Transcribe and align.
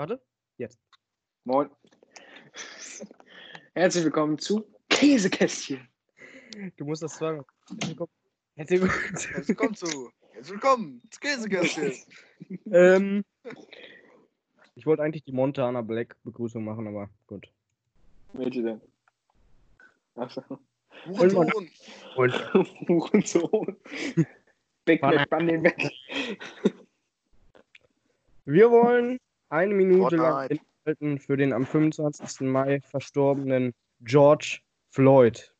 Warte, 0.00 0.18
jetzt. 0.56 0.78
Moin. 1.44 1.68
Herzlich 3.74 4.02
willkommen 4.02 4.38
zu 4.38 4.64
Käsekästchen. 4.88 5.86
Du 6.78 6.86
musst 6.86 7.02
das 7.02 7.16
zweimal. 7.16 7.44
Herzlich 7.68 7.90
willkommen. 7.90 8.10
Herzlich 8.56 9.48
willkommen 9.48 9.74
zu. 9.74 10.10
Herzlich 10.32 10.52
willkommen 10.52 11.02
zu 11.10 11.20
Käsekästchen. 11.20 11.92
ähm, 12.72 13.24
ich 14.74 14.86
wollte 14.86 15.02
eigentlich 15.02 15.24
die 15.24 15.32
Montana 15.32 15.82
Black 15.82 16.16
Begrüßung 16.24 16.64
machen, 16.64 16.86
aber 16.86 17.10
gut. 17.26 17.46
Welche 18.32 18.62
denn? 18.62 18.80
Achso. 20.14 20.42
Hurensohn. 21.08 21.70
Und 22.16 22.54
Hurensohn. 22.88 23.76
Big 24.86 25.02
Mann. 25.02 25.16
Mac 25.16 25.28
Bunny 25.28 25.62
weg. 25.62 25.92
wir 28.46 28.70
wollen 28.70 29.18
eine 29.50 29.74
Minute 29.74 30.16
lang 30.16 30.32
Fortnite. 30.48 30.64
inhalten 30.84 31.18
für 31.18 31.36
den 31.36 31.52
am 31.52 31.66
25. 31.66 32.40
Mai 32.48 32.80
verstorbenen 32.80 33.74
George 34.00 34.60
Floyd. 34.90 35.52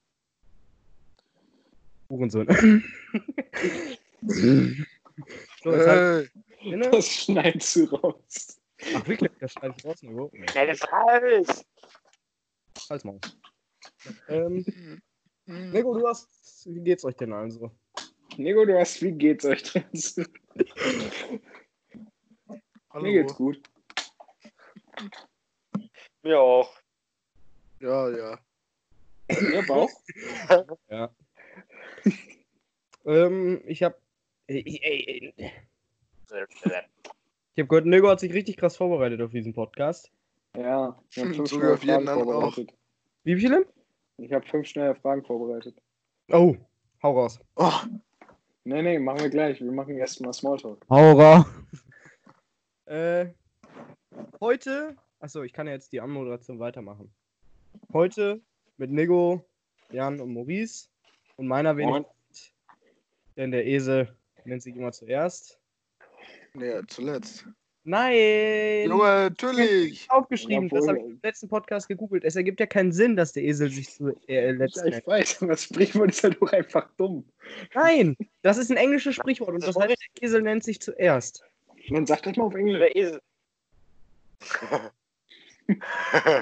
Hurensohn. 2.09 2.47
so, 5.63 5.71
halt 5.73 6.31
inne. 6.63 6.91
Das 6.91 7.07
schneidest 7.09 7.77
du 7.77 7.85
raus. 7.97 8.61
Ach, 8.95 9.07
wirklich? 9.07 9.31
Das 9.41 9.53
schneide 9.53 9.75
ich 9.77 9.85
raus. 9.85 10.03
Nico? 10.03 10.31
Nee, 10.33 10.47
Schnell 10.51 10.67
das 10.69 10.81
raus. 10.93 11.65
halt's 12.89 13.05
mal. 13.05 13.19
Ähm, 14.29 14.65
Hm. 15.47 15.71
Nico, 15.73 15.99
du 15.99 16.07
hast. 16.09 16.67
Wie 16.67 16.81
geht's 16.81 17.05
euch 17.05 17.17
denn 17.17 17.33
also? 17.33 17.71
Nico, 18.37 18.65
du 18.65 18.79
hast, 18.79 19.03
wie 19.03 19.13
geht's 19.13 19.45
euch 19.45 19.63
denn? 19.73 19.85
Hallo. 22.91 23.03
Mir 23.05 23.13
geht's 23.13 23.35
gut. 23.35 23.61
Mir 26.23 26.41
auch. 26.41 26.71
Ja, 27.81 28.09
ja. 28.11 28.39
Ja, 29.31 29.63
Bauch? 29.67 29.91
Ja. 30.91 31.11
ähm, 33.05 33.63
ich 33.67 33.83
hab. 33.83 33.99
Ich, 34.47 34.67
ich, 34.67 35.35
ich 35.39 35.53
hab 37.63 37.69
gehört, 37.69 37.87
Nico 37.87 38.09
hat 38.09 38.21
sich 38.21 38.33
richtig 38.33 38.57
krass 38.57 38.77
vorbereitet 38.77 39.21
auf 39.23 39.31
diesen 39.31 39.53
Podcast. 39.53 40.11
Ja, 40.57 41.01
ich 41.11 41.19
habe 41.19 41.33
fünf 41.35 41.49
So 41.49 41.57
wie 41.57 41.61
schnelle 41.61 41.75
auf 41.75 41.85
jeden 41.85 42.07
Fragen 42.07 42.09
anderen 42.09 42.29
auch. 42.37 42.41
vorbereitet. 42.55 42.75
Wie 43.23 43.37
viele? 43.37 43.67
Ich 44.19 44.33
habe 44.33 44.47
fünf 44.47 44.67
schnelle 44.67 44.95
Fragen 44.97 45.25
vorbereitet. 45.25 45.81
Oh, 46.33 46.57
hau 47.03 47.13
raus. 47.13 47.41
Oh, 47.57 47.73
Nee, 48.65 48.83
nee, 48.83 48.99
machen 48.99 49.21
wir 49.21 49.31
gleich. 49.31 49.59
Wir 49.61 49.73
machen 49.73 49.97
erstmal 49.97 50.33
Smalltalk. 50.35 50.85
Hau 50.91 51.13
raus. 51.13 51.47
Äh, 52.85 53.29
heute. 54.41 54.97
Achso, 55.21 55.43
ich 55.43 55.53
kann 55.53 55.67
ja 55.67 55.75
jetzt 55.75 55.93
die 55.93 56.01
Anmoderation 56.01 56.59
weitermachen. 56.59 57.13
Heute 57.93 58.41
mit 58.79 58.91
Nico, 58.91 59.45
Jan 59.91 60.21
und 60.21 60.33
Maurice 60.33 60.89
und 61.37 61.47
meiner 61.47 61.77
wenigstens. 61.77 62.55
Denn 63.37 63.51
der 63.51 63.67
Esel 63.67 64.15
nennt 64.45 64.63
sich 64.63 64.75
immer 64.77 64.93
zuerst. 64.93 65.59
nee, 66.55 66.81
zuletzt. 66.89 67.47
Nein! 67.85 68.89
Junge, 68.89 69.31
natürlich. 69.31 70.11
aufgeschrieben. 70.11 70.67
Jawohl. 70.67 70.79
Das 70.79 70.89
habe 70.89 70.99
ich 70.99 71.05
im 71.05 71.21
letzten 71.23 71.49
Podcast 71.49 71.89
gegoogelt. 71.89 72.25
Es 72.25 72.37
ergibt 72.37 72.61
ja 72.61 72.67
keinen 72.67 72.93
Sinn, 72.93 73.17
dass 73.17 73.33
der 73.33 73.43
Esel 73.45 73.71
sich 73.71 73.91
zu 73.91 74.15
äh, 74.29 74.51
letzt 74.51 74.77
Ja, 74.77 74.85
ich 74.85 74.91
nennt. 74.93 75.07
weiß, 75.07 75.43
aber 75.43 75.53
das 75.53 75.65
Sprichwort 75.65 76.11
ist 76.11 76.23
halt 76.23 76.37
doch 76.41 76.53
einfach 76.53 76.91
dumm. 76.97 77.25
Nein, 77.75 78.17
das 78.43 78.59
ist 78.59 78.71
ein 78.71 78.77
englisches 78.77 79.15
Sprichwort 79.15 79.55
und 79.55 79.67
das 79.67 79.77
heißt, 79.77 79.89
der 79.89 80.23
Esel 80.23 80.43
nennt 80.43 80.63
sich 80.63 80.81
zuerst. 80.81 81.43
Man 81.89 82.05
sagt 82.05 82.27
das 82.27 82.37
mal 82.37 82.45
auf 82.45 82.55
Englisch. 82.55 82.79
Der 82.79 82.95
Esel. 82.97 83.21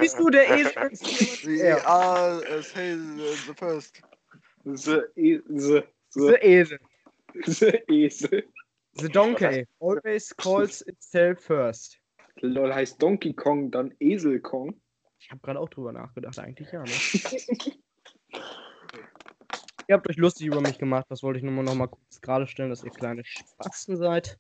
Siehst 0.00 0.18
du, 0.18 0.30
der 0.30 0.50
Esel 0.58 0.90
The 1.42 1.72
are 1.84 2.42
as 2.48 2.74
hail 2.74 2.98
the 3.46 3.54
first. 3.54 4.02
The, 4.64 5.02
e 5.16 5.38
the, 5.48 5.84
The 6.14 6.38
Esel. 6.42 6.78
the 7.44 7.82
Esel. 7.88 8.42
The 8.94 9.08
donkey 9.08 9.66
always 9.80 10.34
calls 10.36 10.82
itself 10.82 11.40
first. 11.40 12.00
Lol 12.40 12.74
heißt 12.74 13.00
Donkey 13.02 13.32
Kong, 13.32 13.70
dann 13.70 13.94
Esel 14.00 14.40
Kong. 14.40 14.74
Ich 15.18 15.30
habe 15.30 15.40
gerade 15.40 15.60
auch 15.60 15.68
drüber 15.68 15.92
nachgedacht, 15.92 16.38
eigentlich 16.38 16.72
ja. 16.72 16.82
Ne? 16.82 16.90
ihr 19.88 19.94
habt 19.94 20.08
euch 20.08 20.16
lustig 20.16 20.46
über 20.46 20.60
mich 20.60 20.78
gemacht, 20.78 21.06
das 21.08 21.22
wollte 21.22 21.38
ich 21.38 21.44
nur 21.44 21.52
mal 21.52 21.64
noch 21.64 21.74
mal 21.74 21.88
kurz 21.88 22.20
gerade 22.20 22.46
stellen, 22.46 22.70
dass 22.70 22.84
ihr 22.84 22.90
kleine 22.90 23.24
Spasten 23.24 23.96
seid. 23.96 24.38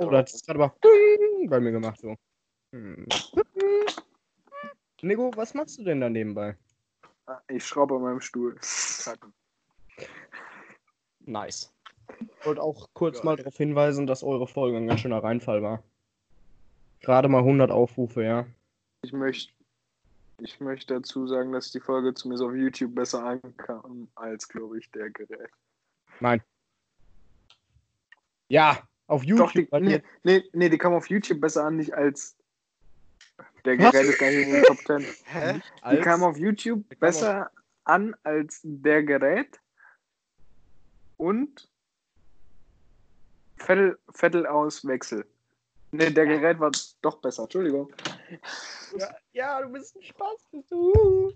Oh, 0.00 0.08
das 0.08 0.32
ist 0.32 0.46
gerade 0.46 0.64
aber 0.64 0.74
bei 1.46 1.60
mir 1.60 1.72
gemacht 1.72 2.00
so. 2.00 2.16
Hm. 2.72 3.06
Nico, 5.02 5.30
was 5.36 5.52
machst 5.52 5.78
du 5.78 5.84
denn 5.84 6.00
da 6.00 6.08
nebenbei? 6.08 6.56
Ich 7.48 7.66
schraube 7.66 7.96
an 7.96 8.02
meinem 8.02 8.20
Stuhl. 8.20 8.56
Nice. 11.20 11.72
Ich 12.18 12.46
wollte 12.46 12.62
auch 12.62 12.88
kurz 12.94 13.18
Geil. 13.18 13.24
mal 13.24 13.36
darauf 13.36 13.56
hinweisen, 13.56 14.06
dass 14.06 14.22
eure 14.22 14.46
Folge 14.46 14.78
ein 14.78 14.86
ganz 14.86 15.00
schöner 15.00 15.22
Reinfall 15.22 15.62
war. 15.62 15.82
Gerade 17.00 17.28
mal 17.28 17.38
100 17.38 17.70
Aufrufe, 17.70 18.24
ja. 18.24 18.46
Ich 19.02 19.12
möchte 19.12 19.52
ich 20.38 20.60
möchte 20.60 20.94
dazu 20.94 21.26
sagen, 21.26 21.52
dass 21.52 21.70
die 21.70 21.80
Folge 21.80 22.14
zumindest 22.14 22.48
auf 22.48 22.54
YouTube 22.54 22.94
besser 22.94 23.22
ankam 23.22 24.08
als, 24.14 24.48
glaube 24.48 24.78
ich, 24.78 24.90
der 24.90 25.10
Gerät. 25.10 25.50
Nein. 26.20 26.42
Ja, 28.48 28.82
auf 29.10 29.22
Doch, 29.22 29.28
YouTube. 29.28 29.52
die, 29.52 29.72
weil 29.72 29.82
nee, 29.82 30.02
nee, 30.22 30.44
nee, 30.52 30.68
die 30.68 30.78
kam 30.78 30.92
auf 30.94 31.08
YouTube 31.10 31.40
besser 31.40 31.64
an, 31.64 31.76
nicht 31.76 31.92
als 31.92 32.36
der? 33.64 33.76
Gerät 33.76 34.06
ist 34.06 34.18
gar 34.18 34.30
nicht 34.30 34.46
in 34.46 34.52
den 34.52 34.62
Top 34.64 34.78
10. 34.86 34.98
Hä? 35.24 35.54
Die 35.54 35.62
als- 35.82 36.04
kam 36.04 36.22
auf 36.22 36.36
YouTube 36.38 36.82
Die 36.88 36.94
kam 36.96 37.00
besser 37.00 37.50
an 37.84 38.14
als 38.22 38.60
der 38.62 39.02
Gerät 39.02 39.58
und 41.16 41.68
Vettel, 43.56 43.98
Vettel 44.14 44.46
aus 44.46 44.86
Wechsel. 44.86 45.26
Ne, 45.92 46.10
der 46.12 46.24
Gerät 46.26 46.60
war 46.60 46.70
doch 47.02 47.20
besser, 47.20 47.42
Entschuldigung. 47.42 47.92
Ja, 48.96 49.08
ja, 49.32 49.60
du 49.60 49.70
bist 49.70 49.96
ein 49.96 50.02
Spaß, 50.02 50.46
bist 50.52 50.70
du. 50.70 51.32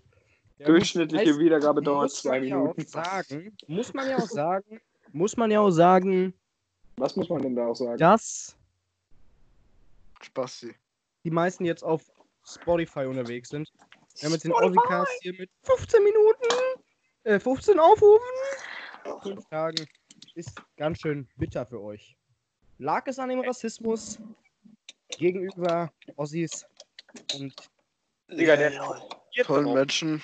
Ja, 0.59 0.67
Durchschnittliche 0.67 1.31
heißt, 1.31 1.39
Wiedergabe 1.41 1.83
dauert 1.83 2.13
zwei 2.13 2.39
ja 2.39 2.57
Minuten. 2.57 2.87
sagen, 2.87 3.57
muss 3.67 3.93
man 3.93 4.09
ja 4.09 4.17
auch 4.19 4.29
sagen, 4.29 4.81
muss 5.11 5.37
man 5.37 5.51
ja 5.51 5.59
auch 5.61 5.71
sagen, 5.73 6.33
Was 6.97 7.17
muss 7.17 7.29
man 7.29 7.43
denn 7.43 7.57
da 7.57 7.67
auch 7.67 7.75
sagen? 7.75 7.99
dass 7.99 8.57
Spasti. 10.23 10.75
die 11.25 11.31
meisten 11.31 11.65
jetzt 11.65 11.83
auf 11.83 12.03
Spotify 12.45 13.07
unterwegs 13.07 13.49
sind. 13.49 13.71
Wir 14.17 14.27
haben 14.27 14.33
jetzt 14.33 14.45
den 14.45 14.53
Aussie-Cast 14.53 15.11
hier 15.23 15.35
mit 15.35 15.51
15 15.65 16.05
Minuten, 16.05 16.83
äh, 17.25 17.41
15 17.41 17.79
Aufrufen. 17.79 18.27
Fünf 19.23 19.45
Tagen 19.49 19.87
ist 20.35 20.63
ganz 20.77 21.01
schön 21.01 21.29
bitter 21.37 21.67
für 21.67 21.81
euch. 21.81 22.17
Lag 22.79 23.07
es 23.07 23.19
an 23.19 23.29
dem 23.29 23.41
Rassismus 23.41 24.19
gegenüber 25.19 25.93
Ossis 26.17 26.67
und 27.35 27.55
Digga, 28.31 28.57
der 28.57 28.73
Tollen 29.45 29.65
noch. 29.65 29.75
Menschen. 29.75 30.23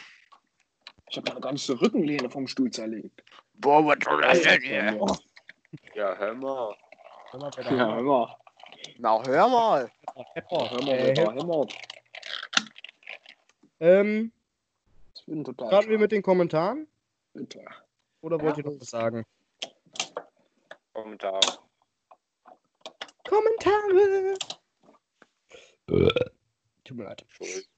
Ich 1.10 1.16
habe 1.16 1.28
meine 1.28 1.40
ganze 1.40 1.80
Rückenlehne 1.80 2.30
vom 2.30 2.46
Stuhl 2.46 2.70
zerlegt. 2.70 3.22
Boah, 3.54 3.84
was 3.84 3.98
soll 4.04 4.22
das 4.22 4.42
denn 4.42 4.62
hier? 4.62 4.84
Ja, 4.94 5.18
Ja, 5.94 6.14
hör 6.16 6.34
mal. 6.34 6.76
Hör 7.30 7.40
mal, 7.40 7.50
da 7.50 7.62
hör 7.70 8.02
mal. 8.02 8.36
Na, 8.98 9.22
hör 9.26 9.48
mal. 9.48 9.90
Pepper. 10.34 10.70
Hör 10.70 10.82
mal, 10.82 10.88
Äh, 10.94 11.14
hör 11.16 11.26
mal, 11.26 11.34
hör 11.36 11.46
mal. 11.46 11.66
ähm, 13.80 14.32
Ich 15.14 15.26
bin 15.26 15.44
total 15.44 15.68
starten 15.68 15.90
wir 15.90 15.98
mit 15.98 16.12
den 16.12 16.22
Kommentaren 16.22 16.86
bitter. 17.34 17.64
oder 18.22 18.40
wollt 18.40 18.58
ihr 18.58 18.64
noch 18.64 18.80
was 18.80 18.90
sagen? 18.90 19.24
Kommentar. 20.92 21.40
Kommentare! 23.28 24.36
Tut 26.84 26.96
mir 26.96 27.04
leid. 27.04 27.24
Schuld. 27.28 27.68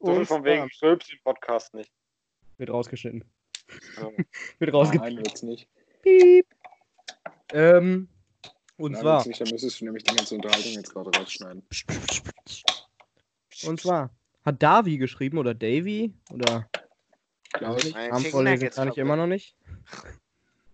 So 0.00 0.12
Und 0.12 0.26
von 0.26 0.44
wegen 0.44 0.70
Schulps 0.70 1.12
im 1.12 1.18
Podcast 1.24 1.74
nicht. 1.74 1.92
wird 2.58 2.70
rausgeschnitten. 2.70 3.24
Ja. 3.96 4.10
Wird 4.58 4.72
rausgeschnitten. 4.74 5.14
Nein, 5.16 5.24
wird's 5.24 5.42
nicht. 5.42 5.68
Piep. 6.02 6.46
Ähm, 7.52 8.08
und 8.76 8.92
Nein, 8.92 9.00
zwar, 9.00 9.26
nicht. 9.26 9.40
Dann 9.40 9.48
müsstest 9.50 9.80
du 9.80 9.84
nämlich 9.84 10.04
die 10.04 10.14
ganze 10.14 10.34
Unterhaltung 10.34 10.72
jetzt 10.72 10.92
gerade 10.92 11.10
rausschneiden. 11.16 11.62
und 13.66 13.80
zwar 13.80 14.10
hat 14.44 14.62
Davi 14.62 14.98
geschrieben 14.98 15.38
oder 15.38 15.54
Davy 15.54 16.14
oder 16.30 16.68
Glaube 17.52 17.80
ich. 17.80 17.94
Chicken 17.94 18.30
vorlesen 18.30 18.70
kann 18.70 18.88
ich 18.88 18.98
immer 18.98 19.16
noch 19.16 19.26
nicht. 19.26 19.56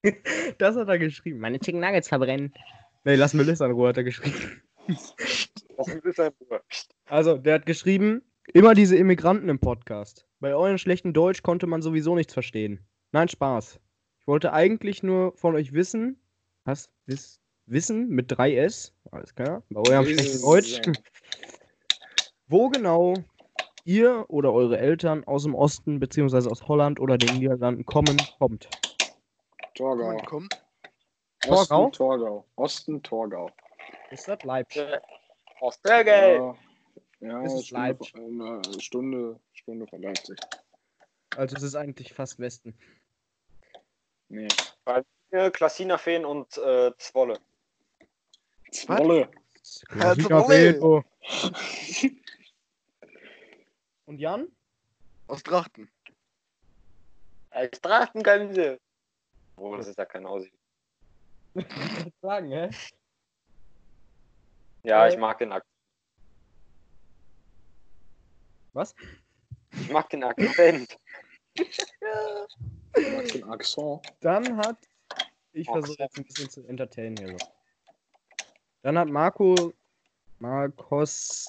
das 0.58 0.76
hat 0.76 0.88
er 0.88 0.98
geschrieben. 0.98 1.40
Meine 1.40 1.58
Chicken 1.58 1.80
Nuggets 1.80 2.08
verbrennen. 2.08 2.54
Nee, 3.04 3.16
lass 3.16 3.34
Melissa 3.34 3.66
in 3.66 3.72
Ruhe, 3.72 3.88
hat 3.88 3.96
er 3.96 4.04
geschrieben. 4.04 4.62
Also, 7.06 7.38
der 7.38 7.54
hat 7.54 7.66
geschrieben, 7.66 8.22
immer 8.52 8.74
diese 8.74 8.96
Immigranten 8.96 9.48
im 9.48 9.58
Podcast. 9.58 10.26
Bei 10.40 10.54
eurem 10.54 10.78
schlechten 10.78 11.12
Deutsch 11.12 11.42
konnte 11.42 11.66
man 11.66 11.82
sowieso 11.82 12.14
nichts 12.14 12.32
verstehen. 12.32 12.86
Nein, 13.12 13.28
Spaß. 13.28 13.80
Ich 14.20 14.26
wollte 14.26 14.52
eigentlich 14.52 15.02
nur 15.02 15.36
von 15.36 15.54
euch 15.54 15.72
wissen, 15.72 16.20
was, 16.68 16.90
wiss, 17.06 17.40
Wissen 17.66 18.08
mit 18.08 18.30
3S, 18.30 18.92
alles 19.10 19.34
klar, 19.34 19.62
bei 19.70 19.80
eurem 19.80 20.04
schlechten. 20.06 20.42
Deutsch, 20.42 20.80
wo 22.46 22.68
genau 22.68 23.14
ihr 23.84 24.26
oder 24.28 24.52
eure 24.52 24.78
Eltern 24.78 25.24
aus 25.24 25.42
dem 25.44 25.54
Osten 25.54 25.98
beziehungsweise 25.98 26.50
aus 26.50 26.68
Holland 26.68 27.00
oder 27.00 27.16
den 27.18 27.38
Niederlanden 27.38 27.84
kommen, 27.84 28.16
kommt. 28.38 28.68
Torgau. 29.74 30.16
Komm, 30.26 30.26
komm. 30.26 30.48
Torgau? 31.40 31.84
Osten, 31.86 31.92
Torgau. 31.92 32.44
Osten, 32.56 33.02
Torgau. 33.02 33.50
Ist 34.10 34.28
das 34.28 34.42
Leipzig? 34.42 34.86
Ostbergel. 35.60 36.34
Ja, 36.36 36.54
ja 37.20 37.42
Das 37.42 37.54
ist 37.54 37.66
Stunde, 37.66 37.86
Leipzig. 37.86 38.12
von- 38.12 38.42
eine 38.42 38.80
Stunde, 38.80 39.40
Stunde 39.52 39.86
von 39.86 40.02
Leipzig. 40.02 40.36
Also 41.36 41.56
es 41.56 41.62
ist 41.62 41.74
eigentlich 41.76 42.12
fast 42.12 42.38
Westen. 42.38 42.74
Nee. 44.28 44.48
Klassinerfeen 45.30 46.24
und 46.24 46.56
äh, 46.58 46.92
Zwolle. 46.98 47.38
Zwolle. 48.72 49.30
Klassiker 49.88 50.44
Zwolle. 50.44 51.04
Und 54.06 54.18
Jan? 54.18 54.48
Aus 55.26 55.42
Drachten. 55.42 55.90
Als 57.50 57.80
Drachengänse. 57.80 58.80
Oh, 59.56 59.76
das 59.76 59.88
ist 59.88 59.98
ja 59.98 60.06
kein 60.06 60.24
Aussie. 60.24 60.52
Sagen, 62.22 62.50
hä? 62.50 62.70
Ja, 64.84 65.06
Äh. 65.06 65.10
ich 65.12 65.18
mag 65.18 65.38
den 65.38 65.52
Akzent. 65.52 65.74
Was? 68.72 68.94
Ich 69.72 69.90
mag 69.90 70.08
den 70.10 70.24
Akzent. 70.24 70.98
Magst 71.58 73.34
du 73.34 73.38
den 73.38 73.44
Accent? 73.50 74.12
Dann 74.20 74.56
hat. 74.56 74.87
Ich 75.58 75.68
Ach 75.68 75.72
versuche 75.72 75.98
jetzt 75.98 76.16
ein 76.16 76.24
bisschen 76.24 76.48
zu 76.48 76.64
entertainen 76.68 77.16
hier 77.16 77.36
so. 77.36 77.36
Dann 78.82 78.96
hat 78.96 79.08
Marco. 79.08 79.74
Marcos. 80.38 81.48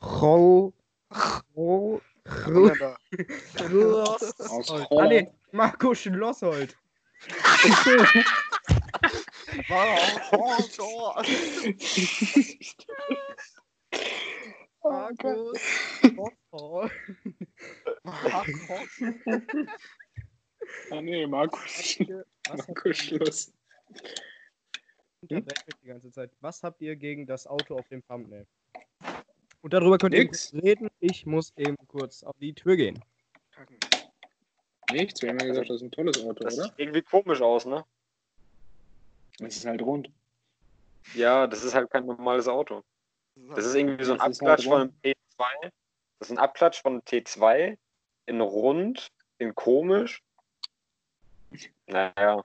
Ro. 0.00 0.72
Ro. 1.54 2.00
Holländer. 2.46 2.96
Aus 3.58 4.70
Ah, 4.90 5.06
nee, 5.06 5.30
Marco 5.52 5.94
Schlossold. 5.94 6.74
Marco 14.82 15.52
Schlossold. 16.00 16.92
Ah, 20.90 21.00
nee, 21.00 21.26
Markus. 21.26 21.98
Was 22.48 22.58
habt 22.58 22.68
Markus 22.68 22.96
Schluss. 22.96 23.52
mich 25.28 25.44
die 25.82 25.86
ganze 25.86 26.10
Zeit. 26.10 26.30
Was 26.40 26.62
habt 26.62 26.80
ihr 26.80 26.96
gegen 26.96 27.26
das 27.26 27.46
Auto 27.46 27.76
auf 27.76 27.88
dem 27.88 28.04
Thumbnail? 28.06 28.46
Und 29.62 29.72
darüber 29.72 29.98
könnt 29.98 30.14
ihr 30.14 30.24
Nix. 30.24 30.50
kurz 30.50 30.62
reden. 30.64 30.88
Ich 31.00 31.26
muss 31.26 31.52
eben 31.56 31.76
kurz 31.86 32.22
auf 32.22 32.36
die 32.38 32.54
Tür 32.54 32.76
gehen. 32.76 33.02
Nichts, 34.92 35.22
wir 35.22 35.28
haben 35.28 35.38
ja 35.38 35.46
gesagt, 35.46 35.68
das 35.68 35.76
ist 35.76 35.82
ein 35.82 35.90
tolles 35.92 36.18
Auto, 36.24 36.42
Das 36.42 36.54
oder? 36.54 36.64
sieht 36.64 36.74
irgendwie 36.78 37.02
komisch 37.02 37.40
aus, 37.40 37.64
ne? 37.66 37.84
Es 39.40 39.56
ist 39.58 39.66
halt 39.66 39.82
rund. 39.82 40.10
Ja, 41.14 41.46
das 41.46 41.62
ist 41.64 41.74
halt 41.74 41.90
kein 41.90 42.06
normales 42.06 42.48
Auto. 42.48 42.82
Das 43.36 43.64
ist 43.64 43.74
irgendwie 43.74 44.04
so 44.04 44.12
ein 44.14 44.18
Das 44.18 44.30
ist 44.30 44.40
halt 44.42 44.50
Abklatsch 44.50 44.64
von 44.68 44.80
einem 44.80 44.92
T2. 45.04 45.70
Das 46.18 46.28
ist 46.28 46.30
ein 46.32 46.38
Abklatsch 46.38 46.82
von 46.82 46.92
einem 46.94 47.02
T2 47.02 47.78
in 48.26 48.40
rund, 48.40 49.12
in 49.38 49.54
komisch. 49.54 50.22
Naja, 51.86 52.44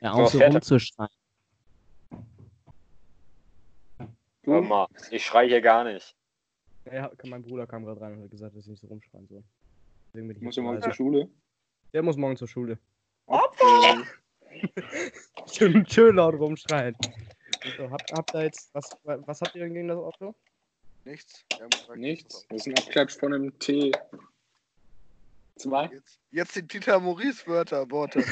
Ja, 0.00 0.12
auch 0.12 0.28
so 0.28 0.38
er. 0.38 0.52
rumzuschreien. 0.52 1.08
hör 4.44 4.62
mal, 4.62 4.86
ich 5.10 5.24
schrei 5.24 5.48
hier 5.48 5.60
gar 5.60 5.84
nicht. 5.84 6.14
Ja, 6.92 7.10
mein 7.24 7.42
Bruder 7.42 7.66
kam 7.66 7.84
gerade 7.84 8.00
rein 8.00 8.14
und 8.16 8.24
hat 8.24 8.30
gesagt, 8.30 8.54
dass 8.54 8.64
ich 8.64 8.70
nicht 8.70 8.80
so 8.80 8.86
rumschreien 8.88 9.26
soll. 9.26 9.42
Deswegen 10.08 10.28
bin 10.28 10.36
ich 10.36 10.42
Muss 10.42 10.56
ja 10.56 10.62
morgen 10.62 10.82
zur 10.82 10.92
Schule. 10.92 11.28
Der 11.92 12.02
muss 12.02 12.16
morgen 12.16 12.36
zur 12.36 12.48
Schule. 12.48 12.78
Okay. 13.26 14.04
Schön, 15.52 15.84
schön 15.88 16.16
laut 16.16 16.34
rumschreien. 16.34 16.96
So, 17.76 17.90
habt, 17.90 18.12
habt 18.12 18.34
ihr 18.34 18.42
jetzt, 18.44 18.72
was, 18.74 18.96
was 19.02 19.40
habt 19.40 19.54
ihr 19.56 19.62
denn 19.62 19.74
gegen 19.74 19.88
das 19.88 19.96
Auto? 19.96 20.34
Nichts. 21.04 21.44
Nichts. 21.96 22.46
Das 22.48 22.58
ist 22.58 22.66
ein 22.68 22.78
Abklatsch 22.78 23.18
von 23.18 23.34
einem 23.34 23.58
T. 23.58 23.90
Zwei? 25.56 25.86
Jetzt, 25.86 26.20
jetzt 26.30 26.56
die 26.56 26.66
Dieter 26.66 26.98
Maurice 27.00 27.46
Wörter, 27.46 27.90
Worte. 27.90 28.24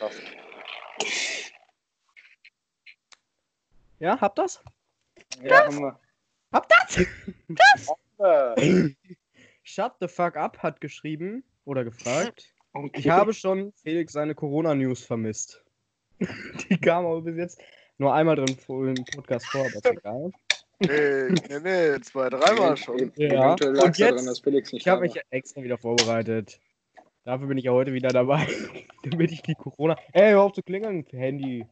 Das, 0.00 0.12
Ja, 4.02 4.20
habt 4.20 4.36
das? 4.36 4.60
Ja, 5.42 5.64
haben 5.66 5.78
wir. 5.78 6.00
Habt 6.52 6.72
das? 6.72 7.06
äh, 8.56 8.94
Shut 9.62 9.92
the 10.00 10.08
fuck 10.08 10.36
up 10.36 10.58
hat 10.58 10.80
geschrieben 10.80 11.44
oder 11.64 11.84
gefragt. 11.84 12.52
Okay. 12.72 12.98
Ich 12.98 13.08
habe 13.08 13.32
schon 13.32 13.72
Felix 13.82 14.12
seine 14.12 14.34
Corona-News 14.34 15.04
vermisst. 15.04 15.62
Die 16.18 16.78
kam 16.78 17.06
aber 17.06 17.22
bis 17.22 17.36
jetzt 17.36 17.60
nur 17.98 18.12
einmal 18.12 18.34
drin 18.34 18.56
vor 18.58 18.88
im 18.88 19.04
Podcast 19.04 19.46
vor, 19.46 19.60
aber 19.60 19.74
ist 19.74 19.86
egal. 19.86 20.32
Nee, 20.86 21.28
nee, 21.48 21.58
nee, 21.60 22.00
zwei, 22.00 22.28
dreimal 22.28 22.76
schon. 22.76 23.12
Ja. 23.16 23.52
Und 23.52 23.60
jetzt- 23.98 24.00
daran, 24.00 24.26
dass 24.26 24.40
Felix 24.40 24.72
nicht 24.72 24.82
Ich 24.82 24.88
habe 24.88 25.02
mich 25.02 25.20
extra 25.30 25.62
wieder 25.62 25.78
vorbereitet. 25.78 26.60
Dafür 27.24 27.46
bin 27.46 27.58
ich 27.58 27.64
ja 27.64 27.72
heute 27.72 27.92
wieder 27.92 28.08
dabei, 28.08 28.46
damit 29.04 29.30
ich 29.30 29.42
die 29.42 29.54
Corona. 29.54 29.96
Ey, 30.12 30.32
hör 30.32 30.42
auf 30.42 30.52
zu 30.52 30.62
klingeln, 30.62 31.04
Handy. 31.10 31.66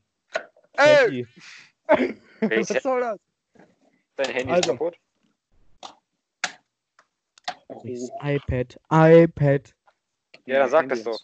Ey! 0.75 1.27
Handy. 1.89 2.17
Was 2.41 2.69
soll 2.83 3.01
das? 3.01 3.19
dein 4.17 4.31
Handy 4.33 4.53
Also. 4.53 4.73
ist 4.73 4.79
kaputt? 4.79 4.97
das 7.69 8.11
iPad, 8.23 8.79
iPad. 8.91 9.75
Ja, 10.47 10.59
dann 10.61 10.71
sag 10.71 10.81
Handy 10.83 10.89
das 10.89 11.03
doch. 11.05 11.19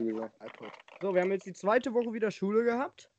So, 1.00 1.14
wir 1.14 1.20
haben 1.20 1.32
jetzt 1.32 1.46
die 1.46 1.52
zweite 1.52 1.92
Woche 1.92 2.12
wieder 2.12 2.30
Schule 2.30 2.64
gehabt. 2.64 3.10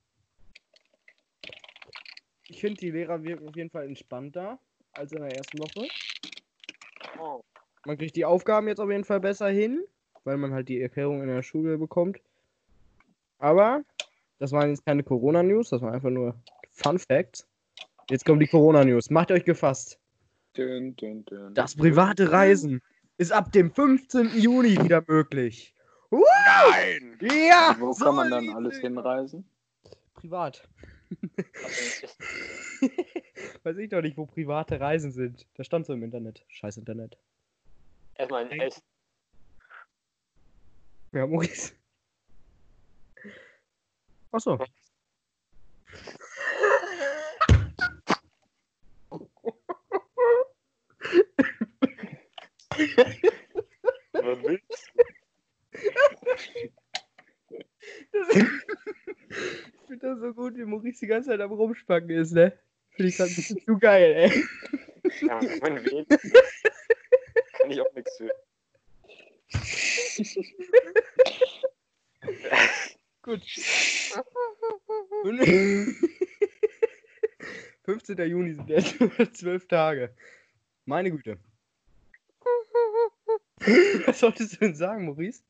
Ich 2.49 2.61
finde, 2.61 2.79
die 2.79 2.91
Lehrer 2.91 3.23
wirken 3.23 3.47
auf 3.47 3.55
jeden 3.55 3.69
Fall 3.69 3.85
entspannter 3.85 4.59
als 4.93 5.11
in 5.11 5.21
der 5.21 5.35
ersten 5.35 5.59
Woche. 5.59 5.87
Oh. 7.19 7.41
Man 7.85 7.97
kriegt 7.97 8.15
die 8.15 8.25
Aufgaben 8.25 8.67
jetzt 8.67 8.79
auf 8.79 8.89
jeden 8.89 9.03
Fall 9.03 9.19
besser 9.19 9.49
hin, 9.49 9.83
weil 10.23 10.37
man 10.37 10.53
halt 10.53 10.69
die 10.69 10.81
Erklärung 10.81 11.21
in 11.21 11.27
der 11.27 11.43
Schule 11.43 11.77
bekommt. 11.77 12.19
Aber 13.39 13.83
das 14.39 14.51
waren 14.51 14.69
jetzt 14.69 14.85
keine 14.85 15.03
Corona-News, 15.03 15.69
das 15.69 15.81
waren 15.81 15.93
einfach 15.93 16.09
nur 16.09 16.35
Fun 16.71 16.99
Facts. 16.99 17.47
Jetzt 18.09 18.25
kommen 18.25 18.39
die 18.39 18.47
Corona-News. 18.47 19.09
Macht 19.09 19.31
euch 19.31 19.43
gefasst. 19.43 19.99
Dün, 20.55 20.95
dün, 20.95 21.25
dün. 21.25 21.53
Das 21.53 21.75
private 21.75 22.31
Reisen 22.31 22.81
ist 23.17 23.31
ab 23.31 23.51
dem 23.51 23.71
15. 23.71 24.31
Juni 24.37 24.81
wieder 24.81 25.03
möglich. 25.07 25.75
Nein! 26.09 27.17
Ja! 27.21 27.75
Wo 27.79 27.91
so 27.91 28.05
kann 28.05 28.15
man 28.15 28.31
dann 28.31 28.49
alles 28.49 28.77
hinreisen? 28.77 29.45
Privat. 30.13 30.67
Weiß 33.63 33.77
ich 33.77 33.89
doch 33.89 34.01
nicht, 34.01 34.17
wo 34.17 34.25
private 34.25 34.79
Reisen 34.79 35.11
sind. 35.11 35.45
Das 35.55 35.65
stand 35.65 35.85
so 35.85 35.93
im 35.93 36.03
Internet. 36.03 36.45
Scheiß 36.49 36.77
Internet. 36.77 37.17
Erstmal 38.15 38.47
in 38.47 38.59
Essen. 38.59 38.81
Ja, 41.13 41.25
Maurice. 41.25 41.73
Achso. 44.31 44.59
Was 54.13 54.43
willst 54.43 54.91
Ich 58.29 58.55
finde 59.87 60.07
das 60.07 60.19
so 60.19 60.33
gut, 60.33 60.57
wie 60.57 60.65
Maurice 60.65 60.99
die 60.99 61.07
ganze 61.07 61.29
Zeit 61.29 61.39
am 61.41 61.51
Rumspacken 61.51 62.09
ist, 62.09 62.33
ne? 62.33 62.57
Finde 62.91 63.09
ich 63.09 63.17
grad 63.17 63.29
ein 63.29 63.35
bisschen 63.35 63.59
zu 63.59 63.77
geil, 63.77 64.13
ey. 64.15 64.43
Ja, 65.21 65.39
mein 65.61 65.85
Weg. 65.85 66.07
Kann 67.53 67.71
ich 67.71 67.81
auch 67.81 67.93
nichts 67.93 68.17
für. 68.17 68.31
Gut. 73.21 73.41
15. 77.87 78.17
Juni 78.29 78.53
sind 78.53 78.69
jetzt 78.69 78.99
nur 78.99 79.11
zwölf 79.33 79.67
Tage. 79.67 80.13
Meine 80.85 81.09
Güte. 81.09 81.39
Was 84.05 84.19
solltest 84.19 84.53
du 84.53 84.57
denn 84.57 84.75
sagen, 84.75 85.05
Maurice? 85.05 85.41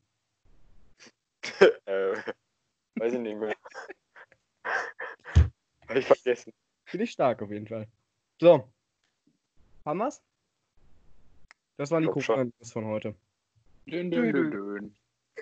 Äh, 1.86 2.16
weiß 2.96 3.14
ich 3.14 3.20
nicht 3.20 3.38
mehr. 3.38 3.56
Hab 5.88 5.96
ich 5.96 6.06
vergessen. 6.06 6.54
Finde 6.86 7.04
ich 7.06 7.12
stark 7.12 7.42
auf 7.42 7.52
jeden 7.52 7.68
Fall. 7.68 7.88
So. 8.40 8.68
Haben 9.86 10.00
wir's? 10.00 10.22
Das 11.78 11.92
waren 11.92 12.04
die. 12.04 12.10
Corona-News 12.10 12.72
von 12.72 12.86
heute. 12.86 13.16
Dün, 13.86 14.12
dün, 14.12 14.34
dün, 14.34 14.52
dün. 14.52 14.96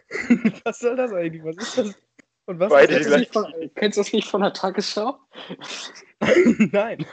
Was 0.66 0.80
soll 0.80 0.96
das 0.96 1.14
eigentlich? 1.14 1.44
Was 1.44 1.58
ist 1.58 1.78
das? 1.78 1.96
Und 2.48 2.60
was 2.60 2.70
Beide 2.70 2.94
ist 2.94 3.10
Kennst 3.10 3.10
du, 3.10 3.12
das 3.12 3.20
nicht 3.20 3.34
von, 3.34 3.72
kennst 3.76 3.98
du 3.98 4.02
das 4.02 4.14
nicht 4.14 4.28
von 4.28 4.42
der 4.42 4.54
Tagesschau? 4.54 5.18
Nein. 6.72 7.06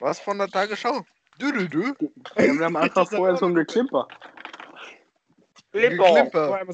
Was 0.00 0.18
von 0.18 0.38
der 0.38 0.48
Tagesschau? 0.48 1.04
Dü, 1.38 1.52
dü, 1.52 1.68
dü. 1.68 1.94
Wir 2.36 2.64
haben 2.64 2.76
Anfang 2.76 3.06
vorher 3.10 3.36
so 3.36 3.46
ein 3.46 3.54
Geklimper. 3.54 4.08
Limbo. 5.72 6.04
Geklimper. 6.04 6.66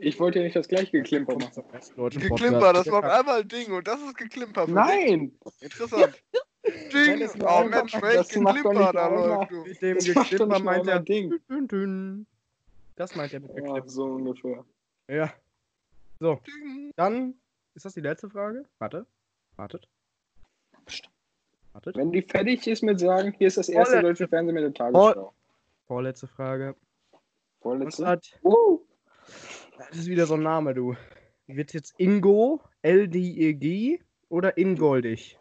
Ich 0.00 0.18
wollte 0.20 0.38
ja 0.38 0.44
nicht 0.44 0.56
das 0.56 0.68
gleiche 0.68 0.90
Geklimper 0.92 1.34
machen. 1.36 1.62
Geklimper, 2.10 2.72
das 2.72 2.90
war 2.90 3.02
einmal 3.04 3.40
ein 3.40 3.48
Ding 3.48 3.72
und 3.72 3.86
das 3.86 4.00
ist 4.00 4.16
Geklimper. 4.16 4.66
für 4.66 4.72
Nein! 4.72 5.32
dich. 5.44 5.62
Interessant. 5.62 6.22
Ding. 6.92 7.28
Oh 7.46 7.64
Mensch, 7.64 7.94
welch 8.02 8.16
das 8.16 8.36
macht 8.36 8.58
doch 8.64 8.70
Geklimper 8.70 8.72
nicht 8.80 8.94
da 8.94 9.08
läuft. 9.08 9.50
Du. 9.52 9.62
Mit 9.64 9.82
dem 9.82 9.94
Das 9.96 10.08
macht 10.14 10.16
doch 10.16 10.30
Geklimper 10.30 10.58
meint 10.60 10.86
er. 10.88 10.96
ein 10.96 11.04
Ding. 11.04 11.34
Dün, 11.48 11.68
dün. 11.68 12.26
Das 12.96 13.14
meint 13.14 13.32
er 13.32 13.40
mit 13.40 13.50
Ja, 13.50 13.56
Geklimper. 13.62 13.88
so 13.88 14.04
ungefähr. 14.04 14.64
Ja. 15.08 15.32
So, 16.18 16.40
Ding. 16.46 16.92
dann 16.96 17.34
ist 17.74 17.84
das 17.84 17.94
die 17.94 18.00
letzte 18.00 18.28
Frage. 18.30 18.64
Warte. 18.78 19.06
Wartet. 19.56 19.88
Wartet. 21.72 21.96
Wenn 21.96 22.10
die 22.12 22.22
fertig 22.22 22.66
ist 22.66 22.82
mit 22.82 22.98
sagen, 23.00 23.32
hier 23.38 23.48
ist 23.48 23.58
das 23.58 23.68
erste 23.68 23.96
Vorletzte- 23.96 24.02
deutsche 24.24 24.28
Fernsehen 24.28 24.54
mit 24.54 24.64
der 24.64 24.74
Tagesschau. 24.74 25.32
Vorletzte 25.86 26.26
Frage. 26.26 26.74
Vorletzte? 27.60 28.06
hat, 28.06 28.26
Uh, 28.42 28.80
das 29.78 29.98
ist 29.98 30.06
wieder 30.06 30.26
so 30.26 30.34
ein 30.34 30.42
Name, 30.42 30.74
du. 30.74 30.96
Wird 31.46 31.72
jetzt 31.72 31.94
Ingo, 31.98 32.60
L-D-E-G 32.82 34.00
oder 34.28 34.56
Ingoldig? 34.58 35.38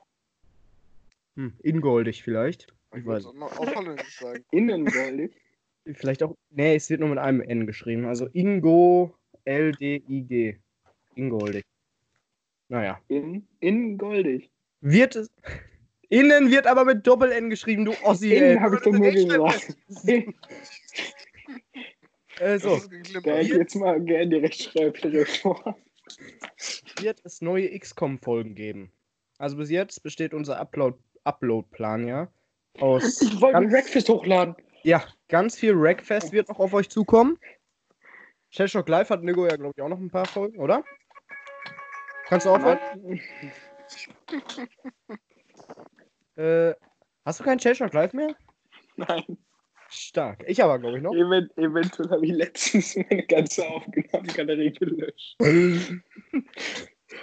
Hm, 1.35 1.53
Ingoldig 1.63 2.23
vielleicht. 2.23 2.67
Ich 2.93 2.99
Ich 2.99 3.05
weiß. 3.05 3.25
auf 3.25 3.75
Holländisch 3.75 4.19
sagen. 4.19 4.43
innengoldig. 4.51 5.31
Vielleicht 5.93 6.23
auch. 6.23 6.35
Nee, 6.49 6.75
es 6.75 6.89
wird 6.89 6.99
nur 6.99 7.09
mit 7.09 7.19
einem 7.19 7.41
N 7.41 7.67
geschrieben. 7.67 8.05
Also 8.05 8.27
Ingo, 8.33 9.15
L-D-I-G. 9.45 10.57
Ingoldig. 11.15 11.63
Naja. 12.69 12.99
In, 13.07 13.47
innengoldig. 13.59 14.49
Wird 14.81 15.15
es. 15.15 15.29
Innen 16.09 16.51
wird 16.51 16.67
aber 16.67 16.85
mit 16.85 17.05
Doppel-N 17.05 17.49
geschrieben, 17.49 17.85
du 17.85 17.93
Ossi. 18.03 18.33
Innen 18.33 18.61
habe 18.61 18.75
ich 18.75 18.81
doch 18.81 18.91
nur 18.91 19.11
gesagt. 19.11 19.75
Äh, 22.39 22.59
so. 22.59 22.75
Das 22.75 22.83
ist 22.87 23.15
Da 23.15 23.19
hätte 23.31 23.41
ich 23.41 23.49
jetzt 23.49 23.75
mal 23.75 23.99
gerne 24.01 24.27
die 24.27 24.35
Rechtschreibreform. 24.37 25.75
wird 26.99 27.21
es 27.23 27.41
neue 27.41 27.77
XCOM-Folgen 27.77 28.55
geben. 28.55 28.91
Also 29.37 29.57
bis 29.57 29.69
jetzt 29.69 30.03
besteht 30.03 30.33
unser 30.33 30.59
Upload- 30.61 30.97
Upload-Plan 31.23 32.07
ja 32.07 32.31
aus. 32.79 33.21
Ich 33.21 33.41
wollte 33.41 33.57
ein 33.57 33.69
Breakfast 33.69 34.09
hochladen. 34.09 34.55
ja, 34.83 35.03
ganz 35.29 35.57
viel 35.57 35.73
Rackfest 35.75 36.31
wird 36.31 36.49
noch 36.49 36.59
auf 36.59 36.73
euch 36.73 36.89
zukommen. 36.89 37.37
Shellshock 38.51 38.87
Live 38.87 39.09
hat 39.09 39.23
Nigo 39.23 39.45
ja, 39.47 39.55
glaube 39.55 39.73
ich, 39.75 39.81
auch 39.81 39.89
noch 39.89 39.99
ein 39.99 40.09
paar 40.09 40.25
Folgen, 40.25 40.59
oder? 40.59 40.83
Kannst 42.27 42.45
du 42.45 42.51
was? 42.51 42.79
Äh, 46.37 46.73
hast 47.25 47.39
du 47.39 47.43
keinen 47.43 47.59
Shellshock 47.59 47.93
Live 47.93 48.13
mehr? 48.13 48.35
Nein. 48.95 49.37
Stark. 49.95 50.43
Ich 50.47 50.63
aber, 50.63 50.79
glaube 50.79 50.97
ich, 50.97 51.03
noch. 51.03 51.13
Event, 51.13 51.57
eventuell 51.57 52.09
habe 52.09 52.25
ich 52.25 52.31
letztens 52.33 52.95
meine 52.95 53.23
ganze 53.23 53.67
Aufnahmegalerie 53.67 54.71
gelöscht. 54.71 55.37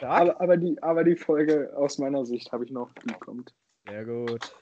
Aber, 0.01 0.41
aber, 0.41 0.57
die, 0.57 0.83
aber 0.83 1.05
die 1.05 1.17
Folge 1.17 1.73
aus 1.77 1.99
meiner 1.99 2.25
Sicht 2.25 2.53
habe 2.53 2.65
ich 2.65 2.71
noch, 2.71 2.93
die 2.95 3.13
kommt. 3.15 3.53
Sehr 3.87 4.05
gut. 4.05 4.55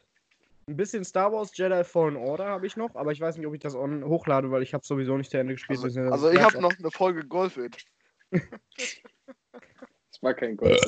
Ein 0.66 0.76
bisschen 0.76 1.04
Star 1.04 1.32
Wars 1.32 1.56
Jedi 1.56 1.84
Fallen 1.84 2.16
Order 2.16 2.46
habe 2.46 2.66
ich 2.66 2.76
noch, 2.76 2.94
aber 2.94 3.12
ich 3.12 3.20
weiß 3.20 3.36
nicht, 3.36 3.46
ob 3.46 3.54
ich 3.54 3.60
das 3.60 3.74
on 3.74 4.04
hochlade, 4.04 4.50
weil 4.50 4.62
ich 4.62 4.72
habe 4.72 4.84
sowieso 4.84 5.16
nicht 5.16 5.30
zu 5.30 5.38
Ende 5.38 5.54
gespielt. 5.54 5.82
Also, 5.82 6.00
also 6.00 6.30
ich 6.30 6.40
habe 6.40 6.60
noch 6.60 6.72
eine 6.78 6.90
Folge 6.90 7.26
Golf 7.26 7.56
It. 7.58 7.84
Das 8.30 10.22
war 10.22 10.34
kein 10.34 10.56
Gold. 10.56 10.80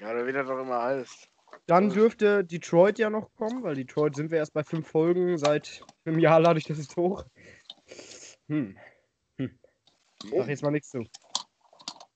Ja, 0.00 0.14
da 0.14 0.24
wird 0.24 0.36
er 0.36 0.44
doch 0.44 0.58
immer 0.58 0.82
heißt. 0.82 1.28
Dann 1.66 1.90
dürfte 1.90 2.44
Detroit 2.44 2.98
ja 2.98 3.10
noch 3.10 3.34
kommen, 3.34 3.62
weil 3.64 3.74
Detroit 3.74 4.14
sind 4.14 4.30
wir 4.30 4.38
erst 4.38 4.52
bei 4.52 4.62
fünf 4.62 4.86
Folgen. 4.86 5.36
Seit 5.36 5.82
einem 6.04 6.20
Jahr 6.20 6.38
lade 6.38 6.58
ich 6.58 6.64
das 6.64 6.78
jetzt 6.78 6.96
hoch. 6.96 7.24
Hm. 8.48 8.76
Hm. 9.38 9.58
Sag 10.30 10.48
jetzt 10.48 10.62
mal 10.62 10.70
nichts 10.70 10.90
zu. 10.90 11.04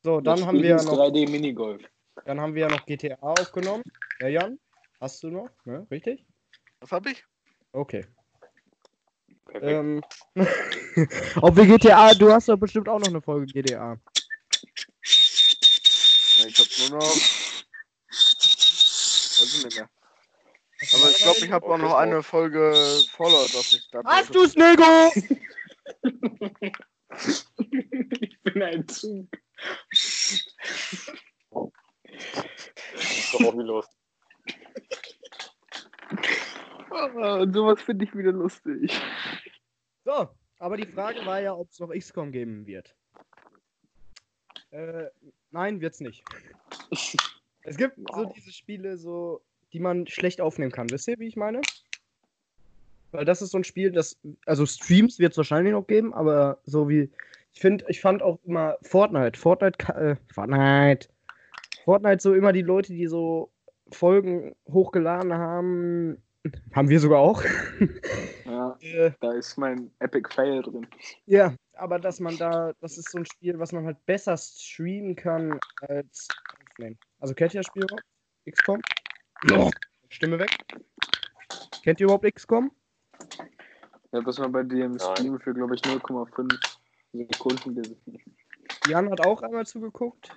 So, 0.03 0.21
dann 0.21 0.39
Das 0.39 0.47
haben 0.47 0.63
wir 0.63 0.69
ja 0.69 0.83
noch, 0.83 0.99
3D 0.99 1.29
Minigolf. 1.29 1.83
dann 2.25 2.41
haben 2.41 2.55
wir 2.55 2.63
ja 2.63 2.69
noch 2.69 2.87
GTA 2.87 3.17
aufgenommen. 3.21 3.83
Ja, 4.21 4.29
Jan? 4.29 4.59
Hast 5.01 5.23
du 5.23 5.31
noch? 5.31 5.51
Ne? 5.65 5.87
Richtig? 5.91 6.25
Was 6.81 6.93
hab 6.93 7.07
ich? 7.07 7.25
Okay. 7.73 8.07
Perfekt. 9.47 9.65
Ähm, 9.65 10.03
ob 11.43 11.57
wir 11.57 11.67
GTA, 11.67 12.15
du 12.15 12.33
hast 12.33 12.49
doch 12.49 12.57
bestimmt 12.57 12.89
auch 12.89 13.01
noch 13.01 13.09
eine 13.09 13.21
Folge 13.21 13.47
GTA. 13.47 13.99
Ich 15.03 16.59
hab 16.59 16.91
nur 16.91 17.01
noch. 17.01 17.50
Weiß 19.41 19.55
ich 19.55 19.65
nicht 19.65 19.77
mehr. 19.77 19.89
Aber 20.93 21.11
ich 21.11 21.17
glaube, 21.17 21.39
ich 21.39 21.51
habe 21.51 21.67
auch 21.67 21.79
noch 21.79 21.95
eine 21.95 22.23
Folge 22.23 22.75
Fallout, 23.11 23.55
was 23.55 23.73
ich 23.73 23.89
da 23.91 24.03
Hast 24.05 24.35
du's, 24.35 24.55
Nego? 24.55 25.13
ich 28.21 28.43
bin 28.43 28.63
ein 28.63 28.87
Zug. 28.89 29.29
Doch 33.33 33.41
auch 33.47 33.59
wie 33.59 33.63
los. 33.63 33.87
Ah, 36.91 37.47
sowas 37.51 37.81
finde 37.81 38.05
ich 38.05 38.15
wieder 38.15 38.33
lustig. 38.33 39.01
So, 40.05 40.29
aber 40.59 40.77
die 40.77 40.87
Frage 40.87 41.25
war 41.25 41.41
ja, 41.41 41.55
ob 41.55 41.71
es 41.71 41.79
noch 41.79 41.91
XCOM 41.91 42.33
geben 42.33 42.67
wird. 42.67 42.95
Äh, 44.71 45.07
nein, 45.51 45.81
wird's 45.81 46.01
nicht. 46.01 46.25
Es 47.63 47.77
gibt 47.77 47.97
so 48.15 48.25
diese 48.25 48.53
Spiele, 48.53 48.97
so, 48.97 49.41
die 49.73 49.81
man 49.81 50.07
schlecht 50.07 50.41
aufnehmen 50.41 50.73
kann. 50.73 50.91
Wisst 50.91 51.09
ihr, 51.09 51.19
wie 51.19 51.29
ich 51.29 51.37
meine? 51.37 51.61
Weil 53.13 53.25
das 53.25 53.43
ist 53.43 53.51
so 53.51 53.59
ein 53.59 53.65
Spiel, 53.65 53.91
das, 53.91 54.17
also 54.47 54.65
Streams 54.67 55.19
wird 55.19 55.33
es 55.33 55.37
wahrscheinlich 55.37 55.73
noch 55.73 55.87
geben, 55.87 56.15
aber 56.15 56.59
so 56.65 56.89
wie, 56.89 57.11
ich 57.53 57.61
finde, 57.61 57.85
ich 57.89 58.01
fand 58.01 58.23
auch 58.23 58.39
immer 58.45 58.77
Fortnite, 58.83 59.39
Fortnite, 59.39 59.93
äh, 59.95 60.17
Fortnite, 60.33 61.09
Fortnite 61.85 62.23
so 62.23 62.35
immer 62.35 62.53
die 62.53 62.63
Leute, 62.63 62.93
die 62.93 63.07
so 63.09 63.51
Folgen 63.91 64.55
hochgeladen 64.69 65.33
haben, 65.33 66.23
haben 66.73 66.89
wir 66.89 67.01
sogar 67.01 67.21
auch. 67.21 67.43
Ja, 68.45 68.77
äh, 68.81 69.13
da 69.21 69.33
ist 69.33 69.57
mein 69.57 69.91
Epic 70.01 70.29
Fail 70.35 70.63
drin. 70.63 70.87
Ja, 71.27 71.55
aber 71.75 71.99
dass 71.99 72.19
man 72.19 72.37
da, 72.37 72.73
das 72.81 72.99
ist 72.99 73.11
so 73.11 73.19
ein 73.19 73.27
Spiel, 73.27 73.59
was 73.59 73.73
man 73.73 73.87
halt 73.87 74.05
besser 74.07 74.37
streamen 74.37 75.15
kann 75.15 75.59
als 75.83 76.29
aufnehmen. 76.69 76.99
Also 77.21 77.35
kennt 77.35 77.55
ihr 77.55 77.61
das 77.61 77.67
Spiel 77.67 77.85
überhaupt? 77.85 78.05
XCOM? 78.51 78.81
Stimme 80.09 80.39
weg. 80.39 80.51
Kennt 81.83 82.01
ihr 82.01 82.05
überhaupt 82.05 82.25
XCOM? 82.35 82.73
Habe 84.13 84.25
das 84.25 84.39
mal 84.39 84.49
bei 84.49 84.63
dir 84.63 84.87
im 84.87 84.93
Nein. 84.93 85.17
Stream 85.17 85.39
für, 85.39 85.55
glaube 85.55 85.75
ich, 85.75 85.83
0,5 85.83 87.33
Sekunden. 87.33 87.97
Jan 88.89 89.11
hat 89.11 89.21
auch 89.21 89.43
einmal 89.43 89.67
zugeguckt. 89.67 90.31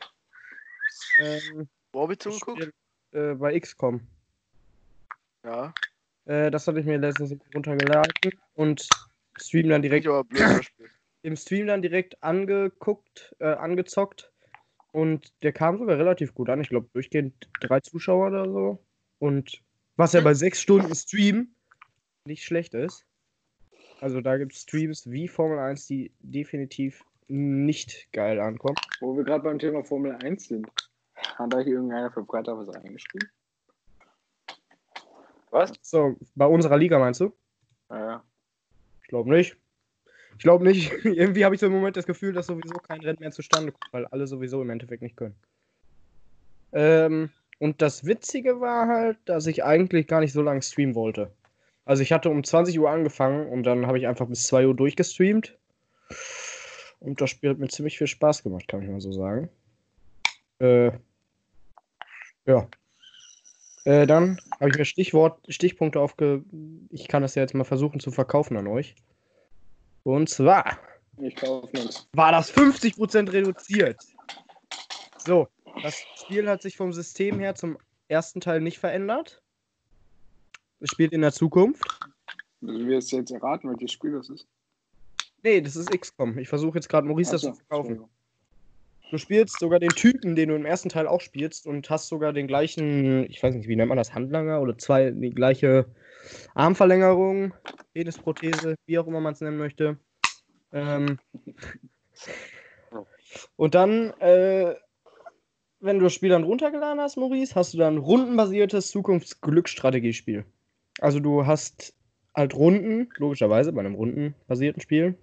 Ähm, 1.17 1.67
Wo 1.93 2.03
hab 2.03 2.11
ich 2.11 2.19
zugeguckt? 2.19 2.61
Spiel, 2.61 2.73
äh, 3.11 3.33
bei 3.35 3.59
XCOM. 3.59 4.01
Ja. 5.43 5.73
Äh, 6.25 6.51
das 6.51 6.67
hatte 6.67 6.79
ich 6.79 6.85
mir 6.85 6.97
letztens 6.97 7.35
runtergeladen 7.55 8.11
und 8.55 8.87
Stream 9.37 9.69
dann 9.69 9.81
direkt 9.81 10.05
Ich 10.05 10.09
aber 10.09 10.23
blöd 10.23 10.71
im 11.23 11.37
Stream 11.37 11.67
dann 11.67 11.81
direkt 11.81 12.21
angeguckt, 12.21 13.33
äh, 13.39 13.45
angezockt 13.45 14.32
und 14.93 15.33
der 15.43 15.51
kam 15.51 15.77
sogar 15.77 15.97
relativ 15.97 16.33
gut 16.33 16.49
an. 16.49 16.61
Ich 16.61 16.69
glaube, 16.69 16.87
durchgehend 16.93 17.49
drei 17.59 17.79
Zuschauer 17.81 18.27
oder 18.27 18.45
so. 18.49 18.85
Und 19.19 19.61
was 19.95 20.13
ja 20.13 20.21
bei 20.21 20.33
sechs 20.33 20.61
Stunden 20.61 20.95
Stream 20.95 21.55
nicht 22.25 22.43
schlecht 22.43 22.73
ist. 22.73 23.05
Also 23.99 24.21
da 24.21 24.37
gibt 24.37 24.53
es 24.53 24.61
Streams 24.61 25.09
wie 25.09 25.27
Formel 25.27 25.59
1, 25.59 25.87
die 25.87 26.11
definitiv 26.19 27.03
nicht 27.27 28.11
geil 28.11 28.39
ankommen. 28.39 28.75
Wo 28.99 29.17
wir 29.17 29.23
gerade 29.23 29.43
beim 29.43 29.59
Thema 29.59 29.83
Formel 29.83 30.15
1 30.23 30.47
sind. 30.47 30.67
Hat 31.15 31.51
da 31.51 31.59
hier 31.59 31.73
irgendeiner 31.73 32.11
für 32.11 32.25
Freitag 32.25 32.57
was 32.57 32.69
eingeschrieben? 32.69 33.29
Was? 35.51 35.71
So, 35.81 36.15
bei 36.35 36.45
unserer 36.45 36.77
Liga 36.77 36.99
meinst 36.99 37.21
du? 37.21 37.33
Ja, 37.89 38.23
Ich 39.01 39.07
glaube 39.07 39.29
nicht. 39.29 39.55
Ich 40.37 40.43
glaube 40.43 40.63
nicht. 40.63 40.91
Irgendwie 41.03 41.45
habe 41.45 41.55
ich 41.55 41.61
so 41.61 41.67
im 41.67 41.73
Moment 41.73 41.97
das 41.97 42.05
Gefühl, 42.05 42.33
dass 42.33 42.47
sowieso 42.47 42.75
kein 42.75 43.01
Rennen 43.01 43.19
mehr 43.19 43.31
zustande 43.31 43.71
kommt, 43.71 43.93
weil 43.93 44.05
alle 44.07 44.27
sowieso 44.27 44.61
im 44.61 44.69
Endeffekt 44.69 45.01
nicht 45.01 45.15
können. 45.15 45.35
Ähm, 46.71 47.29
und 47.59 47.81
das 47.81 48.05
Witzige 48.05 48.59
war 48.59 48.87
halt, 48.87 49.17
dass 49.25 49.47
ich 49.47 49.63
eigentlich 49.63 50.07
gar 50.07 50.19
nicht 50.19 50.33
so 50.33 50.41
lange 50.41 50.61
streamen 50.61 50.95
wollte. 50.95 51.31
Also 51.85 52.01
ich 52.01 52.11
hatte 52.11 52.29
um 52.29 52.43
20 52.43 52.79
Uhr 52.79 52.89
angefangen 52.89 53.47
und 53.47 53.63
dann 53.63 53.87
habe 53.87 53.97
ich 53.97 54.07
einfach 54.07 54.27
bis 54.27 54.47
2 54.47 54.67
Uhr 54.67 54.75
durchgestreamt. 54.75 55.57
Und 56.99 57.19
das 57.19 57.29
Spiel 57.29 57.49
hat 57.49 57.59
mir 57.59 57.67
ziemlich 57.67 57.97
viel 57.97 58.07
Spaß 58.07 58.43
gemacht, 58.43 58.67
kann 58.67 58.81
ich 58.81 58.89
mal 58.89 59.01
so 59.01 59.11
sagen. 59.11 59.49
Äh, 60.59 60.91
ja. 62.45 62.67
Äh, 63.83 64.07
dann 64.07 64.39
habe 64.59 64.69
ich 64.69 64.77
mir 64.77 64.85
Stichwort, 64.85 65.39
Stichpunkte 65.49 65.99
aufge... 65.99 66.43
Ich 66.89 67.09
kann 67.09 67.21
das 67.21 67.35
ja 67.35 67.41
jetzt 67.41 67.53
mal 67.53 67.65
versuchen 67.65 67.99
zu 67.99 68.11
verkaufen 68.11 68.55
an 68.55 68.67
euch. 68.67 68.95
Und 70.03 70.29
zwar 70.29 70.77
ich 71.17 71.35
war 72.13 72.31
das 72.31 72.51
50% 72.51 73.31
reduziert. 73.31 74.01
So, 75.17 75.47
das 75.81 75.95
Spiel 76.21 76.49
hat 76.49 76.61
sich 76.61 76.75
vom 76.75 76.91
System 76.91 77.39
her 77.39 77.55
zum 77.55 77.77
ersten 78.07 78.41
Teil 78.41 78.61
nicht 78.61 78.79
verändert. 78.79 79.41
Es 80.79 80.89
spielt 80.89 81.13
in 81.13 81.21
der 81.21 81.31
Zukunft. 81.31 81.83
Müssen 82.61 82.87
wir 82.87 82.99
jetzt 82.99 83.31
erraten, 83.31 83.69
welches 83.69 83.91
Spiel 83.91 84.13
das 84.13 84.29
ist? 84.29 84.47
Nee, 85.43 85.61
das 85.61 85.75
ist 85.75 85.91
XCOM. 85.91 86.37
Ich 86.37 86.49
versuche 86.49 86.77
jetzt 86.77 86.89
gerade 86.89 87.07
Maurice 87.07 87.31
das 87.31 87.41
so, 87.41 87.51
zu 87.51 87.55
verkaufen. 87.55 88.05
Du 89.11 89.17
spielst 89.17 89.59
sogar 89.59 89.79
den 89.79 89.91
Typen, 89.91 90.35
den 90.35 90.49
du 90.49 90.55
im 90.55 90.65
ersten 90.65 90.89
Teil 90.89 91.07
auch 91.07 91.21
spielst 91.21 91.67
und 91.67 91.89
hast 91.89 92.07
sogar 92.07 92.33
den 92.33 92.47
gleichen, 92.47 93.29
ich 93.29 93.43
weiß 93.43 93.53
nicht, 93.53 93.67
wie 93.67 93.75
nennt 93.75 93.89
man 93.89 93.97
das, 93.97 94.13
Handlanger 94.13 94.61
oder 94.61 94.77
zwei, 94.77 95.11
die 95.11 95.29
gleiche 95.29 95.85
Armverlängerung, 96.55 97.53
Penisprothese, 97.93 98.75
wie 98.85 98.99
auch 98.99 99.07
immer 99.07 99.21
man 99.21 99.33
es 99.33 99.41
nennen 99.41 99.57
möchte. 99.57 99.97
Ähm, 100.71 101.19
und 103.55 103.75
dann, 103.75 104.11
äh, 104.19 104.75
wenn 105.79 105.99
du 105.99 106.05
das 106.05 106.13
Spiel 106.13 106.29
dann 106.29 106.43
runtergeladen 106.43 107.01
hast, 107.01 107.17
Maurice, 107.17 107.55
hast 107.55 107.73
du 107.73 107.77
dann 107.77 107.97
rundenbasiertes 107.97 108.89
Zukunftsglücksstrategiespiel. 108.89 110.45
Also 110.99 111.19
du 111.19 111.45
hast 111.45 111.93
halt 112.35 112.55
Runden, 112.55 113.09
logischerweise 113.17 113.73
bei 113.73 113.81
einem 113.81 113.95
rundenbasierten 113.95 114.81
Spiel. 114.81 115.17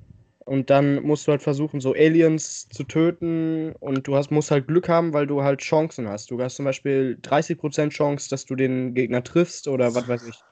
Und 0.45 0.69
dann 0.71 1.03
musst 1.03 1.27
du 1.27 1.33
halt 1.33 1.43
versuchen, 1.43 1.81
so 1.81 1.93
Aliens 1.93 2.69
zu 2.69 2.85
töten. 2.85 3.73
Und 3.79 4.07
du 4.07 4.17
hast, 4.17 4.31
musst 4.31 4.51
halt 4.51 4.67
Glück 4.67 4.89
haben, 4.89 5.13
weil 5.13 5.27
du 5.27 5.43
halt 5.43 5.61
Chancen 5.61 6.09
hast. 6.09 6.31
Du 6.31 6.41
hast 6.41 6.57
zum 6.57 6.65
Beispiel 6.65 7.19
30% 7.23 7.93
Chance, 7.93 8.29
dass 8.31 8.47
du 8.47 8.57
den 8.57 8.95
Gegner 8.95 9.23
triffst 9.23 9.69
oder 9.69 9.95
was 9.95 10.09
weiß 10.09 10.25
ich. 10.25 10.45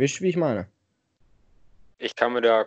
Wisst 0.00 0.22
wie 0.22 0.30
ich 0.30 0.36
meine? 0.36 0.66
Ich 1.98 2.16
kann 2.16 2.32
mir 2.32 2.40
da 2.40 2.66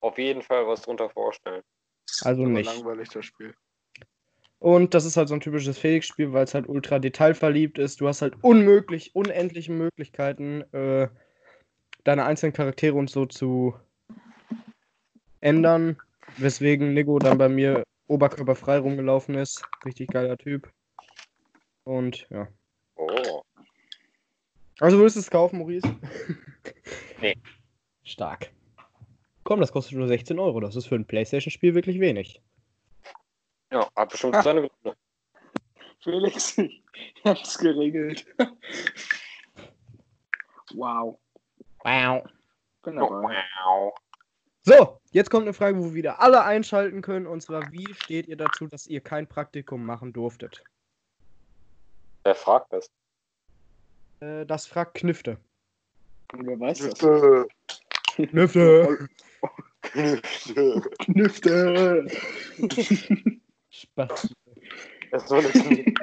auf 0.00 0.18
jeden 0.18 0.42
Fall 0.42 0.66
was 0.66 0.82
drunter 0.82 1.08
vorstellen. 1.08 1.62
Also 2.22 2.42
Aber 2.42 2.50
nicht. 2.50 2.66
langweilig, 2.66 3.10
das 3.10 3.24
Spiel. 3.24 3.54
Und 4.58 4.92
das 4.92 5.04
ist 5.04 5.16
halt 5.16 5.28
so 5.28 5.34
ein 5.34 5.40
typisches 5.40 5.78
Felix-Spiel, 5.78 6.32
weil 6.32 6.42
es 6.42 6.54
halt 6.54 6.68
ultra 6.68 6.98
detailverliebt 6.98 7.78
ist. 7.78 8.00
Du 8.00 8.08
hast 8.08 8.22
halt 8.22 8.34
unmöglich, 8.42 9.14
unendliche 9.14 9.70
Möglichkeiten, 9.70 10.62
äh, 10.72 11.08
deine 12.02 12.24
einzelnen 12.24 12.52
Charaktere 12.52 12.96
und 12.96 13.08
so 13.08 13.24
zu 13.26 13.76
ändern. 15.40 15.96
Weswegen 16.38 16.92
Nico 16.92 17.20
dann 17.20 17.38
bei 17.38 17.48
mir 17.48 17.84
oberkörperfrei 18.08 18.78
rumgelaufen 18.78 19.36
ist. 19.36 19.64
Richtig 19.84 20.08
geiler 20.08 20.36
Typ. 20.38 20.72
Und 21.84 22.26
ja. 22.30 22.48
Also 24.80 24.98
würdest 24.98 25.16
du 25.16 25.20
es 25.20 25.30
kaufen, 25.30 25.58
Maurice? 25.58 25.88
Nee. 27.20 27.36
Stark. 28.02 28.50
Komm, 29.44 29.60
das 29.60 29.70
kostet 29.70 29.96
nur 29.96 30.08
16 30.08 30.40
Euro. 30.40 30.58
Das 30.58 30.74
ist 30.74 30.86
für 30.86 30.96
ein 30.96 31.06
Playstation-Spiel 31.06 31.74
wirklich 31.74 32.00
wenig. 32.00 32.42
Ja, 33.70 33.88
hat 33.94 34.10
bestimmt 34.10 34.42
seine 34.42 34.68
Gründe. 34.68 34.96
Felix, 36.00 36.58
ich 36.58 36.82
hab's 37.24 37.58
geregelt. 37.58 38.26
wow. 40.74 41.16
Wow. 41.84 42.24
Genau. 42.82 43.08
Wow. 43.08 43.94
So, 44.62 45.00
jetzt 45.10 45.30
kommt 45.30 45.42
eine 45.42 45.54
Frage, 45.54 45.78
wo 45.78 45.84
wir 45.86 45.94
wieder 45.94 46.20
alle 46.20 46.44
einschalten 46.44 47.02
können. 47.02 47.26
Und 47.26 47.40
zwar, 47.40 47.70
wie 47.72 47.92
steht 47.94 48.28
ihr 48.28 48.36
dazu, 48.36 48.66
dass 48.66 48.86
ihr 48.86 49.00
kein 49.00 49.28
Praktikum 49.28 49.84
machen 49.84 50.12
durftet? 50.12 50.62
Wer 52.24 52.34
fragt 52.34 52.72
das? 52.72 52.90
Äh, 54.22 54.46
das 54.46 54.66
fragt 54.66 54.94
Knifte. 54.94 55.36
Und 56.32 56.46
wer 56.46 56.58
weiß 56.60 56.78
das? 56.78 57.02
Äh, 57.02 57.44
Knifte! 58.06 59.08
Knüfte! 61.00 62.06
Spaß. 63.70 64.32
Das 65.10 65.28
soll 65.28 65.42
jetzt 65.42 65.66
nicht. 65.66 65.98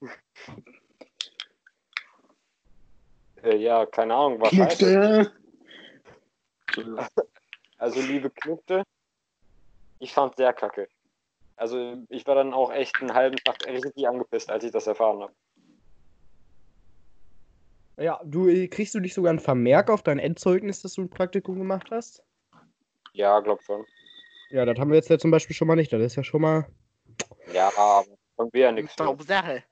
äh, 3.44 3.56
ja, 3.56 3.86
keine 3.86 4.14
Ahnung, 4.14 4.40
wahrscheinlich. 4.40 5.30
Knüfte! 6.66 7.28
Also, 7.78 8.00
liebe 8.00 8.30
Knüpfe, 8.30 8.82
ich 10.00 10.12
fand's 10.12 10.38
sehr 10.38 10.52
kacke. 10.52 10.88
Also, 11.54 12.02
ich 12.08 12.26
war 12.26 12.34
dann 12.34 12.52
auch 12.52 12.72
echt 12.72 13.00
einen 13.00 13.14
halben 13.14 13.36
Tag 13.36 13.64
richtig 13.68 14.08
angepisst, 14.08 14.50
als 14.50 14.64
ich 14.64 14.72
das 14.72 14.88
erfahren 14.88 15.22
habe. 15.22 15.32
Ja, 17.96 18.20
du 18.24 18.48
äh, 18.48 18.68
kriegst 18.68 18.94
du 18.94 19.00
nicht 19.00 19.14
sogar 19.14 19.30
einen 19.30 19.38
Vermerk 19.38 19.90
auf 19.90 20.02
dein 20.02 20.18
Endzeugnis, 20.18 20.82
dass 20.82 20.94
du 20.94 21.02
ein 21.02 21.10
Praktikum 21.10 21.58
gemacht 21.58 21.88
hast? 21.90 22.22
Ja, 23.12 23.38
glaub 23.40 23.62
schon. 23.62 23.84
Ja, 24.50 24.64
das 24.64 24.78
haben 24.78 24.90
wir 24.90 24.96
jetzt 24.96 25.10
ja 25.10 25.18
zum 25.18 25.30
Beispiel 25.30 25.54
schon 25.54 25.68
mal 25.68 25.76
nicht. 25.76 25.92
Das 25.92 26.02
ist 26.02 26.16
ja 26.16 26.24
schon 26.24 26.42
mal. 26.42 26.66
Ja, 27.52 27.68
aber 27.76 28.04
von 28.36 28.50
mir 28.52 28.62
ja 28.62 28.72
nichts. 28.72 28.96
Sache. 29.26 29.62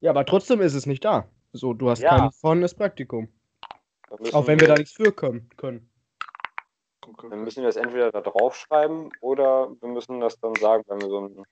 Ja, 0.00 0.10
aber 0.10 0.26
trotzdem 0.26 0.60
ist 0.60 0.74
es 0.74 0.86
nicht 0.86 1.04
da. 1.04 1.26
So, 1.52 1.72
du 1.74 1.88
hast 1.90 2.00
Ja. 2.02 2.16
kein 2.18 2.32
vorhandenes 2.32 2.74
Praktikum. 2.74 3.28
Auch 4.32 4.46
wenn 4.46 4.60
wir 4.60 4.68
da 4.68 4.74
nichts 4.74 4.92
für 4.92 5.12
können. 5.12 5.48
können. 5.56 5.88
Dann 7.30 7.44
müssen 7.44 7.62
wir 7.62 7.68
das 7.68 7.76
entweder 7.76 8.10
da 8.12 8.20
draufschreiben 8.20 9.10
oder 9.20 9.70
wir 9.80 9.88
müssen 9.88 10.20
das 10.20 10.38
dann 10.40 10.54
sagen, 10.56 10.84
wenn 10.86 11.00
wir 11.00 11.08
so 11.08 11.20
ein 11.28 11.44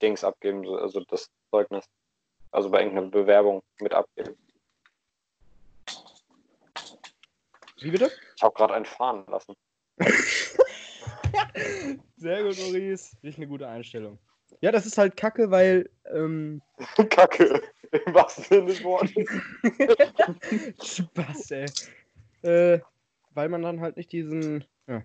Dings 0.00 0.24
abgeben, 0.24 0.64
so- 0.64 0.76
also 0.76 1.00
das 1.04 1.28
Zeugnis. 1.50 1.84
Also 2.50 2.70
bei 2.70 2.80
irgendeiner 2.82 3.08
Bewerbung 3.10 3.62
mit 3.80 3.92
abgeben. 3.92 4.36
Wie 7.80 7.90
bitte? 7.90 8.10
Ich 8.36 8.42
habe 8.42 8.54
gerade 8.54 8.74
einen 8.74 8.84
fahren 8.84 9.24
lassen. 9.28 9.54
Sehr 12.16 12.42
gut, 12.42 12.58
Maurice. 12.58 13.16
Richtig 13.22 13.38
eine 13.38 13.46
gute 13.48 13.68
Einstellung. 13.68 14.18
Ja, 14.60 14.72
das 14.72 14.86
ist 14.86 14.98
halt 14.98 15.16
kacke, 15.16 15.50
weil. 15.50 15.88
Ähm, 16.12 16.62
Kacke. 17.10 17.62
Im 17.90 18.14
wahrsten 18.14 18.44
Sinne 18.44 18.66
des 18.66 18.84
Wortes. 18.84 19.14
Spaß, 21.00 21.50
ey. 21.52 21.66
Äh, 22.42 22.80
weil 23.34 23.48
man 23.48 23.62
dann 23.62 23.80
halt 23.80 23.96
nicht 23.96 24.12
diesen 24.12 24.64
ja, 24.86 25.02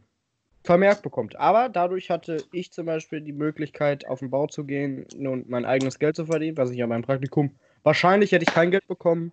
Vermerk 0.64 1.02
bekommt. 1.02 1.36
Aber 1.38 1.70
dadurch 1.70 2.10
hatte 2.10 2.44
ich 2.52 2.72
zum 2.72 2.86
Beispiel 2.86 3.22
die 3.22 3.32
Möglichkeit, 3.32 4.06
auf 4.08 4.20
den 4.20 4.32
Bau 4.32 4.48
zu 4.48 4.66
gehen 4.66 5.06
und 5.18 5.50
mein 5.50 5.66
eigenes 5.66 6.00
Geld 6.00 6.16
zu 6.16 6.26
verdienen, 6.26 6.58
was 6.58 6.72
ich 6.72 6.78
ja 6.78 6.88
beim 6.88 7.04
Praktikum. 7.04 7.56
Wahrscheinlich 7.84 8.32
hätte 8.32 8.44
ich 8.44 8.54
kein 8.54 8.72
Geld 8.72 8.88
bekommen. 8.88 9.32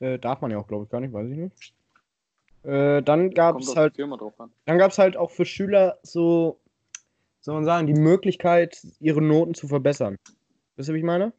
Äh, 0.00 0.18
darf 0.18 0.40
man 0.40 0.50
ja 0.50 0.58
auch, 0.58 0.66
glaube 0.66 0.84
ich, 0.84 0.90
gar 0.90 1.00
nicht, 1.00 1.12
weiß 1.12 1.28
ich 1.30 1.36
nicht. 1.36 1.74
Äh, 2.64 3.02
dann 3.02 3.30
gab 3.30 3.58
es 3.58 3.74
halt 3.74 3.98
dann 3.98 4.78
gab 4.78 4.90
es 4.92 4.98
halt 4.98 5.16
auch 5.16 5.30
für 5.30 5.44
Schüler 5.44 5.98
so, 6.02 6.60
soll 7.40 7.54
man 7.54 7.64
sagen, 7.64 7.86
die 7.86 7.94
Möglichkeit, 7.94 8.80
ihre 9.00 9.20
Noten 9.20 9.54
zu 9.54 9.66
verbessern. 9.66 10.16
Wisst 10.76 10.88
ihr, 10.88 10.94
wie 10.94 10.98
ich 10.98 11.04
meine? 11.04 11.32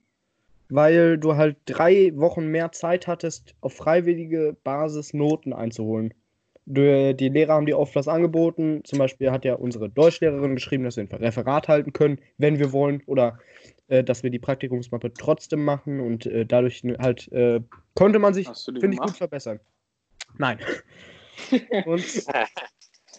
Weil 0.69 1.17
du 1.17 1.35
halt 1.35 1.57
drei 1.65 2.11
Wochen 2.15 2.47
mehr 2.47 2.71
Zeit 2.71 3.07
hattest, 3.07 3.55
auf 3.61 3.73
freiwillige 3.73 4.55
Basis 4.63 5.13
Noten 5.13 5.53
einzuholen. 5.53 6.13
Die 6.65 7.29
Lehrer 7.29 7.53
haben 7.53 7.65
dir 7.65 7.77
oft 7.77 7.95
was 7.95 8.07
angeboten. 8.07 8.81
Zum 8.85 8.97
Beispiel 8.97 9.31
hat 9.31 9.43
ja 9.43 9.55
unsere 9.55 9.89
Deutschlehrerin 9.89 10.55
geschrieben, 10.55 10.85
dass 10.85 10.95
wir 10.95 11.03
ein 11.03 11.11
Referat 11.11 11.67
halten 11.67 11.91
können, 11.91 12.19
wenn 12.37 12.57
wir 12.57 12.71
wollen. 12.71 13.03
Oder 13.05 13.39
äh, 13.89 14.01
dass 14.03 14.23
wir 14.23 14.29
die 14.29 14.39
Praktikumsmappe 14.39 15.13
trotzdem 15.13 15.65
machen. 15.65 15.99
Und 15.99 16.25
äh, 16.25 16.45
dadurch 16.45 16.81
halt 16.99 17.29
äh, 17.33 17.59
konnte 17.95 18.19
man 18.19 18.33
sich, 18.33 18.47
finde 18.65 18.93
ich, 18.93 18.99
gut 18.99 19.17
verbessern. 19.17 19.59
Nein. 20.37 20.57
Und 21.85 22.05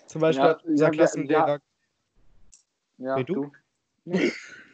zum 0.07 0.21
Beispiel 0.21 0.45
Ja, 0.45 0.51
hat 0.51 0.65
unser 0.65 0.85
ja, 0.87 0.91
Klassenlehrer. 0.91 1.61
Ja, 2.99 3.17
Wer, 3.17 3.25
du? 3.25 3.35
du? 3.35 3.53
Ja, 4.05 4.19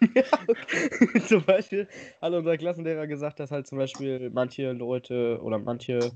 okay. 0.48 1.20
zum 1.26 1.44
Beispiel 1.44 1.88
hat 2.20 2.32
unser 2.32 2.56
Klassenlehrer 2.56 3.06
gesagt, 3.06 3.40
dass 3.40 3.50
halt 3.50 3.66
zum 3.66 3.78
Beispiel 3.78 4.30
manche 4.30 4.72
Leute 4.72 5.40
oder 5.42 5.58
manche 5.58 6.12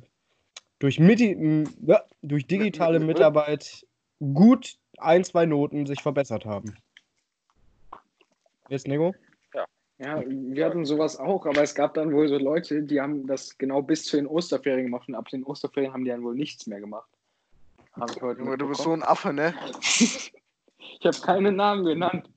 durch, 0.78 0.98
Miti 0.98 1.32
m- 1.32 1.74
ja, 1.86 2.04
durch 2.22 2.46
digitale 2.46 3.00
Mitarbeit 3.00 3.86
gut 4.20 4.78
ein, 4.98 5.24
zwei 5.24 5.46
Noten 5.46 5.86
sich 5.86 6.02
verbessert 6.02 6.44
haben. 6.44 6.76
Jetzt, 8.68 8.88
Nego? 8.88 9.14
Ja, 9.98 10.20
wir 10.26 10.66
hatten 10.66 10.84
sowas 10.84 11.16
auch, 11.16 11.46
aber 11.46 11.62
es 11.62 11.74
gab 11.74 11.94
dann 11.94 12.12
wohl 12.12 12.26
so 12.28 12.36
Leute, 12.36 12.82
die 12.82 13.00
haben 13.00 13.28
das 13.28 13.56
genau 13.58 13.80
bis 13.80 14.04
zu 14.04 14.16
den 14.16 14.26
Osterferien 14.26 14.86
gemacht 14.86 15.08
und 15.08 15.14
ab 15.14 15.28
den 15.28 15.44
Osterferien 15.44 15.92
haben 15.92 16.04
die 16.04 16.10
dann 16.10 16.24
wohl 16.24 16.34
nichts 16.34 16.66
mehr 16.66 16.80
gemacht. 16.80 17.08
Habe 17.96 18.12
ich 18.12 18.22
heute 18.22 18.40
Junge, 18.40 18.58
du 18.58 18.68
bist 18.68 18.82
so 18.82 18.92
ein 18.92 19.02
Affe, 19.02 19.32
ne? 19.32 19.54
Ich 21.00 21.06
habe 21.06 21.20
keine 21.20 21.52
Namen 21.52 21.84
genannt. 21.84 22.30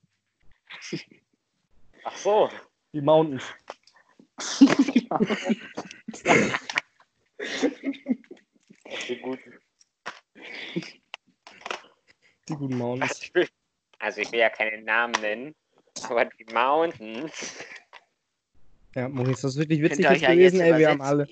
Ach 2.03 2.17
so. 2.17 2.49
Die 2.91 3.01
Mountains. 3.01 3.43
Die 9.07 9.19
guten. 9.21 9.53
Die 12.49 12.53
guten 12.55 12.77
Mountains. 12.77 13.21
Ich 13.21 13.33
will, 13.33 13.47
also 13.99 14.21
ich 14.21 14.31
will 14.31 14.39
ja 14.39 14.49
keine 14.49 14.81
Namen 14.81 15.13
nennen, 15.21 15.55
aber 16.09 16.25
die 16.25 16.45
Mountains. 16.53 17.63
Ja, 18.95 19.07
Maurice, 19.07 19.43
das 19.43 19.51
ist 19.53 19.59
wirklich 19.59 19.81
witzig 19.81 20.05
gewesen, 20.07 20.59
ey, 20.59 20.77
wir 20.77 20.89
haben 20.89 21.01
alle. 21.01 21.27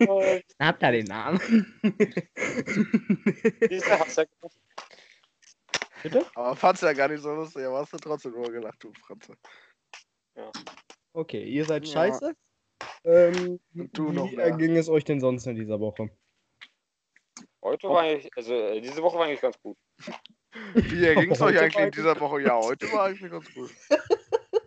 Ihr? 0.00 0.42
Habt 0.60 0.82
ihr 0.82 0.92
den 0.92 1.06
Namen? 1.06 1.40
Diese 3.70 3.98
hast 3.98 4.16
du 4.16 4.22
ja 4.22 4.26
gemacht. 4.26 4.56
Bitte? 6.02 6.26
Aber 6.34 6.56
fand's 6.56 6.80
ja 6.82 6.92
gar 6.92 7.08
nicht 7.08 7.22
so 7.22 7.34
lustig, 7.34 7.64
aber 7.64 7.78
hast 7.78 7.92
du 7.92 7.96
trotzdem 7.98 8.32
nur 8.32 8.50
gelacht, 8.50 8.82
du 8.82 8.92
Franze. 9.06 9.36
Okay, 11.12 11.44
ihr 11.44 11.64
seid 11.64 11.86
Ja. 11.86 11.92
scheiße. 11.92 12.34
Ähm, 13.04 13.60
Und 13.74 13.98
du 13.98 14.12
noch 14.12 14.30
wie 14.30 14.36
mehr. 14.36 14.52
ging 14.52 14.76
es 14.76 14.88
euch 14.88 15.04
denn 15.04 15.20
sonst 15.20 15.46
in 15.46 15.56
dieser 15.56 15.80
Woche? 15.80 16.10
Heute 17.62 17.88
war 17.88 18.02
eigentlich, 18.02 18.30
also 18.36 18.54
äh, 18.54 18.80
diese 18.80 19.02
Woche 19.02 19.18
war 19.18 19.26
eigentlich 19.26 19.40
ganz 19.40 19.58
gut. 19.60 19.76
Wie 20.74 21.14
ging 21.14 21.32
es 21.32 21.40
euch 21.40 21.58
eigentlich 21.58 21.74
war 21.74 21.84
in 21.84 21.90
dieser 21.90 22.20
Woche? 22.20 22.42
Ja, 22.42 22.60
heute 22.60 22.90
war 22.92 23.06
eigentlich 23.06 23.30
ganz 23.30 23.52
gut. 23.54 23.70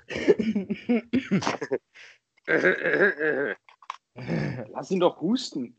Lass 4.72 4.92
ihn 4.92 5.00
doch 5.00 5.20
husten. 5.22 5.76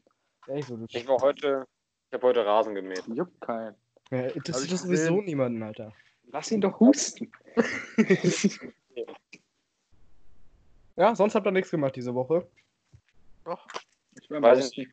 Echt 0.46 0.68
so, 0.68 0.76
du 0.76 0.86
Ich 0.88 1.06
war 1.06 1.18
heute, 1.20 1.66
ich 2.08 2.14
habe 2.14 2.26
heute 2.26 2.44
Rasen 2.44 2.74
gemäht. 2.74 3.04
Juckt 3.08 3.40
keinen. 3.40 3.74
Ja, 4.10 4.28
das 4.44 4.62
ist 4.62 4.82
sowieso 4.82 4.88
gesehen. 4.88 5.24
niemanden, 5.24 5.62
Alter. 5.62 5.92
Lass 6.32 6.50
ihn 6.50 6.60
doch 6.60 6.78
husten. 6.80 7.30
Ja, 11.00 11.16
sonst 11.16 11.34
habt 11.34 11.46
ihr 11.46 11.50
nichts 11.50 11.70
gemacht 11.70 11.96
diese 11.96 12.14
Woche. 12.14 12.46
Ich 14.20 14.30
war 14.30 14.42
Weiß 14.42 14.70
ich 14.70 14.76
Mosten. 14.76 14.92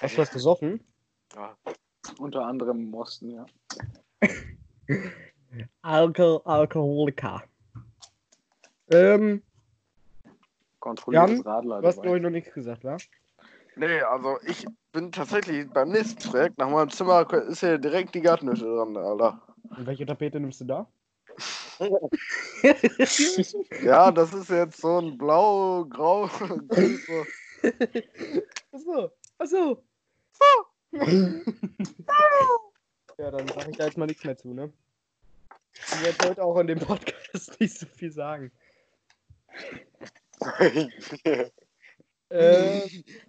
Hast 0.00 0.16
du 0.16 0.22
was 0.22 0.30
gesoffen? 0.30 0.80
Ja. 1.34 1.54
Unter 2.18 2.46
anderem 2.46 2.78
im 2.78 2.90
Mosten, 2.90 3.32
ja. 3.32 3.44
Alkohol, 5.82 6.40
Alkoholiker. 6.46 7.44
Ähm, 8.90 9.42
Kontrolliertes 10.86 11.38
Jan, 11.38 11.46
Radler. 11.46 11.80
du 11.80 11.88
hast 11.88 12.04
ich 12.04 12.22
noch 12.22 12.30
nichts 12.30 12.54
gesagt, 12.54 12.84
wa? 12.84 12.96
Nee, 13.74 14.02
also 14.02 14.38
ich 14.46 14.64
bin 14.92 15.10
tatsächlich 15.10 15.68
beim 15.68 15.88
nächsten 15.88 16.22
Projekt 16.30 16.58
nach 16.58 16.70
meinem 16.70 16.90
Zimmer 16.90 17.28
ist 17.48 17.58
hier 17.58 17.76
direkt 17.76 18.14
die 18.14 18.20
Gartenhütte 18.20 18.64
dran, 18.64 18.96
Alter. 18.96 19.42
Und 19.76 19.84
welche 19.84 20.06
Tapete 20.06 20.38
nimmst 20.38 20.60
du 20.60 20.64
da? 20.66 20.86
Ja, 23.82 24.12
das 24.12 24.32
ist 24.32 24.48
jetzt 24.48 24.80
so 24.80 24.98
ein 25.00 25.18
blau, 25.18 25.84
grau, 25.84 26.28
so. 26.38 27.26
Achso, 28.72 29.10
achso. 29.38 29.82
ja, 33.18 33.30
dann 33.30 33.48
sage 33.48 33.70
ich 33.70 33.76
da 33.76 33.86
jetzt 33.86 33.98
mal 33.98 34.06
nichts 34.06 34.24
mehr 34.24 34.36
zu, 34.36 34.54
ne? 34.54 34.72
Ich 35.74 36.04
werde 36.04 36.28
heute 36.28 36.44
auch 36.44 36.58
in 36.58 36.68
dem 36.68 36.78
Podcast 36.78 37.60
nicht 37.60 37.76
so 37.76 37.86
viel 37.86 38.12
sagen. 38.12 38.52
Äh, 42.28 42.80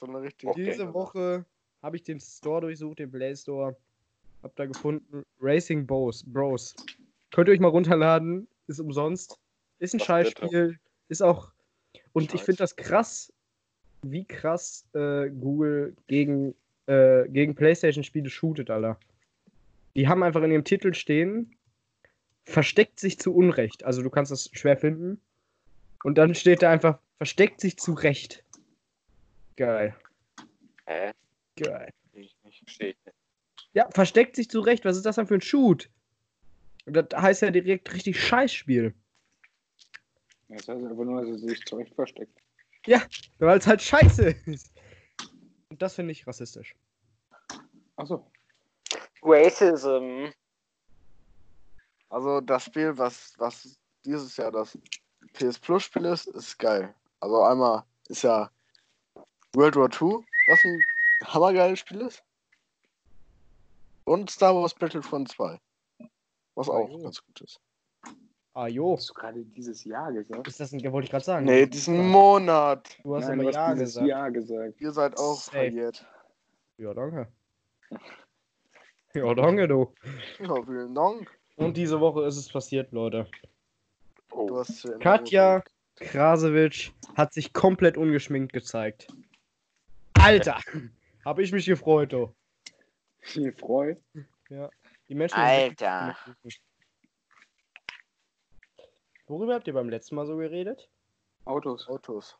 so 0.00 0.06
eine 0.06 0.20
richtige. 0.22 0.52
Diese 0.56 0.92
Woche 0.92 1.44
habe 1.82 1.96
ich 1.96 2.02
den 2.02 2.18
Store 2.18 2.60
durchsucht, 2.60 2.98
den 2.98 3.10
Play 3.10 3.36
Store. 3.36 3.76
Hab 4.42 4.56
da 4.56 4.66
gefunden 4.66 5.24
Racing 5.40 5.86
Bros. 5.86 6.24
Bros. 6.26 6.74
Könnt 7.30 7.48
ihr 7.48 7.52
euch 7.52 7.60
mal 7.60 7.68
runterladen, 7.68 8.48
ist 8.66 8.80
umsonst. 8.80 9.38
Ist 9.78 9.94
ein 9.94 10.00
Scheißspiel, 10.00 10.78
ist 11.08 11.22
auch. 11.22 11.52
Und 12.12 12.24
ich 12.24 12.30
Scheiß. 12.30 12.42
finde 12.42 12.58
das 12.58 12.76
krass, 12.76 13.32
wie 14.02 14.24
krass 14.24 14.84
äh, 14.94 15.28
Google 15.30 15.94
gegen, 16.06 16.54
äh, 16.86 17.28
gegen 17.28 17.54
PlayStation-Spiele 17.54 18.30
shootet, 18.30 18.70
Alter. 18.70 18.98
Die 19.94 20.08
haben 20.08 20.22
einfach 20.22 20.42
in 20.42 20.50
ihrem 20.50 20.64
Titel 20.64 20.94
stehen, 20.94 21.55
versteckt 22.46 22.98
sich 22.98 23.18
zu 23.18 23.34
Unrecht. 23.34 23.84
Also 23.84 24.02
du 24.02 24.10
kannst 24.10 24.32
das 24.32 24.48
schwer 24.52 24.78
finden. 24.78 25.20
Und 26.02 26.16
dann 26.16 26.34
steht 26.34 26.62
da 26.62 26.70
einfach, 26.70 26.98
versteckt 27.18 27.60
sich 27.60 27.76
zu 27.76 27.92
Recht. 27.92 28.44
Geil, 29.56 29.94
Hä? 30.86 31.12
geil. 31.56 31.90
Ich 32.12 32.36
verstehe 32.64 32.94
nicht. 33.04 33.16
Ja, 33.72 33.88
versteckt 33.90 34.36
sich 34.36 34.48
zurecht. 34.48 34.84
Was 34.84 34.96
ist 34.96 35.04
das 35.04 35.16
denn 35.16 35.26
für 35.26 35.34
ein 35.34 35.40
Shoot? 35.40 35.90
Und 36.86 36.94
das 36.94 37.06
heißt 37.20 37.42
ja 37.42 37.50
direkt 37.50 37.92
richtig 37.92 38.20
Scheißspiel. 38.20 38.94
Das 40.48 40.68
heißt 40.68 40.70
einfach 40.70 41.04
nur, 41.04 41.20
dass 41.20 41.42
er 41.42 41.48
sich 41.48 41.64
zurecht 41.64 41.94
versteckt. 41.94 42.38
Weil 43.38 43.58
es 43.58 43.66
halt 43.66 43.82
scheiße 43.82 44.34
ist. 44.46 44.72
Und 45.68 45.82
das 45.82 45.94
finde 45.94 46.12
ich 46.12 46.26
rassistisch. 46.26 46.74
Achso. 47.96 48.30
Racism. 49.22 50.28
Also 52.08 52.40
das 52.40 52.64
Spiel, 52.64 52.96
was, 52.98 53.34
was 53.38 53.76
dieses 54.04 54.36
Jahr 54.36 54.52
das 54.52 54.78
PS 55.32 55.58
Plus 55.58 55.82
Spiel 55.84 56.04
ist, 56.04 56.26
ist 56.28 56.58
geil. 56.58 56.94
Also 57.20 57.42
einmal 57.42 57.84
ist 58.08 58.22
ja 58.22 58.50
World 59.54 59.76
War 59.76 59.90
II, 59.90 60.24
was 60.46 60.64
ein 60.64 60.80
hammergeiles 61.24 61.78
Spiel 61.80 62.02
ist. 62.02 62.22
Und 64.04 64.30
Star 64.30 64.54
Wars 64.54 64.74
Battlefront 64.74 65.28
2. 65.30 65.58
Was 66.54 66.68
auch 66.68 66.88
Oh. 66.88 67.02
ganz 67.02 67.24
gut 67.24 67.40
ist. 67.40 67.60
Ah, 68.54 68.68
jo. 68.68 68.96
Hast 68.96 69.10
du 69.10 69.14
gerade 69.14 69.44
dieses 69.44 69.84
Jahr 69.84 70.12
gesagt? 70.12 70.46
Ist 70.46 70.60
das 70.60 70.72
ein, 70.72 70.80
wollte 70.92 71.04
ich 71.06 71.10
gerade 71.10 71.24
sagen. 71.24 71.44
Nee, 71.44 71.66
diesen 71.66 72.08
Monat. 72.08 72.96
Du 73.02 73.16
hast 73.16 73.26
Nein, 73.28 73.40
aber 73.40 73.50
du 73.50 73.54
Ja 73.56 73.66
hast 73.66 73.74
dieses 73.74 73.88
gesagt. 73.94 74.06
Jahr 74.08 74.30
gesagt. 74.30 74.80
Ihr 74.80 74.92
seid 74.92 75.18
auch 75.18 75.34
Safe. 75.40 75.50
verliert. 75.58 76.06
Ja, 76.78 76.94
danke. 76.94 77.28
Ja, 79.14 79.32
danke, 79.34 79.66
du. 79.66 79.94
Ja, 80.40 80.62
vielen 80.62 80.94
Dank. 80.94 81.30
Und 81.56 81.76
diese 81.76 82.00
Woche 82.00 82.24
ist 82.24 82.36
es 82.36 82.48
passiert, 82.48 82.92
Leute. 82.92 83.26
Oh. 84.30 84.62
ja 84.62 84.98
Katja 84.98 85.64
Krasewitsch 85.96 86.92
hat 87.16 87.32
sich 87.32 87.52
komplett 87.52 87.96
ungeschminkt 87.96 88.52
gezeigt. 88.52 89.08
Alter! 90.14 90.60
Hab 91.24 91.38
ich 91.38 91.52
mich 91.52 91.66
gefreut, 91.66 92.12
du. 92.12 92.32
Viel 93.20 93.52
Freude. 93.52 94.00
Die 95.08 95.14
Menschen. 95.14 95.36
Alter. 95.36 96.16
Worüber 99.26 99.54
habt 99.54 99.66
ihr 99.66 99.72
beim 99.72 99.88
letzten 99.88 100.14
Mal 100.14 100.26
so 100.26 100.36
geredet? 100.36 100.88
Autos. 101.44 101.88
Autos. 101.88 102.38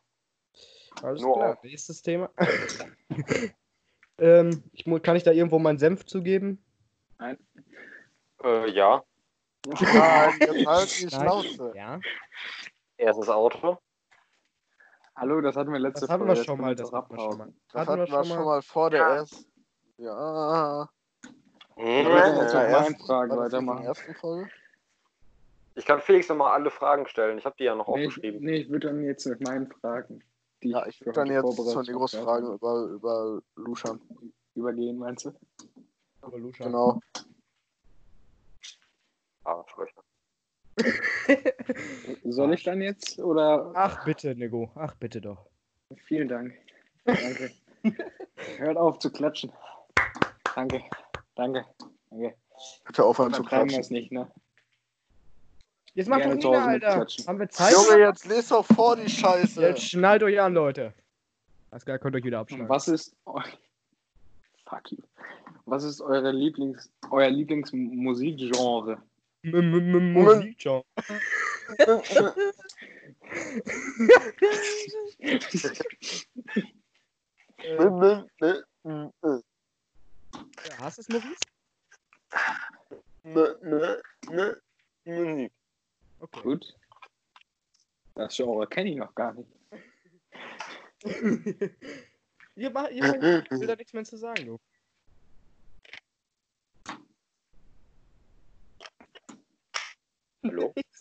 Alles 1.03 1.23
Nur 1.23 1.35
klar. 1.35 1.59
Nächstes 1.63 2.03
Thema. 2.03 2.31
ähm, 4.19 4.63
ich, 4.73 4.85
kann 5.03 5.17
ich 5.17 5.25
da 5.25 5.33
irgendwo 5.33 5.59
meinen 5.59 5.79
Senf 5.79 6.07
zugeben? 6.07 6.63
Äh, 8.47 8.71
ja. 8.71 9.03
Nein, 9.67 10.35
jetzt 10.41 10.67
halt 10.67 11.01
die. 11.01 11.11
Schnauze. 11.11 11.73
Ja. 11.75 12.01
Erstes 12.97 13.29
Auto. 13.29 13.79
Hallo, 15.17 15.41
das 15.41 15.57
hatten 15.57 15.73
wir 15.73 15.81
letzte 15.81 16.03
Das 16.03 16.11
hatten 16.11 16.21
Folge. 16.27 16.33
wir 16.33 16.37
das 16.37 16.45
schon 16.47 16.57
können 16.59 16.69
mal. 16.69 16.75
Das 16.77 16.93
hatten 16.93 17.17
wir 17.17 17.21
schon 17.21 17.39
mal. 17.39 17.53
Das 17.73 17.87
hatten 17.89 17.99
wir 18.07 18.25
schon 18.25 18.45
mal 18.45 18.63
vor 18.63 18.91
der 18.91 19.01
Ja. 19.01 19.15
ersten. 19.17 19.45
Ja. 19.99 20.89
Wir 21.77 22.03
Ja, 22.03 22.05
können 22.23 22.37
jetzt 22.43 22.55
ja. 22.55 22.71
meinen 22.81 22.97
Fragen 22.99 23.37
weitermachen. 23.37 23.85
ersten 23.85 24.15
Folge? 24.15 24.49
Ich 25.75 25.85
kann 25.85 26.01
Felix 26.01 26.29
nochmal 26.29 26.53
alle 26.53 26.71
Fragen 26.71 27.07
stellen. 27.09 27.37
Ich 27.39 27.45
habe 27.45 27.57
die 27.59 27.65
ja 27.65 27.75
noch 27.75 27.89
Nee, 27.89 28.03
ich, 28.03 28.09
aufgeschrieben. 28.09 28.41
nee, 28.45 28.57
ich 28.59 28.71
würde 28.71 28.87
dann 28.89 29.03
jetzt 29.03 29.27
mit 29.27 29.41
meinen 29.43 29.71
Fragen, 29.73 30.23
die 30.63 30.71
Ja, 30.71 30.87
ich 30.87 31.01
würde 31.01 31.13
dann 31.21 31.31
jetzt 31.31 31.57
zu 31.57 31.65
den 31.65 31.77
habe, 31.77 31.93
Großfragen 31.93 32.55
über, 32.55 32.85
über 32.85 33.41
Luschan. 33.57 34.01
übergehen, 34.55 34.97
meinst 34.99 35.27
du? 35.27 35.33
Evolution. 36.23 36.67
Genau. 36.69 37.01
Arschlöcher. 39.47 40.03
Soll 42.25 42.53
ich 42.53 42.65
dann 42.65 42.83
jetzt 42.83 43.19
oder? 43.19 43.73
Ach 43.75 44.05
bitte, 44.05 44.35
Nego. 44.35 44.71
Ach 44.75 44.95
bitte 44.95 45.21
doch. 45.21 45.47
Vielen 46.05 46.29
Dank. 46.29 46.55
Danke. 47.05 47.51
Hört 48.59 48.77
auf 48.77 48.99
zu 48.99 49.11
klatschen. 49.11 49.53
Danke. 50.55 50.83
Danke. 51.35 51.65
Danke. 52.11 52.35
Bitte 52.87 53.05
aufhören 53.05 53.33
zu 53.33 53.43
klatschen. 53.43 53.81
es 53.81 53.91
nicht, 53.91 54.13
ne? 54.13 54.31
Jetzt 55.95 56.09
macht 56.09 56.27
doch 56.27 56.45
Hause 56.45 56.63
Alter. 56.63 57.07
Haben 57.27 57.39
wir 57.39 57.49
Zeit? 57.49 57.73
Junge, 57.73 58.01
jetzt 58.01 58.27
lest 58.27 58.51
doch 58.51 58.67
vor 58.67 58.97
die 58.97 59.09
Scheiße. 59.09 59.63
Jetzt 59.63 59.83
schnallt 59.83 60.23
euch 60.23 60.39
an, 60.39 60.53
Leute. 60.53 60.93
Alles 61.71 61.85
klar, 61.87 61.99
könnt 61.99 62.15
ihr 62.15 62.19
euch 62.19 62.25
wieder 62.25 62.39
Und 62.39 62.43
abschneiden. 62.43 62.69
was 62.69 62.89
ist 62.89 63.17
Fuck 64.67 64.91
you. 64.91 64.99
Was 65.65 65.85
ist 65.85 66.01
eure 66.01 66.33
Lieblings 66.33 66.91
euer 67.11 67.31
Lieblingsmusikgenre? 67.31 68.99
M- 69.43 69.55
m- 69.55 69.95
m- 69.95 70.13
Musikgenre. 70.13 70.85
Ja, 80.69 80.79
hast 80.79 80.99
du 80.99 81.03
es, 81.03 81.09
Maurice? 81.09 81.41
Musik. 85.05 85.53
Okay. 86.21 86.43
Gut. 86.43 86.77
Das 88.15 88.35
Genre 88.37 88.67
kenne 88.67 88.91
ich 88.91 88.97
noch 88.97 89.15
gar 89.15 89.35
nicht. 89.35 89.51
ihr 92.57 92.71
macht, 92.71 92.93
ihr 92.93 93.05
fängt, 93.05 93.45
ich 93.45 93.61
will 93.61 93.67
da 93.67 93.77
nichts 93.77 93.93
mehr 93.93 94.05
zu 94.05 94.17
sagen, 94.17 94.47
du. 94.47 94.59
Hallo? 94.59 94.59
Ihr 94.59 94.76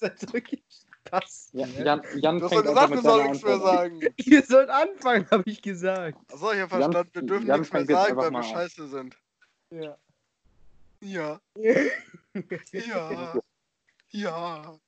seid 0.05 0.33
wirklich 0.33 0.63
Pass. 1.05 1.49
Ja, 1.53 1.67
Jan, 1.67 2.01
Jan 2.15 2.39
Du 2.39 2.45
hast 2.45 2.51
gesagt, 2.63 2.89
sollen 2.89 3.01
seiner 3.03 3.23
nichts 3.29 3.43
mehr 3.43 3.59
sagen. 3.59 3.99
Ihr 4.17 4.41
sollt 4.43 4.69
anfangen, 4.69 5.29
habe 5.29 5.43
ich 5.45 5.61
gesagt. 5.61 6.17
Achso, 6.33 6.51
ich 6.51 6.59
hab 6.61 6.71
Jan- 6.71 6.91
verstanden, 6.91 7.09
wir 7.13 7.21
dürfen 7.21 7.47
Jan 7.47 7.59
nichts 7.59 7.73
mehr 7.73 7.85
sagen, 7.85 8.17
weil 8.17 8.31
wir 8.31 8.37
an. 8.39 8.43
scheiße 8.43 8.87
sind. 8.87 9.17
Ja. 9.69 9.97
Ja. 11.01 11.39
Ja. 12.71 13.39
Ja. 14.09 14.79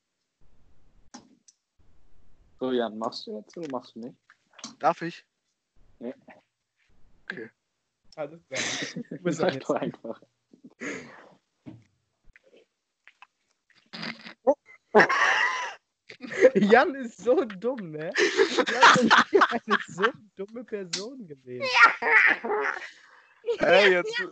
So, 2.60 2.72
Jan, 2.72 2.98
machst 2.98 3.28
du 3.28 3.38
jetzt 3.38 3.56
oder 3.56 3.68
machst 3.72 3.96
du 3.96 4.00
nicht? 4.00 4.18
Darf 4.80 5.02
ich? 5.04 5.24
Alles 8.16 8.42
klar. 8.48 9.04
Du 9.10 9.18
bist 9.20 9.42
einfach. 9.44 10.22
Jan 16.56 16.96
ist 16.96 17.18
so 17.24 17.44
dumm, 17.46 17.92
ne? 17.92 18.12
Jan 18.16 19.08
ist 19.08 19.52
eine 19.68 19.78
so 19.88 20.06
dumme 20.36 20.64
Person 20.64 21.28
gewesen. 21.28 21.66
Hey, 23.60 23.92
jetzt. 23.94 24.24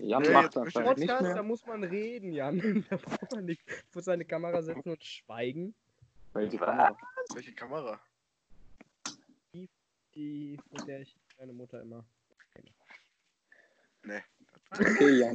Jan 0.00 0.22
Nee, 0.22 0.30
macht 0.30 0.56
das 0.56 0.74
halt 0.74 0.98
nicht 0.98 1.08
Podcast, 1.08 1.22
da 1.30 1.34
mehr, 1.34 1.42
muss 1.42 1.66
man 1.66 1.84
reden, 1.84 2.32
Jan. 2.32 2.84
Da 2.90 2.96
braucht 2.96 3.32
man 3.32 3.44
nicht 3.44 3.62
vor 3.90 4.02
seine 4.02 4.24
Kamera 4.24 4.62
setzen 4.62 4.90
und 4.90 5.04
schweigen. 5.04 5.74
weil 6.32 6.48
die 6.48 6.58
Kamera. 6.58 6.96
Welche 7.34 7.52
Kamera? 7.52 8.00
Die, 10.14 10.58
mit 10.70 10.86
der 10.88 11.00
ich 11.02 11.16
meine 11.38 11.52
Mutter 11.52 11.80
immer. 11.82 12.04
Okay, 14.72 15.18
Jan. 15.18 15.34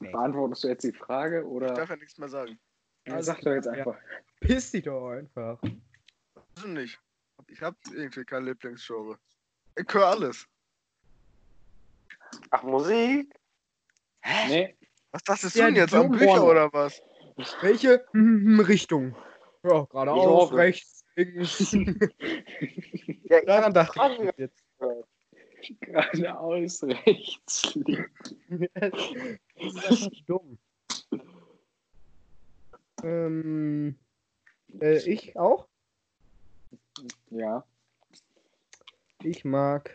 Nee. 0.00 0.10
Beantwortest 0.10 0.64
du 0.64 0.68
jetzt 0.68 0.84
die 0.84 0.92
Frage 0.92 1.40
Ich 1.40 1.46
oder? 1.46 1.74
darf 1.74 1.88
ja 1.90 1.96
nichts 1.96 2.18
mehr 2.18 2.28
sagen. 2.28 2.58
Ja, 3.06 3.22
sag 3.22 3.40
doch 3.40 3.52
jetzt 3.52 3.66
Ja. 3.66 3.72
einfach. 3.72 3.98
Piss 4.40 4.70
dich 4.70 4.84
doch 4.84 5.10
einfach. 5.10 5.60
Weiß 5.62 6.64
ich 6.64 6.66
nicht. 6.66 7.00
Ich 7.48 7.62
hab 7.62 7.74
irgendwie 7.92 8.24
kein 8.24 8.44
Lieblingsgenre. 8.44 9.18
Ich 9.76 9.92
höre 9.94 10.06
alles. 10.06 10.46
Ach, 12.50 12.62
Musik? 12.62 13.34
Nee, 14.48 14.76
Was 15.12 15.22
das 15.24 15.44
ist 15.44 15.56
Ja, 15.56 15.66
denn 15.66 15.76
jetzt? 15.76 15.94
Am 15.94 16.10
Bücher 16.10 16.44
oder 16.44 16.72
was? 16.72 17.00
Welche 17.62 18.04
hm, 18.12 18.60
Richtung? 18.60 19.16
Ja, 19.62 19.84
geradeaus, 19.84 20.52
rechts, 20.52 21.04
links. 21.16 21.72
Ja, 23.30 23.44
Daran 23.44 23.74
dachte 23.74 24.00
ich 24.22 24.38
jetzt. 24.38 24.64
geradeaus 25.80 26.82
rechts. 26.82 27.74
links. 27.74 28.34
Das 29.60 29.74
ist 29.74 29.86
einfach 29.86 30.26
dumm. 30.26 30.57
Ähm, 33.02 33.96
äh, 34.80 34.98
ich 34.98 35.36
auch? 35.36 35.66
Ja. 37.30 37.64
Ich 39.22 39.44
mag. 39.44 39.92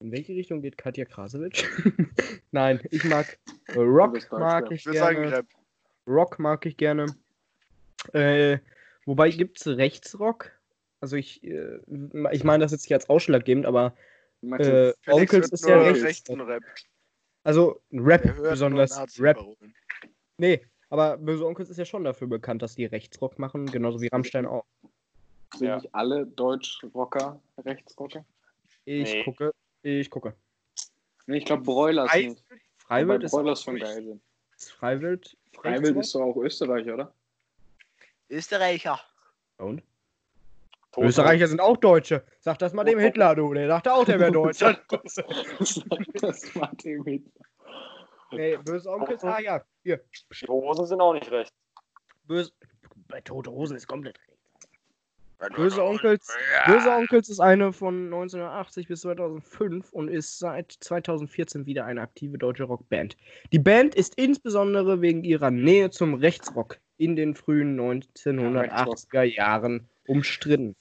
In 0.00 0.12
welche 0.12 0.32
Richtung 0.32 0.62
geht 0.62 0.78
Katja 0.78 1.04
Krasowitsch? 1.04 1.64
Nein, 2.52 2.80
ich 2.90 3.04
mag 3.04 3.38
Rock, 3.76 4.30
mag 4.32 4.70
ich 4.70 4.84
gerne. 4.84 5.44
Rock 6.06 6.38
mag 6.38 6.64
ich 6.64 6.76
gerne. 6.76 7.06
Äh, 8.14 8.58
wobei 9.04 9.30
gibt's 9.30 9.66
Rechtsrock? 9.66 10.52
Also 11.00 11.16
ich, 11.16 11.44
äh, 11.44 11.80
ich 12.32 12.44
meine 12.44 12.62
das 12.62 12.72
jetzt 12.72 12.84
nicht 12.84 12.94
als 12.94 13.08
ausschlaggebend, 13.10 13.66
aber 13.66 13.94
äh, 14.42 14.92
Onkels 15.06 15.50
ist 15.50 15.66
ja 15.66 15.80
rechts. 15.80 16.30
Rap. 16.30 16.62
Also 17.44 17.82
Rap 17.92 18.24
Er 18.24 18.32
besonders. 18.34 19.20
Rap. 19.20 19.38
Nee, 20.38 20.64
aber 20.90 21.16
Böse 21.16 21.46
Onkels 21.46 21.70
ist 21.70 21.78
ja 21.78 21.84
schon 21.86 22.04
dafür 22.04 22.26
bekannt, 22.28 22.60
dass 22.62 22.74
die 22.74 22.84
Rechtsrock 22.84 23.38
machen, 23.38 23.66
genauso 23.66 24.00
wie 24.00 24.08
Rammstein 24.08 24.44
auch. 24.46 24.64
sind 25.56 25.66
Ja. 25.66 25.76
nicht 25.76 25.94
alle 25.94 26.26
Deutsch-Rocker 26.26 27.40
Rechtsrocker? 27.64 28.24
Ich 28.84 29.12
Nee. 29.14 29.24
gucke, 29.24 29.52
ich 29.82 30.10
gucke. 30.10 30.34
Nee, 31.26 31.38
ich 31.38 31.44
glaube 31.44 31.62
Broilers 31.64 32.10
Frei- 32.10 32.26
nicht. 32.28 32.44
Freiwild 32.78 33.22
ist, 33.24 33.30
Broilers 33.32 33.62
schon 33.62 33.76
geil 33.78 34.04
sind. 34.04 34.20
Freiwild. 34.56 35.36
Freiwild 35.54 35.96
ist 35.96 36.14
doch 36.14 36.22
auch 36.22 36.36
Österreich, 36.36 36.88
oder? 36.90 37.12
Österreicher. 38.28 39.00
Und? 39.58 39.82
Tot- 40.92 41.04
Österreicher 41.04 41.46
sind 41.46 41.60
auch 41.60 41.76
Deutsche. 41.76 42.24
Sag 42.40 42.58
das 42.58 42.72
mal 42.72 42.84
dem 42.84 42.98
Hitler, 42.98 43.34
du. 43.36 43.52
Der 43.54 43.68
dachte 43.68 43.92
auch, 43.92 44.04
der 44.04 44.18
wäre 44.18 44.32
Deutscher. 44.32 44.80
das 44.90 46.54
war 46.56 46.72
dem 46.76 47.02
mit. 47.04 47.24
Nee, 48.32 48.56
böse 48.56 48.90
Onkels. 48.90 49.22
Ah 49.24 49.40
ja, 49.40 49.62
hier. 49.82 50.00
Die 50.40 50.46
Hosen 50.46 50.86
sind 50.86 51.00
auch 51.00 51.14
nicht 51.14 51.30
recht. 51.30 51.52
Böse. 52.24 52.52
Bei 53.08 53.20
Tote 53.20 53.50
Hosen 53.50 53.76
ist 53.76 53.86
komplett 53.86 54.18
recht. 54.18 54.30
Böse 55.56 55.82
Onkels, 55.82 56.28
Böse 56.66 56.90
Onkels 56.90 57.30
ist 57.30 57.40
eine 57.40 57.72
von 57.72 58.04
1980 58.04 58.88
bis 58.88 59.00
2005 59.00 59.90
und 59.92 60.08
ist 60.08 60.38
seit 60.38 60.70
2014 60.80 61.64
wieder 61.64 61.86
eine 61.86 62.02
aktive 62.02 62.36
deutsche 62.36 62.64
Rockband. 62.64 63.16
Die 63.50 63.58
Band 63.58 63.94
ist 63.94 64.16
insbesondere 64.16 65.00
wegen 65.00 65.24
ihrer 65.24 65.50
Nähe 65.50 65.90
zum 65.90 66.14
Rechtsrock 66.14 66.78
in 66.98 67.16
den 67.16 67.34
frühen 67.34 67.80
1980er 67.80 69.22
Jahren 69.22 69.88
umstritten. 70.06 70.76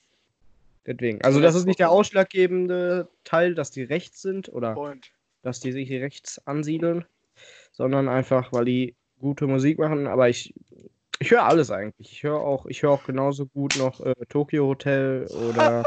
Deswegen. 0.85 1.21
Also 1.21 1.39
das 1.39 1.55
ist 1.55 1.65
nicht 1.65 1.79
der 1.79 1.91
ausschlaggebende 1.91 3.07
Teil, 3.23 3.55
dass 3.55 3.71
die 3.71 3.83
rechts 3.83 4.21
sind 4.21 4.49
oder 4.49 4.73
Freund. 4.73 5.12
dass 5.41 5.62
die 5.62 5.71
sich 5.71 5.89
rechts 5.91 6.45
ansiedeln, 6.47 7.05
sondern 7.80 8.10
einfach, 8.10 8.52
weil 8.52 8.65
die 8.65 8.96
gute 9.22 9.48
Musik 9.48 9.80
machen. 9.80 10.06
Aber 10.06 10.28
ich, 10.28 10.54
ich 11.20 11.32
höre 11.32 11.46
alles 11.46 11.72
eigentlich. 11.72 12.12
Ich 12.12 12.24
höre 12.24 12.42
auch, 12.42 12.65
ich 12.65 12.84
höre 12.84 12.92
auch 12.92 13.06
genauso 13.06 13.48
gut 13.48 13.78
noch 13.78 14.02
äh, 14.02 14.13
Tokyo 14.28 14.68
Hotel 14.68 15.26
oder, 15.28 15.86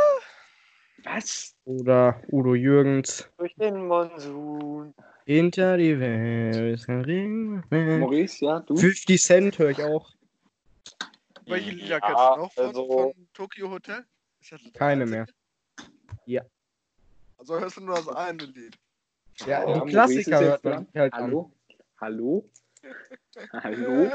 Was? 1.05 1.55
oder 1.67 2.23
Udo 2.33 2.55
Jürgens. 2.55 3.29
Durch 3.37 3.55
den 3.57 3.87
Monsun. 3.87 4.95
Hinter 5.27 5.77
die 5.77 6.01
Welt 6.01 6.79
ist 6.81 6.89
ein 6.89 7.03
Ring. 7.03 7.63
Maurice, 7.71 8.43
ja, 8.45 8.61
du? 8.61 8.75
50 8.75 9.23
Cent 9.23 9.59
höre 9.59 9.71
ich 9.71 9.83
auch. 9.83 10.11
Welche 11.45 11.73
Lieder 11.73 11.99
Ja, 11.99 12.01
kennst 12.01 12.25
du 12.25 12.41
noch 12.41 12.53
von, 12.55 12.67
also- 12.67 12.89
von 13.13 13.29
Tokyo 13.35 13.71
Hotel? 13.71 14.05
Keine 14.73 15.05
mehr. 15.07 15.27
Ja. 16.25 16.43
Also 17.37 17.61
hörst 17.61 17.77
du 17.77 17.83
nur 17.83 17.97
das 17.97 18.09
eine 18.09 18.45
Lied. 18.45 18.77
Ja, 19.47 19.69
Ja, 19.69 19.85
die 19.85 19.91
Klassiker 19.91 20.41
hört 20.41 20.65
man 20.65 20.87
halt 20.95 21.13
an. 21.13 21.53
Hallo? 22.03 22.51
Hallo? 23.53 24.11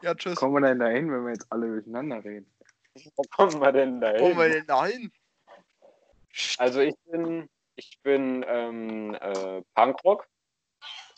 Ja, 0.00 0.14
tschüss. 0.14 0.36
Kommen 0.36 0.54
wir 0.62 0.68
denn 0.68 0.78
da 0.78 0.86
hin, 0.86 1.10
wenn 1.10 1.24
wir 1.24 1.32
jetzt 1.32 1.50
alle 1.50 1.66
durcheinander 1.66 2.22
reden? 2.22 2.48
Wo 3.16 3.22
kommen 3.34 3.60
wir 3.60 3.72
denn 3.72 4.00
da 4.00 4.12
Wo 4.20 4.28
wir 4.36 4.44
hin? 4.44 4.52
denn 4.52 4.66
da 4.68 4.86
hin? 4.86 5.12
Also 6.58 6.78
ich 6.78 6.94
bin, 7.06 7.48
ich 7.74 7.98
bin 8.04 8.44
ähm, 8.46 9.16
äh, 9.20 9.60
Punkrock. 9.74 10.28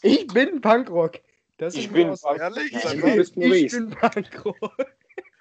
Ich 0.00 0.26
bin 0.28 0.62
Punkrock. 0.62 1.20
Das 1.58 1.74
Ich 1.74 1.88
ist 1.88 1.92
bin 1.92 2.08
Punk- 2.08 2.40
Ehrlich? 2.40 2.72
Mal. 2.72 3.16
bist 3.16 3.36
ich 3.36 3.70
bin 3.70 3.90
Punkrock. 3.90 4.86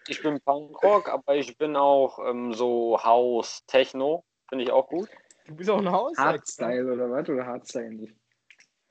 Ich 0.10 0.21
bin 0.21 0.41
Punkrock, 0.41 1.08
aber 1.08 1.36
ich 1.38 1.58
bin 1.58 1.77
auch 1.77 2.19
ähm, 2.27 2.53
so 2.53 3.01
House, 3.01 3.63
Techno. 3.67 4.25
Finde 4.49 4.65
ich 4.65 4.71
auch 4.71 4.89
gut. 4.89 5.08
Du 5.45 5.55
bist 5.55 5.69
auch 5.69 5.77
ein 5.79 5.89
Haus. 5.89 6.17
Hardstyle 6.17 6.91
oder 6.91 7.10
was? 7.10 7.29
Oder 7.29 7.45
Hardstyle 7.45 7.91
nicht? 7.91 8.15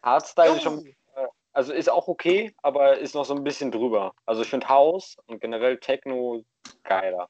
Hardstyle 0.03 0.57
ist 0.57 0.62
schon, 0.62 0.95
also 1.59 1.73
ist 1.73 1.90
auch 1.90 2.07
okay, 2.07 2.55
aber 2.62 2.99
ist 2.99 3.16
noch 3.16 3.25
so 3.25 3.35
ein 3.35 3.42
bisschen 3.42 3.73
drüber. 3.73 4.14
Also 4.27 4.42
ich 4.42 4.49
finde 4.49 4.68
House 4.68 5.16
und 5.27 5.40
generell 5.40 5.77
Techno 5.79 6.44
geiler. 6.85 7.29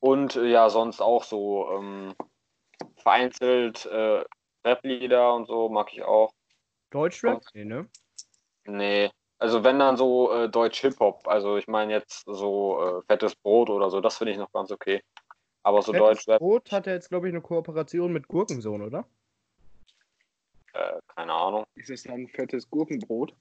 Und 0.00 0.36
äh, 0.36 0.46
ja, 0.46 0.70
sonst 0.70 1.02
auch 1.02 1.22
so 1.22 1.68
ähm, 1.72 2.14
vereinzelt 2.96 3.84
äh, 3.84 4.24
Rap-Lieder 4.64 5.34
und 5.34 5.46
so 5.46 5.68
mag 5.68 5.92
ich 5.92 6.04
auch. 6.04 6.32
Deutschrap? 6.88 7.42
Nee, 7.52 7.66
ne? 7.66 7.86
Nee, 8.64 9.10
also 9.38 9.62
wenn 9.62 9.78
dann 9.78 9.98
so 9.98 10.32
äh, 10.32 10.48
Deutsch 10.48 10.80
Hip-Hop, 10.80 11.28
also 11.28 11.58
ich 11.58 11.68
meine 11.68 11.92
jetzt 11.92 12.24
so 12.24 12.80
äh, 12.80 13.02
fettes 13.02 13.36
Brot 13.36 13.68
oder 13.68 13.90
so, 13.90 14.00
das 14.00 14.16
finde 14.16 14.32
ich 14.32 14.38
noch 14.38 14.52
ganz 14.52 14.72
okay. 14.72 15.02
Aber 15.62 15.82
so 15.82 15.92
Fettes 15.92 16.24
Deutschrap, 16.24 16.38
Brot 16.38 16.72
hat 16.72 16.86
er 16.86 16.94
jetzt, 16.94 17.10
glaube 17.10 17.28
ich, 17.28 17.34
eine 17.34 17.42
Kooperation 17.42 18.10
mit 18.10 18.26
Gurkensohn, 18.26 18.80
oder? 18.80 19.04
Äh, 20.76 21.00
keine 21.14 21.32
Ahnung. 21.32 21.64
Ist 21.74 21.90
das 21.90 22.02
dann 22.02 22.14
ein 22.22 22.28
fettes 22.28 22.68
Gurkenbrot? 22.70 23.34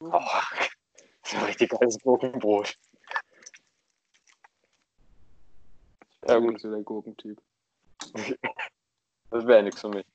Oh, 0.00 0.10
das 0.10 1.32
ist 1.32 1.34
ein 1.34 1.44
richtig 1.44 1.70
geiles 1.70 1.98
Gurkenbrot. 2.02 2.76
Ja, 6.28 6.38
Ich 6.38 6.44
gut. 6.44 6.60
so 6.60 6.70
der 6.70 6.82
Gurkentyp. 6.82 7.40
Das 9.28 9.44
wäre 9.44 9.60
nichts 9.64 9.80
für 9.80 9.88
mich. 9.88 10.06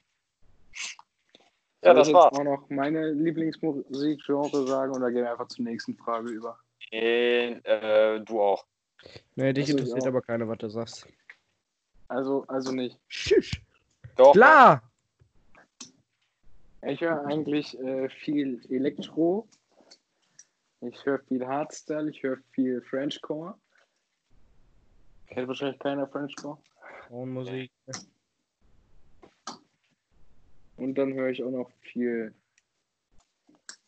Ja, 1.84 1.92
ich 1.92 1.98
das 1.98 2.08
jetzt 2.08 2.16
war's. 2.16 2.38
auch 2.40 2.44
noch 2.46 2.70
meine 2.70 3.12
Lieblingsmusikgenre 3.12 4.66
sagen 4.66 4.96
oder 4.96 5.12
gehen 5.12 5.24
wir 5.24 5.32
einfach 5.32 5.50
zur 5.50 5.66
nächsten 5.66 5.98
Frage 5.98 6.30
über? 6.30 6.58
Nee, 6.92 7.50
äh, 7.66 8.22
du 8.22 8.42
auch. 8.42 8.66
Nee, 9.36 9.52
dich 9.52 9.66
ich 9.66 9.72
interessiert 9.72 10.08
aber 10.08 10.22
keiner, 10.22 10.48
was 10.48 10.60
du 10.60 10.70
sagst. 10.70 11.08
Also, 12.08 12.46
also 12.48 12.72
nicht. 12.72 12.98
Tschüss. 13.10 13.52
Doch. 14.16 14.32
Klar! 14.32 14.82
Ich 16.84 17.02
höre 17.02 17.26
eigentlich 17.26 17.78
äh, 17.80 18.10
viel 18.10 18.62
Elektro. 18.70 19.48
Ich 20.82 21.06
höre 21.06 21.20
viel 21.20 21.46
Hardstyle. 21.46 22.10
Ich 22.10 22.24
höre 22.24 22.38
viel 22.52 22.82
Frenchcore. 22.82 23.56
Kennt 25.28 25.48
wahrscheinlich 25.48 25.80
keiner 25.80 26.08
Frenchcore. 26.08 26.58
Frauenmusik. 27.08 27.72
Und 30.78 30.96
dann 30.96 31.14
höre 31.14 31.30
ich 31.30 31.44
auch 31.44 31.52
noch 31.52 31.72
viel 31.82 32.34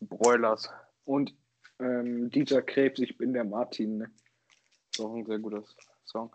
Broilers. 0.02 0.70
Und 1.06 1.34
ähm, 1.80 2.30
Dieter 2.30 2.62
Krebs, 2.62 3.00
ich 3.00 3.18
bin 3.18 3.34
der 3.34 3.44
Martin. 3.44 3.98
Ne? 3.98 4.12
Ist 4.92 5.02
auch 5.02 5.16
ein 5.16 5.26
sehr 5.26 5.40
guter 5.40 5.64
Song. 6.06 6.32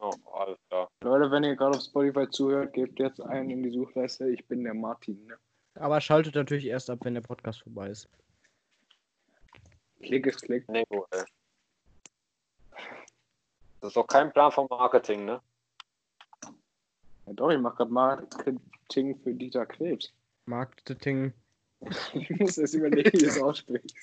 Oh, 0.00 0.12
alles 0.32 0.58
klar. 0.68 0.90
Leute, 1.02 1.30
wenn 1.30 1.44
ihr 1.44 1.56
gerade 1.56 1.76
auf 1.76 1.84
Spotify 1.84 2.28
zuhört, 2.30 2.72
gebt 2.72 2.98
jetzt 2.98 3.20
einen 3.20 3.50
in 3.50 3.62
die 3.62 3.70
Suchleiste, 3.70 4.30
ich 4.30 4.46
bin 4.46 4.64
der 4.64 4.72
Martin. 4.72 5.26
Ne? 5.26 5.36
Aber 5.74 6.00
schaltet 6.00 6.34
natürlich 6.34 6.66
erst 6.66 6.88
ab, 6.88 7.00
wenn 7.02 7.14
der 7.14 7.20
Podcast 7.20 7.62
vorbei 7.62 7.88
ist. 7.88 8.08
Klick 10.00 10.26
ist 10.26 10.40
Klick. 10.42 10.66
Nego, 10.70 11.06
ey. 11.10 11.24
Das 13.80 13.88
ist 13.88 13.96
doch 13.96 14.06
kein 14.06 14.32
Plan 14.32 14.50
vom 14.50 14.66
Marketing, 14.70 15.26
ne? 15.26 15.42
Ja, 17.26 17.32
doch, 17.34 17.50
ich 17.50 17.58
mache 17.58 17.76
gerade 17.76 17.92
Marketing 17.92 19.18
für 19.22 19.34
Dieter 19.34 19.66
Krebs. 19.66 20.12
Marketing. 20.46 21.32
Ich 22.12 22.28
muss 22.30 22.58
erst 22.58 22.74
überlegen, 22.74 23.12
wie 23.12 23.18
du 23.18 23.26
es 23.26 23.40
aussprichst. 23.40 23.96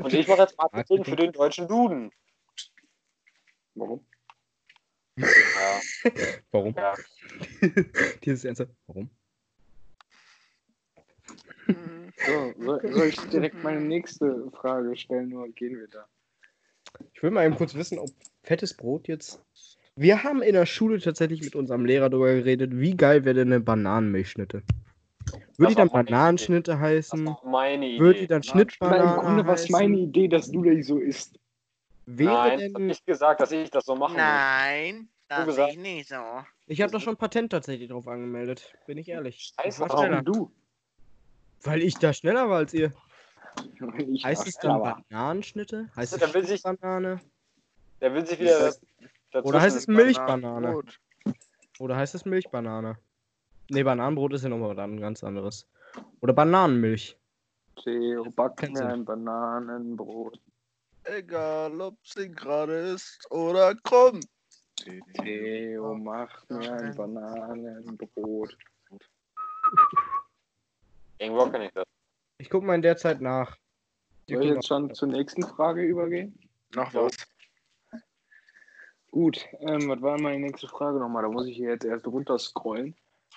Und 0.00 0.12
ich 0.14 0.28
mache 0.28 0.42
jetzt 0.42 0.56
Marketing 0.56 1.04
für 1.04 1.16
den 1.16 1.32
deutschen 1.32 1.68
Duden. 1.68 2.10
Warum? 3.74 4.06
Ja, 5.18 5.80
Warum? 6.50 6.74
ja. 6.76 6.94
Dieses 8.24 8.44
Ernste. 8.44 8.68
Warum? 8.86 9.10
So, 11.66 12.54
soll, 12.58 12.92
soll 12.92 13.06
ich 13.08 13.20
direkt 13.28 13.62
meine 13.62 13.80
nächste 13.80 14.50
Frage 14.52 14.96
stellen 14.96 15.32
oder 15.34 15.48
gehen 15.52 15.78
wir 15.78 15.88
da? 15.88 16.06
Ich 17.12 17.22
will 17.22 17.30
mal 17.30 17.44
eben 17.44 17.56
kurz 17.56 17.74
wissen, 17.74 17.98
ob 17.98 18.10
fettes 18.42 18.74
Brot 18.74 19.08
jetzt. 19.08 19.42
Wir 19.96 20.22
haben 20.22 20.42
in 20.42 20.52
der 20.52 20.66
Schule 20.66 21.00
tatsächlich 21.00 21.42
mit 21.42 21.56
unserem 21.56 21.84
Lehrer 21.84 22.10
darüber 22.10 22.34
geredet, 22.34 22.78
wie 22.78 22.96
geil 22.96 23.24
wäre 23.24 23.34
denn 23.34 23.48
eine 23.52 23.60
Bananenmilchschnitte. 23.60 24.62
Würde 25.56 25.72
die 25.72 25.76
dann 25.76 25.88
Bananenschnitte 25.88 26.72
Das 26.72 26.80
heißen? 26.80 27.26
war 27.26 27.40
meine 27.44 27.86
Idee. 27.86 28.00
Würde 28.00 28.18
die 28.20 28.26
dann 28.26 28.42
Na, 28.44 28.60
im 28.60 29.20
Grunde 29.20 29.46
war 29.46 29.54
es 29.54 29.62
heißen? 29.62 29.72
meine 29.72 29.98
Idee, 29.98 30.28
dass 30.28 30.50
du 30.50 30.62
da 30.62 30.82
so 30.82 30.98
isst. 30.98 31.38
Wäre 32.06 32.32
Nein, 32.32 32.58
ich 32.58 32.64
hab 32.66 32.74
denn... 32.74 32.86
nicht 32.86 33.06
gesagt, 33.06 33.40
dass 33.40 33.50
ich 33.52 33.70
das 33.70 33.84
so 33.84 33.96
machen 33.96 34.14
will. 34.16 34.22
Nein, 34.22 35.08
das 35.28 35.38
sehe 35.38 35.46
gesagt. 35.46 35.72
ich 35.72 35.78
nicht 35.78 36.08
so. 36.08 36.16
Ich 36.66 36.80
habe 36.80 36.92
doch 36.92 37.00
schon 37.00 37.16
Patent 37.16 37.50
tatsächlich 37.50 37.88
drauf 37.90 38.06
angemeldet. 38.06 38.72
Bin 38.86 38.96
ich 38.98 39.08
ehrlich. 39.08 39.52
Ich 39.58 39.64
Scheiße, 39.64 39.80
war 39.80 39.88
warum 39.90 40.06
schneller. 40.06 40.22
du? 40.22 40.50
Weil 41.62 41.82
ich 41.82 41.96
da 41.98 42.12
schneller 42.12 42.48
war 42.48 42.58
als 42.58 42.74
ihr. 42.74 42.92
Ich 44.08 44.24
Heißt 44.24 44.46
es 44.46 44.54
dann. 44.58 44.80
Bananenschnitte? 45.10 45.88
Heißt 45.96 46.12
Also, 46.12 46.16
es 46.16 46.32
da 46.32 46.34
will 46.34 46.46
sich- 46.46 46.62
Banane? 46.62 47.20
Der 48.00 48.12
will 48.14 48.26
sich 48.26 48.38
wieder 48.38 48.72
Das 49.32 49.44
Oder 49.44 49.60
heißt 49.60 49.76
es 49.76 49.86
Milchbanane? 49.88 50.82
Oder 51.78 51.96
heißt 51.96 52.14
es 52.14 52.24
Milchbanane? 52.24 52.98
Ne, 53.70 53.82
Bananenbrot 53.84 54.34
ist 54.34 54.42
ja 54.44 54.48
nochmal 54.50 54.78
ein 54.78 55.00
ganz 55.00 55.24
anderes. 55.24 55.66
Oder 56.20 56.32
Bananenmilch. 56.34 57.16
Theo, 57.82 58.24
back 58.36 58.56
Kein 58.56 58.72
mir 58.72 58.86
ein 58.86 59.04
Bananenbrot. 59.04 60.38
Egal, 61.06 61.80
ob 61.80 61.96
sie 62.04 62.28
gerade 62.30 62.74
ist 62.74 63.30
oder 63.30 63.74
krumm. 63.76 64.20
Theo, 65.14 65.94
mach 65.94 66.44
mir 66.48 66.72
ein 66.72 66.94
Bananenbrot. 66.96 68.56
Irgendwo 71.18 71.48
kann 71.48 71.62
ich 71.62 71.72
das. 71.72 71.84
Ich 72.38 72.50
guck 72.50 72.64
mal 72.64 72.74
in 72.74 72.82
der 72.82 72.96
Zeit 72.96 73.20
nach. 73.20 73.56
Soll 74.28 74.44
ich 74.44 74.50
jetzt 74.50 74.66
schon 74.66 74.92
zur 74.94 75.08
nächsten 75.08 75.44
Frage 75.44 75.82
übergehen? 75.82 76.38
Noch 76.74 76.92
was? 76.92 77.14
Gut, 79.12 79.46
ähm, 79.60 79.88
was 79.88 80.02
war 80.02 80.20
meine 80.20 80.40
nächste 80.40 80.66
Frage 80.66 80.98
nochmal? 80.98 81.22
Da 81.22 81.28
muss 81.28 81.46
ich 81.46 81.56
hier 81.56 81.70
jetzt 81.70 81.84
erst 81.84 82.06
runter 82.06 82.38
scrollen. 82.38 82.96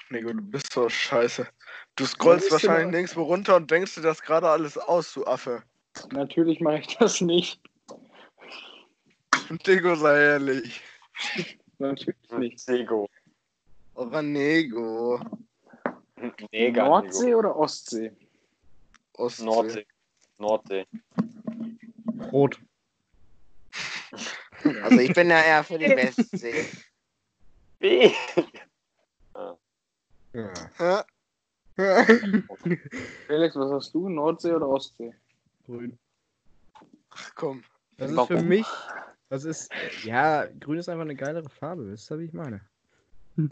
Nico, 0.10 0.34
du 0.34 0.41
bist 0.41 0.73
so 0.73 0.89
scheiße. 0.89 1.47
Du 1.95 2.05
scrollst 2.05 2.51
wahrscheinlich 2.51 2.91
nirgendwo 2.91 3.23
runter 3.23 3.55
und 3.58 3.69
denkst 3.69 3.95
dir 3.95 4.01
das 4.01 4.21
gerade 4.21 4.49
alles 4.49 4.77
aus, 4.77 5.13
du 5.13 5.25
Affe. 5.25 5.63
Natürlich 6.12 6.60
mache 6.60 6.80
ich 6.80 6.97
das 6.97 7.21
nicht. 7.21 7.62
Nico, 9.67 9.95
sei 9.95 10.23
ehrlich. 10.23 10.82
Natürlich 11.80 12.32
nicht. 12.38 12.60
Sego. 12.60 13.10
Oh, 13.95 14.06
Nego. 14.21 15.19
Neger. 16.52 16.86
Nordsee 16.86 17.36
oder 17.36 17.56
Ostsee? 17.56 18.12
Ostsee. 19.13 19.45
Nordsee. 19.45 19.86
Nordsee. 20.38 20.86
Brot. 22.30 22.60
Also 24.84 24.99
ich 24.99 25.13
bin 25.13 25.30
da 25.30 25.41
eher 25.41 25.63
für 25.63 25.78
die 25.78 25.86
Westsee. 25.95 26.65
Wie? 27.80 28.13
Hä? 30.78 31.04
Felix, 33.28 33.56
was 33.56 33.71
hast 33.71 33.93
du? 33.93 34.10
Nordsee 34.10 34.54
oder 34.54 34.67
Ostsee? 34.67 35.13
Grün. 35.69 35.99
Ach, 37.12 37.36
komm. 37.36 37.63
Das 37.97 38.10
ist 38.10 38.25
für 38.25 38.41
mich. 38.41 38.65
Das 39.29 39.43
ist. 39.43 39.71
Ja, 40.03 40.47
grün 40.60 40.79
ist 40.79 40.89
einfach 40.89 41.03
eine 41.03 41.15
geilere 41.15 41.47
Farbe. 41.47 41.91
Wisst 41.91 42.10
ihr, 42.10 42.17
wie 42.17 42.25
ich 42.25 42.34
meine? 42.34 42.62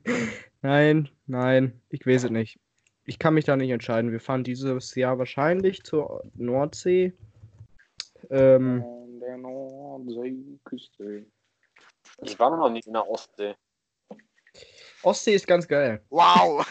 nein, 0.63 1.09
nein. 1.27 1.79
Ich 1.89 2.07
weiß 2.07 2.23
es 2.23 2.31
nicht. 2.31 2.59
Ich 3.05 3.19
kann 3.19 3.35
mich 3.35 3.45
da 3.45 3.55
nicht 3.55 3.69
entscheiden. 3.69 4.11
Wir 4.11 4.19
fahren 4.19 4.43
dieses 4.43 4.95
Jahr 4.95 5.19
wahrscheinlich 5.19 5.83
zur 5.83 6.23
Nordsee. 6.33 7.13
Ähm, 8.31 8.83
An 8.83 9.19
der 9.19 9.37
Nordseeküste. 9.37 11.23
Ich 12.23 12.39
war 12.39 12.49
noch 12.49 12.71
nie 12.71 12.81
in 12.83 12.93
der 12.93 13.07
Ostsee. 13.07 13.53
Ostsee 15.03 15.35
ist 15.35 15.45
ganz 15.45 15.67
geil. 15.67 16.01
Wow. 16.09 16.65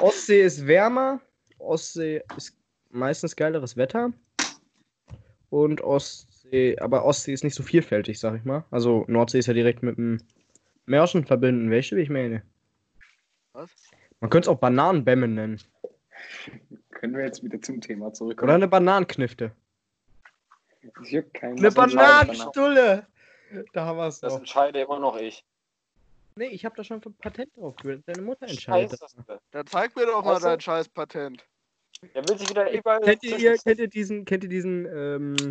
Ostsee 0.00 0.40
ist 0.40 0.66
wärmer. 0.66 1.20
Ostsee 1.58 2.22
ist 2.38 2.56
meistens 2.88 3.36
geileres 3.36 3.76
Wetter. 3.76 4.14
Und 5.50 5.80
Ostsee, 5.80 6.78
aber 6.78 7.04
Ostsee 7.04 7.32
ist 7.32 7.44
nicht 7.44 7.54
so 7.54 7.62
vielfältig, 7.62 8.18
sag 8.18 8.34
ich 8.36 8.44
mal. 8.44 8.64
Also 8.70 9.04
Nordsee 9.08 9.38
ist 9.38 9.46
ja 9.46 9.54
direkt 9.54 9.82
mit 9.82 9.96
dem 9.96 10.18
Märschen 10.86 11.24
verbinden. 11.24 11.70
Welche, 11.70 11.96
wie 11.96 12.00
ich 12.02 12.10
meine? 12.10 12.42
Was? 13.52 13.70
Man 14.20 14.30
könnte 14.30 14.48
es 14.50 14.54
auch 14.54 14.58
Bananenbämme 14.58 15.28
nennen. 15.28 15.60
Können 16.90 17.14
wir 17.16 17.24
jetzt 17.24 17.42
wieder 17.44 17.60
zum 17.60 17.80
Thema 17.80 18.06
Oder 18.06 18.14
zurückkommen? 18.14 18.50
eine 18.50 18.68
Bananenknifte. 18.68 19.52
Ich 21.04 21.16
hab 21.16 21.32
keinen 21.34 21.58
Eine 21.58 21.70
Bananenstulle! 21.70 23.06
Da 23.72 23.84
haben 23.86 23.98
wir 23.98 24.06
es 24.06 24.20
Das 24.20 24.34
entscheide 24.34 24.80
immer 24.80 24.98
noch 24.98 25.16
ich. 25.16 25.44
Nee, 26.36 26.46
ich 26.46 26.64
habe 26.64 26.76
da 26.76 26.84
schon 26.84 27.00
für 27.00 27.10
Patent 27.10 27.56
drauf. 27.56 27.74
Deine 27.82 28.22
Mutter 28.22 28.46
entscheidet. 28.48 28.98
Scheiße. 28.98 29.14
das. 29.26 29.38
Dann 29.52 29.66
zeig 29.66 29.94
mir 29.96 30.06
doch 30.06 30.24
mal 30.24 30.36
Außer- 30.36 30.42
dein 30.50 30.60
scheiß 30.60 30.88
Patent. 30.88 31.46
Der 32.14 32.28
will 32.28 32.38
sich 32.38 32.48
wieder 32.50 32.70
überall. 32.70 33.00
Kennt 33.00 33.22
ihr, 33.22 33.56
kennt 33.58 33.78
ihr 33.80 33.88
diesen, 33.88 34.24
kennt 34.24 34.44
ihr 34.44 34.50
diesen 34.50 34.86
ähm, 34.86 35.50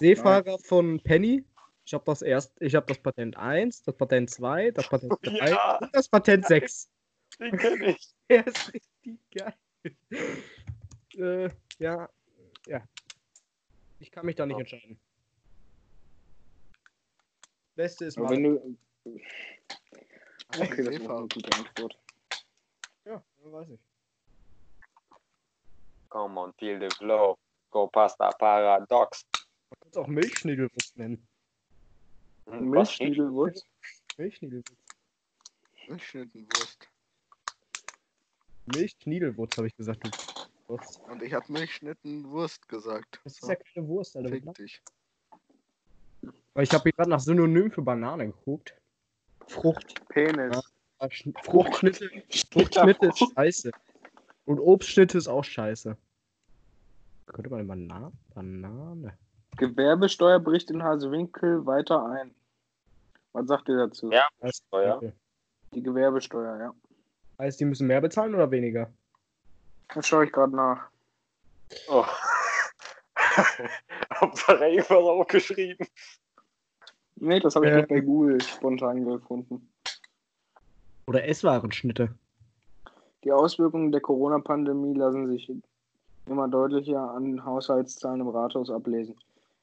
Seefahrer 0.00 0.58
von 0.58 1.00
Penny? 1.00 1.44
Ich 1.84 1.94
habe 1.94 2.04
das 2.04 2.22
erst, 2.22 2.52
ich 2.60 2.74
habe 2.74 2.86
das 2.86 2.98
Patent 2.98 3.36
1, 3.36 3.82
das 3.82 3.96
Patent 3.96 4.28
2, 4.30 4.72
das 4.72 4.88
Patent 4.88 5.12
3 5.22 5.48
Ja. 5.50 5.78
und 5.78 5.94
das 5.94 6.08
Patent 6.08 6.46
6. 6.46 6.90
Den 7.38 7.56
kenn 7.56 7.82
ich. 7.82 8.08
Der 8.28 8.46
ist 8.46 8.72
richtig 8.74 9.18
geil. 9.32 9.54
äh, 11.16 11.48
ja, 11.78 12.08
ja. 12.66 12.82
Ich 14.00 14.10
kann 14.10 14.26
mich 14.26 14.34
da 14.34 14.46
nicht 14.46 14.58
entscheiden. 14.58 14.98
Beste 17.76 18.06
ist 18.06 18.18
mal. 18.18 18.30
wenn 18.30 18.42
du. 18.42 18.76
Okay, 20.58 20.82
das 20.82 20.94
Seefahrer. 20.94 21.08
war 21.08 21.18
eine 21.18 21.28
gute 21.28 21.56
Antwort. 21.58 21.98
Ja, 23.04 23.22
weiß 23.44 23.68
ich. 23.70 23.80
Come 26.16 26.40
on, 26.40 26.52
feel 26.58 26.80
the 26.80 26.88
flow. 26.96 27.36
Go 27.70 27.88
pasta 27.88 28.30
paradox. 28.38 29.22
Man 29.68 29.78
kann 29.80 29.90
es 29.90 29.96
auch 29.98 30.06
Milchschniedelwurst 30.06 30.96
nennen. 30.96 31.28
Hm, 32.48 32.72
was? 32.72 32.98
Milchschniedelwurst. 32.98 33.66
Milchschniedelwurst. 34.16 34.72
Milchschnittenwurst. 35.88 36.88
Milchschniedelwurst, 38.64 39.56
habe 39.58 39.66
ich 39.66 39.76
gesagt. 39.76 40.04
Du 40.04 40.10
Wurst. 40.68 41.00
Und 41.00 41.22
ich 41.22 41.34
hab 41.34 41.50
Milchschnittenwurst 41.50 42.66
gesagt. 42.66 43.20
Das 43.24 43.34
ist 43.34 43.46
ja 43.46 43.54
keine 43.56 43.86
Wurst, 43.86 44.16
Alter. 44.16 44.30
fick 44.30 44.54
dich. 44.54 44.82
Weil 46.54 46.64
ich 46.64 46.72
habe 46.72 46.84
hier 46.84 46.92
gerade 46.92 47.10
nach 47.10 47.20
Synonym 47.20 47.70
für 47.70 47.82
Banane 47.82 48.28
geguckt. 48.28 48.74
Frucht. 49.48 49.94
Penis. 50.08 50.58
Sch- 50.98 51.44
Fruchtschnitte. 51.44 52.10
Fruchtschnitte 52.50 53.06
ist 53.06 53.18
scheiße. 53.34 53.70
Und 54.46 54.60
Obstschnitte 54.60 55.18
ist 55.18 55.28
auch 55.28 55.44
scheiße. 55.44 55.98
Könnte 57.36 57.50
man 57.50 57.66
Banane? 57.66 58.12
Banane. 58.34 59.12
Gewerbesteuer 59.58 60.40
bricht 60.40 60.70
in 60.70 60.82
Hasewinkel 60.82 61.66
weiter 61.66 62.02
ein. 62.06 62.34
Was 63.34 63.46
sagt 63.46 63.68
ihr 63.68 63.76
dazu? 63.76 64.10
Ja. 64.10 64.26
Heißt, 64.42 64.64
Steuer? 64.68 65.12
Die 65.74 65.82
Gewerbesteuer, 65.82 66.58
ja. 66.58 66.74
heißt, 67.38 67.60
die 67.60 67.66
müssen 67.66 67.88
mehr 67.88 68.00
bezahlen 68.00 68.34
oder 68.34 68.50
weniger? 68.50 68.90
Das 69.94 70.06
schaue 70.08 70.24
ich 70.24 70.32
gerade 70.32 70.56
nach. 70.56 70.88
Oh. 71.90 72.06
Hauptsache 74.14 74.64
irgendwas 74.68 74.90
auch 74.92 75.26
geschrieben. 75.26 75.86
Nee, 77.16 77.40
das 77.40 77.54
habe 77.54 77.66
ich 77.66 77.72
Äh. 77.72 77.76
nicht 77.76 77.88
bei 77.88 78.00
Google 78.00 78.40
spontan 78.40 79.04
gefunden. 79.04 79.70
Oder 81.06 81.28
Esswarenschnitte. 81.28 82.14
Die 83.24 83.32
Auswirkungen 83.32 83.92
der 83.92 84.00
Corona-Pandemie 84.00 84.94
lassen 84.94 85.28
sich 85.28 85.52
immer 86.26 86.48
deutlicher 86.48 87.10
an 87.10 87.44
Haushaltszahlen 87.44 88.20
im 88.20 88.28
Rathaus 88.28 88.70
ablesen. 88.70 89.16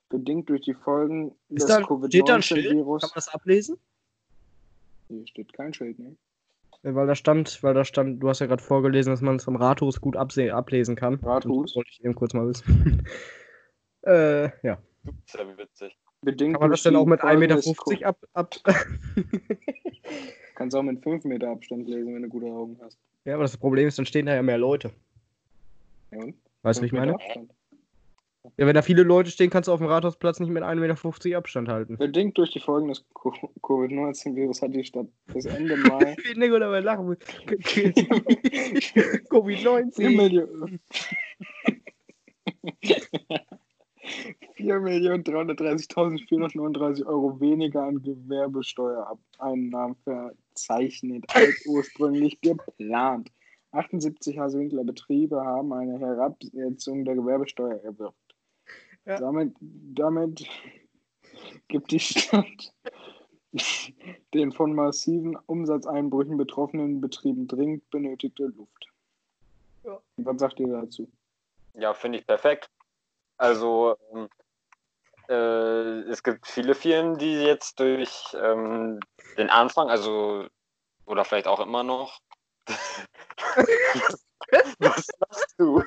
Bedingt 0.09 0.49
durch 0.49 0.61
die 0.61 0.73
Folgen 0.73 1.35
Ist 1.49 1.67
des 1.67 1.77
da, 1.77 2.07
steht 2.07 2.29
da 2.29 2.35
ein 2.35 2.41
Schild? 2.41 2.65
Kann 2.65 2.77
Covid-19-Virus. 2.77 3.01
man 3.01 3.11
das 3.15 3.27
ablesen? 3.29 3.77
Hier 5.07 5.27
steht 5.27 5.53
kein 5.53 5.73
Schild, 5.73 5.99
ne? 5.99 6.15
Ja, 6.83 6.95
Weil 6.95 7.07
da 7.07 7.15
stand, 7.15 7.63
weil 7.63 7.73
da 7.73 7.85
stand, 7.85 8.21
du 8.21 8.29
hast 8.29 8.39
ja 8.39 8.45
gerade 8.45 8.61
vorgelesen, 8.61 9.11
dass 9.11 9.21
man 9.21 9.37
es 9.37 9.43
vom 9.43 9.55
Rathaus 9.55 10.01
gut 10.01 10.15
ablesen 10.15 10.95
kann. 10.95 11.15
Rathaus? 11.15 11.71
Das 11.71 11.75
wollte 11.75 11.89
ich 11.91 12.03
eben 12.03 12.15
kurz 12.15 12.33
mal 12.33 12.47
wissen. 12.47 13.05
äh, 14.03 14.45
ja. 14.65 14.77
Ist 15.25 15.35
ja 15.35 15.57
witzig. 15.57 15.97
Bedingt 16.21 16.53
Kann 16.53 16.61
man 16.61 16.71
das 16.71 16.83
denn 16.83 16.95
auch 16.95 17.05
mit 17.05 17.21
1,50 17.21 17.75
Folgen 17.75 17.99
Meter 17.99 18.07
ab, 18.07 18.17
ab 18.33 18.55
Kannst 20.55 20.75
auch 20.75 20.83
mit 20.83 21.03
5 21.03 21.25
Meter 21.25 21.49
Abstand 21.49 21.87
lesen, 21.87 22.13
wenn 22.13 22.23
du 22.23 22.29
gute 22.29 22.45
Augen 22.45 22.77
hast. 22.81 22.97
Ja, 23.25 23.33
aber 23.33 23.43
das 23.43 23.57
Problem 23.57 23.87
ist, 23.87 23.97
dann 23.97 24.05
stehen 24.05 24.25
da 24.25 24.35
ja 24.35 24.41
mehr 24.41 24.57
Leute. 24.57 24.91
Ja, 26.11 26.19
und? 26.19 26.35
Weißt 26.63 26.79
du, 26.79 26.81
wie 26.81 26.87
ich 26.87 26.91
5 26.91 27.01
Meter 27.01 27.11
meine? 27.13 27.23
Abstand. 27.23 27.51
Ja, 28.57 28.67
wenn 28.67 28.75
da 28.75 28.81
viele 28.81 29.03
Leute 29.03 29.31
stehen, 29.31 29.49
kannst 29.49 29.69
du 29.69 29.71
auf 29.71 29.79
dem 29.79 29.87
Rathausplatz 29.87 30.41
nicht 30.41 30.49
mit 30.49 30.63
1,50 30.63 30.75
Meter 31.25 31.37
Abstand 31.37 31.69
halten. 31.69 31.95
Bedingt 31.97 32.37
durch 32.37 32.51
die 32.51 32.59
Folgen 32.59 32.89
des 32.89 33.05
Co- 33.13 33.31
Covid-19-Virus 33.61 34.61
hat 34.61 34.75
die 34.75 34.83
Stadt 34.83 35.07
bis 35.27 35.45
Ende 35.45 35.77
Mai 35.87 36.13
Wie 36.23 36.37
Nico 36.37 36.59
dabei 36.59 36.81
lachen 36.81 37.05
muss. 37.05 37.17
4 37.61 37.93
Covid-19. 39.29 40.09
Millionen. 40.09 40.81
4.330.439 44.57 47.05
Euro 47.05 47.39
weniger 47.39 47.83
an 47.83 48.01
Gewerbesteuereinnahmen 48.01 49.95
verzeichnet 50.03 51.23
als 51.33 51.65
ursprünglich 51.65 52.41
geplant. 52.41 53.29
78 53.73 54.37
Haswinkler 54.37 54.83
Betriebe 54.83 55.43
haben 55.43 55.73
eine 55.73 55.99
Herabsetzung 55.99 57.05
der 57.05 57.15
Gewerbesteuer 57.15 57.79
erwirkt. 57.83 58.17
Ja. 59.05 59.19
Damit, 59.19 59.55
damit 59.59 60.45
gibt 61.67 61.91
die 61.91 61.99
Stadt 61.99 62.73
den 64.33 64.51
von 64.51 64.73
massiven 64.73 65.35
Umsatzeinbrüchen 65.47 66.37
betroffenen 66.37 67.01
Betrieben 67.01 67.47
dringend 67.47 67.89
benötigte 67.89 68.45
Luft. 68.45 68.87
Ja. 69.83 69.99
Was 70.17 70.39
sagt 70.39 70.59
ihr 70.59 70.67
dazu? 70.67 71.07
Ja, 71.73 71.93
finde 71.93 72.19
ich 72.19 72.27
perfekt. 72.27 72.69
Also, 73.37 73.95
ähm, 74.13 74.29
äh, 75.27 76.09
es 76.09 76.23
gibt 76.23 76.47
viele 76.47 76.75
Firmen, 76.75 77.17
die 77.17 77.33
jetzt 77.33 77.79
durch 77.79 78.35
ähm, 78.39 78.99
den 79.37 79.49
Anfang, 79.49 79.89
also, 79.89 80.47
oder 81.05 81.25
vielleicht 81.25 81.47
auch 81.47 81.59
immer 81.59 81.83
noch. 81.83 82.21
Was 84.79 85.07
machst 85.19 85.55
du? 85.57 85.83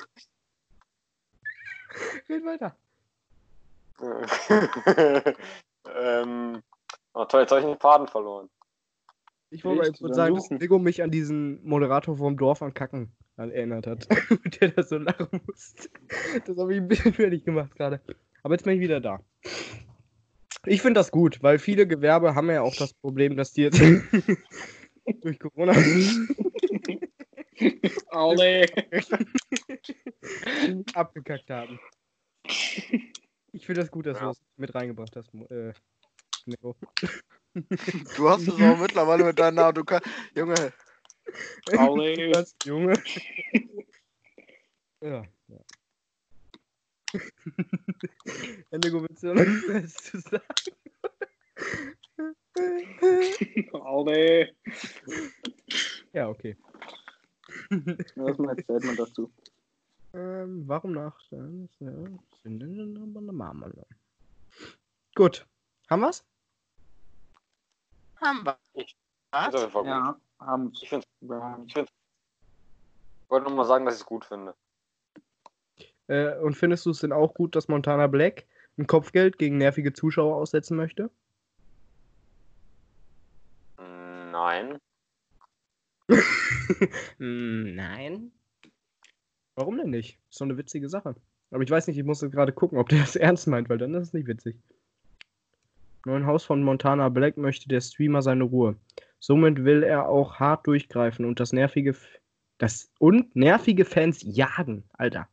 Red 2.29 2.45
weiter. 2.45 2.75
ähm, 5.95 6.61
oh, 7.13 7.25
toll, 7.25 7.41
jetzt 7.41 7.51
habe 7.51 7.61
ich 7.61 7.67
den 7.67 7.79
Faden 7.79 8.07
verloren. 8.07 8.49
Ich 9.49 9.63
wollte 9.63 9.91
Dann 10.01 10.13
sagen, 10.13 10.35
dass. 10.35 10.49
Nico 10.49 10.77
mich 10.77 11.01
an 11.01 11.09
diesen 11.09 11.63
Moderator 11.65 12.17
vom 12.17 12.37
Dorf 12.37 12.61
an 12.61 12.73
Kacken 12.73 13.11
erinnert 13.37 13.87
hat. 13.87 14.07
der 14.61 14.69
da 14.69 14.83
so 14.83 14.97
lachen 14.97 15.41
musste. 15.45 15.89
Das 16.45 16.57
habe 16.57 16.73
ich 16.73 16.81
ein 16.81 16.87
bisschen 16.87 17.13
fertig 17.13 17.45
gemacht 17.45 17.75
gerade. 17.75 18.01
Aber 18.43 18.53
jetzt 18.53 18.63
bin 18.63 18.75
ich 18.75 18.81
wieder 18.81 18.99
da. 18.99 19.19
Ich 20.65 20.81
finde 20.81 20.99
das 20.99 21.11
gut, 21.11 21.41
weil 21.41 21.59
viele 21.59 21.87
Gewerbe 21.87 22.35
haben 22.35 22.49
ja 22.49 22.61
auch 22.61 22.75
das 22.75 22.93
Problem, 22.93 23.37
dass 23.37 23.53
die 23.53 23.63
jetzt 23.63 23.81
durch 25.21 25.39
Corona 25.39 25.73
Alle. 28.09 28.65
abgekackt 30.93 31.49
haben. 31.49 31.79
Ich 33.51 33.65
finde 33.65 33.81
das 33.81 33.91
gut, 33.91 34.05
dass 34.05 34.17
du 34.17 34.23
Ja. 34.23 34.29
das 34.29 34.41
mit 34.57 34.73
reingebracht 34.75 35.15
hast, 35.15 35.33
äh, 35.51 35.73
Nico. 36.45 36.75
Du 38.15 38.29
hast 38.29 38.47
es 38.47 38.53
auch 38.53 38.77
mittlerweile 38.77 39.23
mit 39.23 39.39
deinem 39.39 39.55
Namen. 39.55 39.73
Du 39.75 39.83
kannst, 39.83 40.07
Junge, 40.35 40.71
Alle. 41.77 42.31
Das 42.31 42.55
Junge. 42.63 42.93
ja, 45.01 45.23
ja. 45.47 45.59
Nico, 48.71 49.01
willst 49.01 49.23
du 49.23 49.33
noch 49.33 49.41
was 49.43 49.93
zu 49.95 50.19
sagen? 50.19 50.43
Alle. 53.73 54.55
Ja, 56.13 56.29
okay. 56.29 56.55
Was 58.15 58.31
ist 58.31 58.39
mein 58.39 58.59
Statement 58.59 58.99
dazu? 58.99 59.31
Ähm, 60.13 60.63
warum 60.67 60.93
nach? 60.93 61.19
Gut. 65.15 65.45
Haben 65.89 66.01
wir's? 66.01 66.25
Haben 68.17 68.45
wir. 68.45 68.57
Auf 69.31 69.53
jeden 69.53 69.71
Fall 69.71 69.83
gut. 69.83 69.85
Ja, 69.85 70.19
haben 70.39 70.71
Ich 70.81 70.89
finde 70.89 71.05
ich 71.65 73.29
wollte 73.29 73.47
nur 73.47 73.57
mal 73.57 73.65
sagen, 73.65 73.85
dass 73.85 73.95
ich 73.95 74.01
es 74.01 74.05
gut 74.05 74.25
finde. 74.25 74.55
Äh, 76.07 76.37
und 76.39 76.55
findest 76.55 76.85
du 76.85 76.91
es 76.91 76.99
denn 76.99 77.11
auch 77.11 77.33
gut, 77.33 77.55
dass 77.55 77.67
Montana 77.67 78.07
Black 78.07 78.45
ein 78.77 78.87
Kopfgeld 78.87 79.37
gegen 79.37 79.57
nervige 79.57 79.91
Zuschauer 79.91 80.35
aussetzen 80.37 80.77
möchte? 80.77 81.09
Nein. 83.77 84.79
Hm, 87.17 87.75
Nein. 87.75 88.31
Warum 89.55 89.77
denn 89.77 89.89
nicht? 89.89 90.19
Ist 90.29 90.39
doch 90.39 90.45
eine 90.45 90.57
witzige 90.57 90.89
Sache. 90.89 91.15
Aber 91.51 91.63
ich 91.63 91.69
weiß 91.69 91.87
nicht, 91.87 91.97
ich 91.97 92.03
muss 92.03 92.21
jetzt 92.21 92.33
gerade 92.33 92.51
gucken, 92.51 92.77
ob 92.77 92.89
der 92.89 92.99
das 92.99 93.15
ernst 93.15 93.47
meint, 93.47 93.69
weil 93.69 93.77
dann 93.77 93.93
ist 93.95 94.07
es 94.07 94.13
nicht 94.13 94.27
witzig. 94.27 94.55
Neuen 96.05 96.25
Haus 96.25 96.43
von 96.45 96.63
Montana 96.63 97.09
Black 97.09 97.37
möchte 97.37 97.67
der 97.67 97.81
Streamer 97.81 98.21
seine 98.21 98.43
Ruhe. 98.43 98.75
Somit 99.19 99.63
will 99.65 99.83
er 99.83 100.07
auch 100.07 100.35
hart 100.35 100.67
durchgreifen 100.67 101.25
und 101.25 101.39
das 101.39 101.53
nervige 101.53 101.89
F- 101.91 102.19
das 102.59 102.91
und 102.99 103.35
nervige 103.35 103.83
Fans 103.85 104.21
jagen, 104.23 104.83
Alter. 104.93 105.27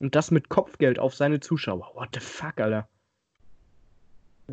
Und 0.00 0.14
das 0.14 0.30
mit 0.30 0.48
Kopfgeld 0.48 0.98
auf 0.98 1.14
seine 1.14 1.40
Zuschauer. 1.40 1.92
What 1.94 2.10
the 2.14 2.20
fuck, 2.20 2.60
Alter. 2.60 2.88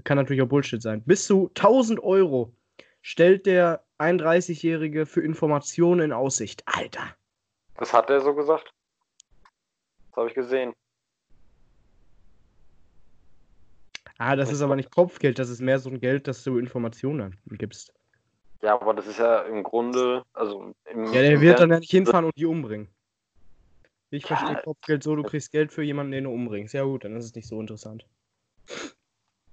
Kann 0.04 0.18
natürlich 0.18 0.42
auch 0.42 0.48
Bullshit 0.48 0.82
sein. 0.82 1.02
Bis 1.04 1.26
zu 1.26 1.48
1000 1.50 2.00
Euro 2.02 2.54
stellt 3.02 3.46
der 3.46 3.84
31-Jährige 4.02 5.06
für 5.06 5.22
Informationen 5.22 6.02
in 6.02 6.14
Aussicht. 6.14 6.64
Alter. 6.66 7.16
Das 7.76 7.94
hat 7.94 8.10
er 8.10 8.22
so 8.22 8.34
gesagt. 8.36 8.74
Das 10.10 10.18
habe 10.18 10.28
ich 10.30 10.36
gesehen. 10.36 10.74
Ah, 14.18 14.36
das 14.36 14.52
ist 14.52 14.62
aber 14.62 14.76
nicht 14.76 14.92
Kopfgeld, 14.92 15.40
das 15.40 15.50
ist 15.50 15.62
mehr 15.62 15.80
so 15.80 15.90
ein 15.90 16.00
Geld, 16.00 16.28
das 16.28 16.44
du 16.44 16.60
Informationen 16.60 17.40
gibst. 17.48 17.92
Ja, 18.62 18.80
aber 18.80 18.94
das 18.94 19.08
ist 19.08 19.18
ja 19.18 19.42
im 19.42 19.64
Grunde, 19.64 20.24
also 20.34 20.74
im, 20.86 21.06
Ja, 21.06 21.22
der 21.22 21.34
im 21.34 21.42
wird 21.42 21.60
dann 21.60 21.72
ja 21.72 21.80
nicht 21.80 21.90
hinfahren 21.90 22.26
und 22.26 22.38
die 22.38 22.46
umbringen. 22.46 22.88
Ich 24.12 24.24
Ja. 24.24 24.36
verstehe 24.36 24.62
Kopfgeld 24.64 25.02
so, 25.02 25.16
du 25.16 25.24
kriegst 25.24 25.52
Geld 25.52 25.72
für 25.72 25.82
jemanden, 25.82 26.12
den 26.12 26.26
du 26.26 26.32
umbringst. 26.32 26.74
Ja 26.74 26.84
gut, 26.84 27.04
dann 27.04 27.16
ist 27.16 27.26
es 27.26 27.34
nicht 27.34 27.48
so 27.48 27.60
interessant. 27.60 28.06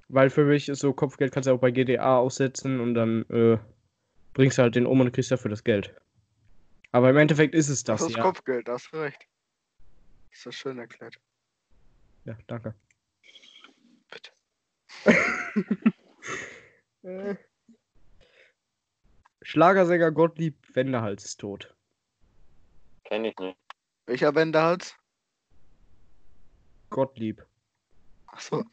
Weil 0.09 0.29
für 0.29 0.45
mich 0.45 0.69
ist 0.69 0.81
so, 0.81 0.93
Kopfgeld 0.93 1.33
kannst 1.33 1.47
du 1.49 1.53
auch 1.53 1.61
bei 1.61 1.71
GDA 1.71 2.19
aussetzen 2.19 2.81
und 2.81 2.95
dann 2.95 3.23
äh, 3.31 3.59
bringst 4.39 4.57
du 4.57 4.63
halt 4.63 4.77
den 4.77 4.87
um 4.87 5.01
und 5.01 5.11
kriegst 5.11 5.33
dafür 5.33 5.51
das 5.51 5.65
Geld. 5.65 5.93
Aber 6.93 7.11
im 7.11 7.17
Endeffekt 7.17 7.57
ist 7.57 7.69
es 7.69 7.83
das, 7.83 8.03
das 8.03 8.11
ist 8.11 8.17
ja. 8.17 8.23
Kopfgeld, 8.23 8.69
da 8.69 8.75
hast 8.75 8.93
du 8.93 8.99
recht. 8.99 9.27
Ist 10.31 10.47
das 10.47 10.55
schön 10.55 10.79
erklärt. 10.79 11.19
Ja, 12.25 12.39
danke. 12.47 12.73
Bitte. 14.13 14.31
Äh. 17.03 17.35
Schlagersänger 19.43 20.13
Gottlieb 20.13 20.57
Wendehals 20.73 21.25
ist 21.25 21.41
tot. 21.41 21.75
Kenn 23.07 23.25
ich 23.25 23.37
nicht. 23.39 23.59
Welcher 24.07 24.37
Wendehals? 24.37 24.95
Gottlieb. 26.91 27.45
Achso. 28.27 28.65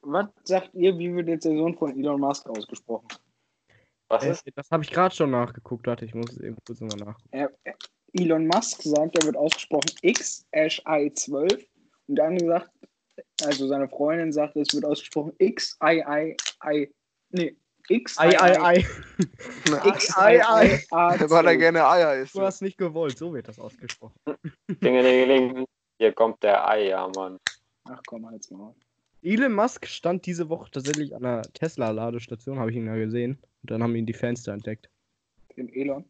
Was 0.00 0.26
sagt 0.42 0.74
ihr, 0.74 0.98
wie 0.98 1.14
wird 1.14 1.28
jetzt 1.28 1.44
der 1.44 1.56
Sohn 1.56 1.76
von 1.76 1.96
Elon 1.96 2.20
Musk 2.20 2.48
ausgesprochen? 2.48 3.06
Was 4.08 4.24
Äh, 4.24 4.30
ist? 4.30 4.44
das 4.54 4.70
habe 4.70 4.84
ich 4.84 4.90
gerade 4.90 5.14
schon 5.14 5.30
nachgeguckt. 5.30 5.86
Warte, 5.86 6.04
ich 6.04 6.14
muss 6.14 6.32
es 6.32 6.40
eben 6.40 6.56
kurz 6.66 6.80
nochmal 6.80 7.06
nachgucken. 7.06 7.28
Er- 7.32 7.52
Elon 8.12 8.46
Musk 8.46 8.82
sagt, 8.82 9.18
er 9.18 9.26
wird 9.26 9.36
ausgesprochen 9.36 9.90
XI12 10.02 11.66
und 12.06 12.14
der 12.16 12.24
andere 12.26 12.46
sagt, 12.46 12.70
also 13.42 13.66
seine 13.66 13.88
Freundin 13.88 14.32
sagt, 14.32 14.56
es 14.56 14.72
wird 14.72 14.84
ausgesprochen 14.84 15.32
XII, 15.38 16.04
nee, 17.30 17.56
XII, 17.88 18.16
Ei, 18.16 18.40
ei, 18.40 18.60
ei. 18.60 18.78
XII, 18.78 19.72
Weil 21.28 21.46
er 21.46 21.56
gerne 21.56 21.86
Eier 21.86 22.14
isst. 22.16 22.34
Du 22.34 22.40
hast 22.42 22.62
nicht 22.62 22.78
gewollt, 22.78 23.18
so 23.18 23.34
wird 23.34 23.48
das 23.48 23.58
ausgesprochen. 23.58 24.14
Dingelingeling. 24.68 25.66
Hier 25.98 26.12
kommt 26.12 26.42
der 26.42 26.66
Ei, 26.68 26.88
ja, 26.88 27.08
Mann. 27.08 27.38
Ach 27.84 28.00
komm, 28.06 28.26
halt's 28.26 28.50
mal. 28.50 28.74
Elon 29.26 29.52
Musk 29.52 29.88
stand 29.88 30.24
diese 30.24 30.48
Woche 30.48 30.70
tatsächlich 30.70 31.12
an 31.12 31.24
einer 31.24 31.42
Tesla-Ladestation, 31.42 32.60
habe 32.60 32.70
ich 32.70 32.76
ihn 32.76 32.86
ja 32.86 32.94
gesehen. 32.94 33.36
Und 33.62 33.72
dann 33.72 33.82
haben 33.82 33.96
ihn 33.96 34.06
die 34.06 34.12
Fans 34.12 34.44
da 34.44 34.54
entdeckt. 34.54 34.88
Den 35.56 35.68
Elon, 35.72 36.04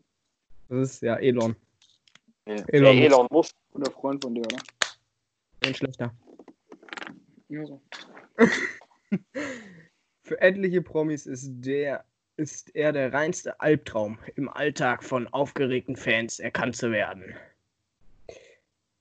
Das 0.69 0.91
ist 0.91 1.03
ja 1.03 1.17
Elon. 1.17 1.57
Der 2.47 2.62
Elon 2.75 2.99
Elon, 2.99 3.27
muss. 3.31 3.53
guter 3.73 3.91
Freund 3.91 4.23
von 4.23 4.35
dir, 4.35 4.43
oder? 4.43 4.59
Ein 5.64 5.75
schlechter. 5.75 6.14
Ja, 7.49 7.64
so. 7.64 7.81
Für 10.23 10.41
etliche 10.43 10.83
Promis 10.83 11.25
ist 11.25 11.51
der 11.64 12.05
ist 12.37 12.77
er 12.77 12.93
der 12.93 13.14
reinste 13.14 13.59
Albtraum, 13.61 14.19
im 14.35 14.51
Alltag 14.51 15.03
von 15.03 15.27
aufgeregten 15.29 15.97
Fans 15.97 16.39
erkannt 16.39 16.77
zu 16.77 16.91
werden. 16.91 17.35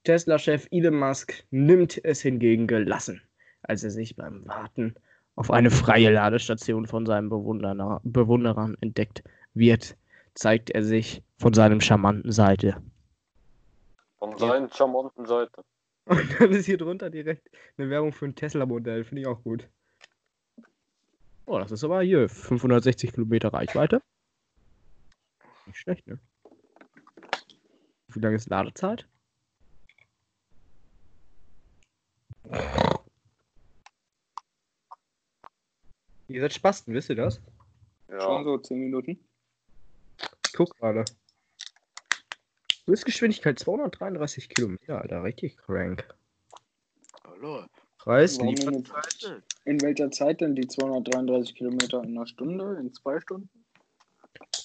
Tesla-Chef 0.05 0.68
Elon 0.72 0.97
Musk 0.97 1.43
nimmt 1.51 1.99
es 2.05 2.22
hingegen 2.22 2.66
gelassen, 2.66 3.22
als 3.68 3.84
er 3.84 3.91
sich 3.91 4.16
beim 4.16 4.45
Warten 4.47 4.95
auf 5.36 5.51
eine 5.51 5.72
freie 5.72 6.11
Ladestation 6.11 6.88
von 6.88 7.05
seinen 7.05 7.30
Bewunderer, 7.30 8.01
Bewunderern 8.03 8.78
entdeckt 8.82 9.24
wird, 9.53 9.97
zeigt 10.34 10.70
er 10.70 10.84
sich 10.84 11.24
von 11.38 11.53
seinem 11.53 11.82
charmanten 11.82 12.32
Seite. 12.32 12.82
Von 14.18 14.38
seinen 14.38 14.72
charmanten 14.72 15.26
Seite. 15.26 15.63
Und 16.05 16.39
dann 16.39 16.51
ist 16.51 16.66
hier 16.66 16.78
drunter 16.78 17.09
direkt 17.09 17.49
eine 17.78 17.89
Werbung 17.89 18.13
für 18.13 18.26
ein 18.26 18.36
Tesla-Modell, 18.36 19.03
finde 19.03 19.22
ich 19.22 19.28
auch 19.28 19.41
gut. 19.43 19.68
Oh, 21.47 21.59
das 21.59 21.72
ist 21.72 21.84
aber 21.84 22.01
hier 22.01 22.30
560 22.30 23.13
Kilometer 23.13 23.53
Reichweite. 23.53 24.01
Nicht 25.66 25.78
schlecht, 25.78 26.07
ne? 26.07 26.20
Wie 28.07 28.20
lange 28.20 28.36
ist 28.36 28.49
Ladezeit? 28.49 29.07
Ihr 36.28 36.41
seid 36.41 36.53
Spasten, 36.53 36.93
wisst 36.93 37.09
ihr 37.09 37.15
das? 37.15 37.39
Schon 38.09 38.17
Ja. 38.19 38.43
so 38.43 38.57
10 38.57 38.80
Minuten. 38.80 39.19
Ich 40.45 40.53
guck 40.53 40.76
gerade. 40.78 41.05
Höchstgeschwindigkeit 42.88 43.57
233 43.59 44.49
Kilometer, 44.49 45.01
Alter. 45.01 45.23
Richtig 45.23 45.57
crank. 45.57 46.07
Hallo. 47.23 47.65
Preis, 47.97 48.38
Lieferzeit. 48.39 49.41
In 49.65 49.82
welcher 49.82 50.11
Zeit 50.11 50.41
denn 50.41 50.55
die 50.55 50.67
233 50.67 51.55
Kilometer? 51.55 52.03
In 52.03 52.15
einer 52.15 52.28
Stunde? 52.28 52.78
In 52.80 52.93
zwei 52.93 53.19
Stunden? 53.19 53.49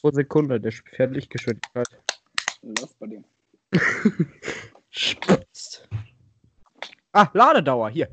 pro 0.00 0.10
Sekunde 0.10 0.58
der 0.60 0.72
Pferdlichtgeschwindigkeit. 0.72 1.86
Läuft 2.62 2.98
bei 2.98 3.06
dem. 3.06 3.24
Spitzt. 4.90 5.88
Ah, 7.12 7.28
Ladedauer, 7.34 7.90
hier. 7.90 8.08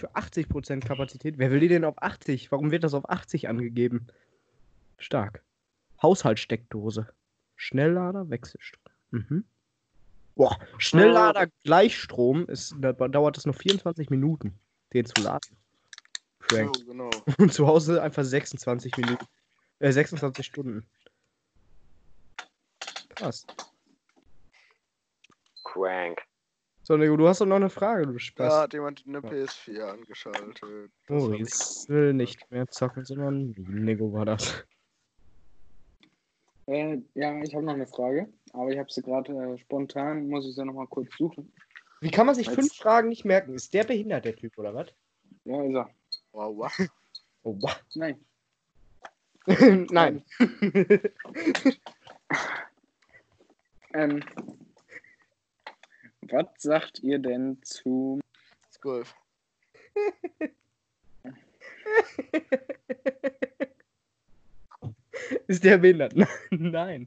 Für 0.00 0.16
80% 0.16 0.80
Kapazität. 0.80 1.36
Wer 1.36 1.50
will 1.50 1.60
die 1.60 1.68
denn 1.68 1.84
auf 1.84 2.02
80? 2.02 2.50
Warum 2.50 2.70
wird 2.70 2.84
das 2.84 2.94
auf 2.94 3.10
80 3.10 3.50
angegeben? 3.50 4.06
Stark. 4.96 5.44
Haushaltssteckdose. 6.02 7.06
Schnelllader, 7.56 8.30
Wechselstrom. 8.30 8.94
Mhm. 9.10 9.44
Boah, 10.36 10.58
Schnelllader 10.78 11.48
Gleichstrom 11.64 12.46
ist, 12.46 12.74
da 12.78 12.94
dauert 12.94 13.36
es 13.36 13.44
nur 13.44 13.52
24 13.52 14.08
Minuten, 14.08 14.58
den 14.94 15.04
zu 15.04 15.20
laden. 15.22 15.54
Oh, 15.54 16.46
Crank. 16.46 16.76
genau. 16.86 17.10
Und 17.38 17.52
zu 17.52 17.66
Hause 17.66 18.02
einfach 18.02 18.24
26 18.24 18.96
Minuten. 18.96 19.26
Äh, 19.80 19.92
26 19.92 20.46
Stunden. 20.46 20.86
Krass. 23.10 23.46
Crank. 25.62 26.22
So, 26.90 26.96
Nico, 26.96 27.16
du 27.16 27.28
hast 27.28 27.40
doch 27.40 27.46
noch 27.46 27.54
eine 27.54 27.70
Frage, 27.70 28.04
du 28.04 28.14
Da 28.14 28.18
Spaß. 28.18 28.52
hat 28.62 28.72
jemand 28.72 29.04
eine 29.06 29.20
PS4 29.20 29.92
angeschaltet. 29.92 30.60
Maurice 31.08 31.88
will 31.88 32.12
nicht 32.12 32.50
mehr 32.50 32.66
zocken, 32.66 33.04
sondern 33.04 33.54
Nico 33.56 34.12
war 34.12 34.24
das. 34.24 34.64
Äh, 36.66 36.98
ja, 37.14 37.40
ich 37.44 37.54
habe 37.54 37.64
noch 37.64 37.74
eine 37.74 37.86
Frage, 37.86 38.32
aber 38.52 38.70
ich 38.72 38.78
habe 38.80 38.90
sie 38.90 39.02
gerade 39.02 39.32
äh, 39.32 39.58
spontan, 39.58 40.26
muss 40.28 40.48
ich 40.48 40.56
sie 40.56 40.64
nochmal 40.64 40.88
kurz 40.88 41.16
suchen. 41.16 41.52
Wie 42.00 42.10
kann 42.10 42.26
man 42.26 42.34
sich 42.34 42.48
Als- 42.48 42.56
fünf 42.56 42.74
Fragen 42.74 43.10
nicht 43.10 43.24
merken? 43.24 43.54
Ist 43.54 43.72
der 43.72 43.84
behindert, 43.84 44.24
der 44.24 44.34
Typ, 44.34 44.58
oder 44.58 44.74
was? 44.74 44.88
Ja, 45.44 45.62
ist 45.62 45.74
er. 45.76 45.90
Wow, 46.32 46.56
wow. 46.56 46.72
Oh, 47.44 47.56
wow. 47.60 47.80
Nein. 47.94 48.18
Nein. 49.92 50.24
Ähm, 53.92 54.22
was 56.30 56.46
sagt 56.58 57.00
ihr 57.00 57.18
denn 57.18 57.62
zu 57.62 58.20
Golf. 58.80 59.14
Ist 65.46 65.62
der 65.64 65.78
behindert? 65.78 66.14
Nein. 66.50 67.06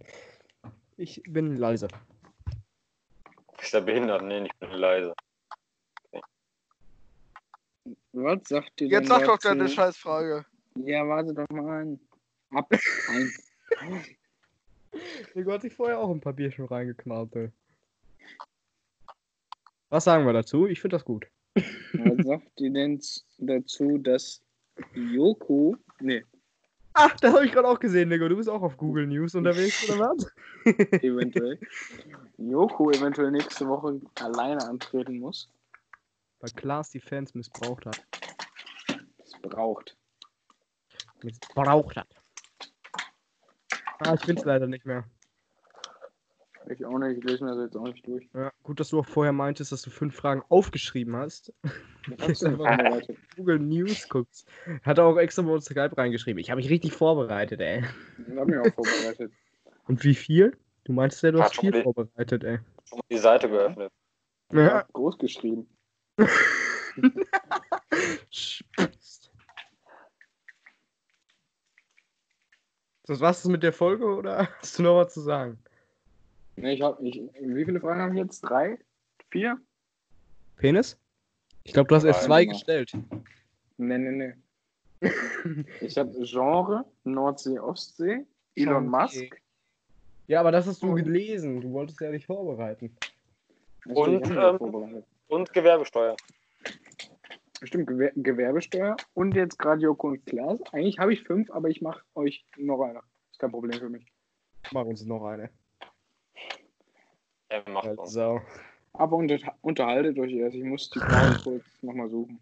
Ich 0.97 1.21
bin 1.27 1.57
leise. 1.57 1.87
Ist 3.61 3.73
der 3.73 3.81
behindert? 3.81 4.21
Nee, 4.23 4.45
ich 4.45 4.53
bin 4.59 4.69
leise. 4.71 5.13
was 8.11 8.47
sagt 8.47 8.79
ihr 8.81 8.87
Jetzt 8.87 9.01
denn 9.01 9.07
sag 9.07 9.25
doch 9.25 9.37
dazu? 9.39 9.47
deine 9.47 9.67
Scheißfrage. 9.67 10.45
Ja, 10.75 11.07
warte 11.07 11.33
doch 11.33 11.49
mal 11.49 11.81
an. 11.81 11.99
Ab 12.51 12.71
eins. 13.09 13.39
Nico 15.33 15.51
hat 15.51 15.63
sich 15.63 15.73
vorher 15.73 15.99
auch 15.99 16.11
ein 16.11 16.21
Papier 16.21 16.51
schon 16.51 16.65
reingeknallt, 16.65 17.35
ey. 17.35 17.51
Was 19.93 20.05
sagen 20.05 20.25
wir 20.25 20.33
dazu? 20.33 20.65
Ich 20.65 20.81
finde 20.81 20.95
das 20.95 21.05
gut. 21.05 21.27
Was 21.53 22.25
sagt 22.25 22.59
ihr 22.59 22.73
denn 22.73 22.99
dazu, 23.37 23.99
dass 23.99 24.41
Joko, 24.95 25.77
nee, 25.99 26.23
Ach, 26.93 27.15
das 27.17 27.31
habe 27.31 27.45
ich 27.45 27.51
gerade 27.51 27.67
auch 27.67 27.79
gesehen, 27.79 28.09
Nico. 28.09 28.27
Du 28.27 28.35
bist 28.35 28.49
auch 28.49 28.63
auf 28.63 28.75
Google 28.75 29.05
News 29.05 29.35
unterwegs, 29.35 29.87
oder 29.87 29.99
was? 29.99 30.31
eventuell, 31.03 31.59
Joko 32.39 32.89
eventuell 32.89 33.29
nächste 33.29 33.67
Woche 33.67 34.01
alleine 34.15 34.67
antreten 34.67 35.19
muss? 35.19 35.47
Weil 36.39 36.49
Klaas 36.55 36.89
die 36.89 36.99
Fans 36.99 37.35
missbraucht 37.35 37.85
hat. 37.85 38.03
Das 38.87 39.39
braucht. 39.43 39.95
Missbraucht 41.21 41.97
hat. 41.97 42.07
Ah, 43.99 44.15
ich 44.15 44.27
es 44.27 44.43
leider 44.43 44.65
nicht 44.65 44.87
mehr. 44.87 45.03
Ich 46.69 46.85
auch 46.85 46.97
nicht, 46.97 47.17
ich 47.17 47.23
lese 47.23 47.43
mir 47.43 47.51
das 47.55 47.65
jetzt 47.65 47.75
auch 47.77 47.83
nicht 47.87 48.05
durch. 48.07 48.27
Ja, 48.33 48.51
gut, 48.63 48.79
dass 48.79 48.89
du 48.89 48.99
auch 48.99 49.05
vorher 49.05 49.33
meintest, 49.33 49.71
dass 49.71 49.81
du 49.81 49.89
fünf 49.89 50.15
Fragen 50.15 50.41
aufgeschrieben 50.49 51.15
hast. 51.15 51.53
Google 53.35 53.59
News 53.59 54.07
guckst. 54.09 54.47
Hat 54.83 54.97
er 54.97 55.05
auch 55.05 55.17
extra 55.17 55.41
bei 55.41 55.51
uns 55.51 55.65
Skype 55.65 55.97
reingeschrieben. 55.97 56.39
Ich 56.39 56.49
habe 56.49 56.61
mich 56.61 56.69
richtig 56.69 56.93
vorbereitet, 56.93 57.59
ey. 57.59 57.83
Ich 58.27 58.37
hab 58.37 58.47
mich 58.47 58.57
auch 58.59 58.73
vorbereitet. 58.73 59.31
Und 59.87 60.03
wie 60.03 60.15
viel? 60.15 60.55
Du 60.85 60.93
meintest 60.93 61.23
ja, 61.23 61.31
du 61.31 61.39
Hat 61.39 61.51
hast 61.51 61.59
viel 61.59 61.71
die- 61.71 61.81
vorbereitet, 61.81 62.43
ey. 62.43 62.59
Schon 62.85 62.97
mal 62.99 63.03
die 63.09 63.17
Seite 63.17 63.49
geöffnet. 63.49 63.91
Ja. 64.51 64.85
groß 64.93 65.17
geschrieben. 65.17 65.67
Das 73.05 73.19
war's 73.19 73.43
mit 73.45 73.63
der 73.63 73.73
Folge 73.73 74.05
oder 74.05 74.47
hast 74.59 74.79
du 74.79 74.83
noch 74.83 74.97
was 74.97 75.13
zu 75.13 75.21
sagen? 75.21 75.59
Nee, 76.55 76.73
ich 76.73 76.81
hab, 76.81 77.01
ich, 77.01 77.21
wie 77.39 77.65
viele 77.65 77.79
Fragen 77.79 78.01
habe 78.01 78.13
ich 78.13 78.19
jetzt? 78.19 78.41
Drei? 78.41 78.77
Vier? 79.29 79.57
Penis? 80.57 80.97
Ich 81.63 81.73
glaube, 81.73 81.87
du 81.87 81.95
hast 81.95 82.03
erst 82.03 82.23
zwei 82.23 82.45
gestellt. 82.45 82.93
Nee, 83.77 83.97
nee, 83.97 84.11
nee. 84.11 84.33
ich 85.81 85.97
habe 85.97 86.11
Genre, 86.23 86.85
Nordsee, 87.03 87.59
Ostsee, 87.59 88.25
Elon 88.55 88.87
Okay. 88.87 89.03
Musk. 89.03 89.41
Ja, 90.27 90.39
aber 90.39 90.51
das 90.51 90.67
hast 90.67 90.81
du 90.81 90.93
gelesen. 90.93 91.59
Du 91.61 91.71
wolltest 91.71 91.99
ja 91.99 92.09
nicht 92.09 92.25
vorbereiten. 92.25 92.95
Und, 93.85 94.29
ähm, 94.29 94.57
vorbereitet. 94.57 95.05
Und 95.27 95.51
Gewerbesteuer. 95.51 96.15
Stimmt, 97.63 97.87
Gewer 97.87 98.11
Gewerbesteuer 98.15 98.97
und 99.13 99.35
jetzt 99.35 99.57
gerade 99.57 99.81
Joko 99.81 100.09
und 100.09 100.25
Klaas. 100.25 100.61
Eigentlich 100.73 100.99
habe 100.99 101.13
ich 101.13 101.23
fünf, 101.23 101.49
aber 101.49 101.69
ich 101.69 101.81
mache 101.81 102.03
euch 102.15 102.45
noch 102.57 102.81
eine. 102.81 102.99
Ist 103.31 103.39
kein 103.39 103.51
Problem 103.51 103.79
für 103.79 103.89
mich. 103.89 104.05
Mach 104.71 104.85
uns 104.85 105.05
noch 105.05 105.25
eine. 105.25 105.49
Er 107.53 107.69
macht 107.69 107.85
uns. 107.85 108.13
So. 108.13 108.41
Aber 108.93 109.15
unter 109.15 109.37
unterhaltet 109.61 110.17
euch 110.17 110.33
erst. 110.33 110.55
Ich 110.55 110.63
muss 110.63 110.89
die 110.89 110.97
Fragen 110.97 111.37
kurz 111.43 111.63
nochmal 111.83 112.09
suchen. 112.09 112.39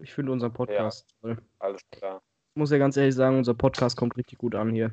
Ich 0.00 0.12
finde 0.12 0.32
unseren 0.32 0.52
Podcast 0.52 1.06
toll. 1.22 1.38
Alles 1.60 1.80
klar. 1.90 2.20
Ich 2.50 2.58
muss 2.58 2.70
ja 2.70 2.76
ganz 2.76 2.98
ehrlich 2.98 3.14
sagen, 3.14 3.38
unser 3.38 3.54
Podcast 3.54 3.96
kommt 3.96 4.18
richtig 4.18 4.36
gut 4.36 4.54
an 4.54 4.70
hier. 4.70 4.92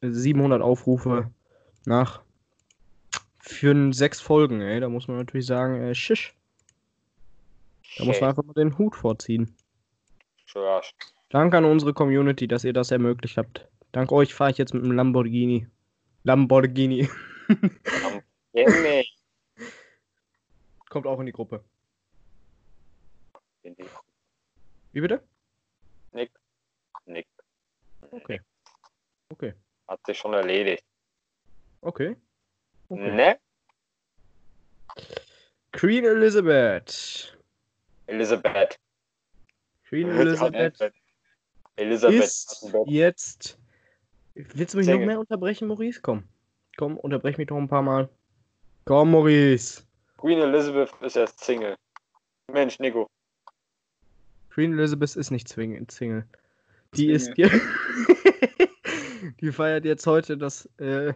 700 0.00 0.62
Aufrufe 0.62 1.28
nach 1.86 2.22
für 3.40 3.92
sechs 3.92 4.20
Folgen, 4.20 4.60
ey. 4.60 4.78
Da 4.78 4.88
muss 4.88 5.08
man 5.08 5.16
natürlich 5.16 5.46
sagen, 5.46 5.80
äh, 5.82 5.94
shish. 5.96 6.32
Da 7.98 8.04
muss 8.04 8.20
man 8.20 8.30
einfach 8.30 8.44
mal 8.44 8.52
den 8.52 8.78
Hut 8.78 8.94
vorziehen. 8.94 9.56
Ja, 10.54 10.80
Danke 11.30 11.58
an 11.58 11.64
unsere 11.64 11.94
Community, 11.94 12.46
dass 12.46 12.62
ihr 12.62 12.72
das 12.72 12.92
ermöglicht 12.92 13.38
habt. 13.38 13.68
Dank 13.90 14.12
euch 14.12 14.34
fahre 14.34 14.52
ich 14.52 14.58
jetzt 14.58 14.72
mit 14.72 14.84
einem 14.84 14.92
Lamborghini. 14.92 15.66
Lamborghini. 16.22 17.08
Yeah, 18.56 19.02
Kommt 20.88 21.06
auch 21.06 21.20
in 21.20 21.26
die 21.26 21.32
Gruppe. 21.32 21.64
Wie 24.92 25.00
bitte? 25.00 25.22
Nick. 26.12 26.30
Nick. 27.06 27.26
Okay. 28.10 28.40
Okay. 29.28 29.54
Hat 29.88 30.00
sich 30.06 30.18
schon 30.18 30.32
erledigt. 30.32 30.84
Okay. 31.80 32.16
okay. 32.88 33.12
Ne? 33.12 33.38
Queen 35.72 36.04
Elizabeth. 36.04 37.36
Elisabeth. 38.06 38.78
Queen 39.88 40.08
Elizabeth 40.08 40.92
Elisabeth. 41.76 42.20
ist 42.20 42.74
jetzt. 42.86 43.58
Willst 44.34 44.74
du 44.74 44.78
mich 44.78 44.86
noch 44.86 44.94
Single. 44.94 45.06
mehr 45.06 45.20
unterbrechen, 45.20 45.68
Maurice? 45.68 46.00
Komm. 46.00 46.24
Komm, 46.76 46.96
unterbrech 46.96 47.38
mich 47.38 47.48
doch 47.48 47.56
ein 47.56 47.68
paar 47.68 47.82
Mal. 47.82 48.08
Komm, 48.86 49.10
Maurice. 49.10 49.82
Queen 50.16 50.38
Elizabeth 50.38 50.90
ist 51.02 51.16
erst 51.16 51.40
Single. 51.42 51.74
Mensch, 52.52 52.78
Nico. 52.78 53.08
Queen 54.50 54.78
Elizabeth 54.78 55.16
ist 55.16 55.32
nicht 55.32 55.48
zwingend 55.48 55.90
Single. 55.90 56.24
Die 56.94 57.18
Single. 57.18 57.46
ist 57.50 57.60
hier. 58.54 58.68
die 59.40 59.50
feiert 59.50 59.84
jetzt 59.84 60.06
heute 60.06 60.38
das. 60.38 60.66
Äh, 60.78 61.14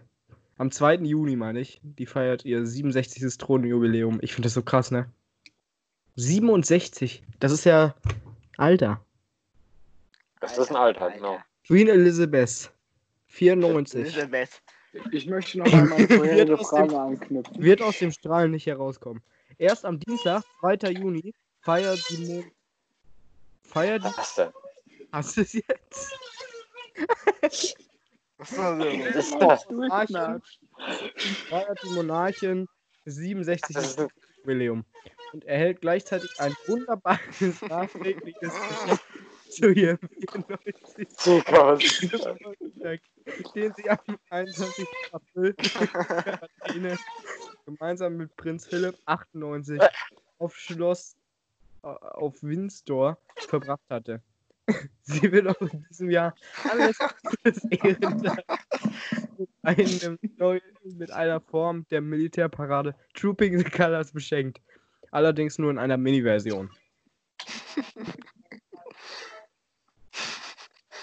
am 0.59 0.73
2. 0.73 0.97
Juni, 0.97 1.37
meine 1.37 1.61
ich. 1.61 1.81
Die 1.85 2.07
feiert 2.07 2.45
ihr 2.45 2.67
67. 2.67 3.23
Thronjubiläum. 3.39 4.19
Ich 4.21 4.35
finde 4.35 4.47
das 4.47 4.55
so 4.55 4.63
krass, 4.63 4.91
ne? 4.91 5.09
67. 6.17 7.23
Das 7.39 7.53
ist 7.53 7.65
ja. 7.65 7.95
Alter. 8.57 9.01
Das 10.41 10.59
ist 10.59 10.71
ein 10.71 10.77
Alter, 10.77 11.13
genau. 11.13 11.39
Queen 11.69 11.87
Elizabeth. 11.87 12.73
94. 13.29 14.01
Elisabeth. 14.01 14.61
Ich 15.13 15.27
möchte 15.27 15.59
noch 15.59 15.73
einmal 15.73 15.99
eine 15.99 16.09
vorherige 16.09 16.49
Wird 16.49 16.61
aus 16.61 16.71
dem- 16.71 16.77
Frage 16.91 17.01
anknüpfen. 17.01 17.63
Wird 17.63 17.83
aus 17.83 17.99
dem 17.99 18.11
Strahlen 18.13 18.51
nicht 18.51 18.67
herauskommen. 18.67 19.23
Erst 19.59 19.85
am 19.85 19.99
Dienstag, 20.01 20.43
2. 20.61 20.91
Juni, 20.91 21.35
feiert 21.61 22.01
die. 22.09 22.17
Mo 22.27 22.45
feiert 23.63 24.03
die. 24.05 24.17
Was 24.17 24.35
denn? 24.35 24.51
Hast 25.13 25.37
du 25.37 25.41
es 25.43 25.53
jetzt? 25.53 26.15
Was 28.39 28.57
war 28.59 28.79
denn? 28.79 29.01
Was 29.05 29.17
ist 29.17 29.37
das? 29.39 29.69
Monarchin, 29.71 30.43
feiert 31.49 31.79
die 31.85 31.91
Monarchin 31.91 32.69
67. 33.05 33.75
Das 33.75 33.87
ist 33.91 34.01
ein 34.01 34.09
Jubiläum 34.39 34.85
und 35.33 35.45
erhält 35.45 35.81
gleichzeitig 35.83 36.31
ein 36.39 36.55
wunderbares 36.67 37.61
nachträgliches 37.69 38.53
Geschenk 38.69 39.01
zu 39.51 39.73
ihrem 39.73 39.99
94. 40.29 41.09
Zirkus. 41.11 42.01
Geburtstag, 42.01 43.01
den 43.55 43.73
sie 43.77 43.91
am 43.91 44.19
21. 44.31 44.87
April 45.13 45.55
Quarantäne 45.55 46.99
gemeinsam 47.67 48.17
mit 48.17 48.35
Prinz 48.37 48.67
Philipp 48.67 48.97
98 49.07 49.81
auf 50.39 50.57
Schloss 50.57 51.17
äh, 51.83 51.89
auf 51.89 52.43
Windsor 52.43 53.19
verbracht 53.37 53.89
hatte. 53.91 54.23
Sie 55.03 55.33
wird 55.33 55.49
auch 55.49 55.61
in 55.61 55.85
diesem 55.89 56.11
Jahr 56.11 56.35
anlässlich 56.71 57.11
des 57.45 57.65
Ehrentags 57.65 58.45
mit, 59.63 60.99
mit 60.99 61.11
einer 61.11 61.41
Form 61.41 61.87
der 61.91 62.01
Militärparade 62.01 62.95
Trooping 63.15 63.59
the 63.59 63.65
Colors 63.65 64.13
beschenkt. 64.13 64.61
Allerdings 65.11 65.59
nur 65.59 65.71
in 65.71 65.79
einer 65.79 65.97
Mini-Version. 65.97 66.71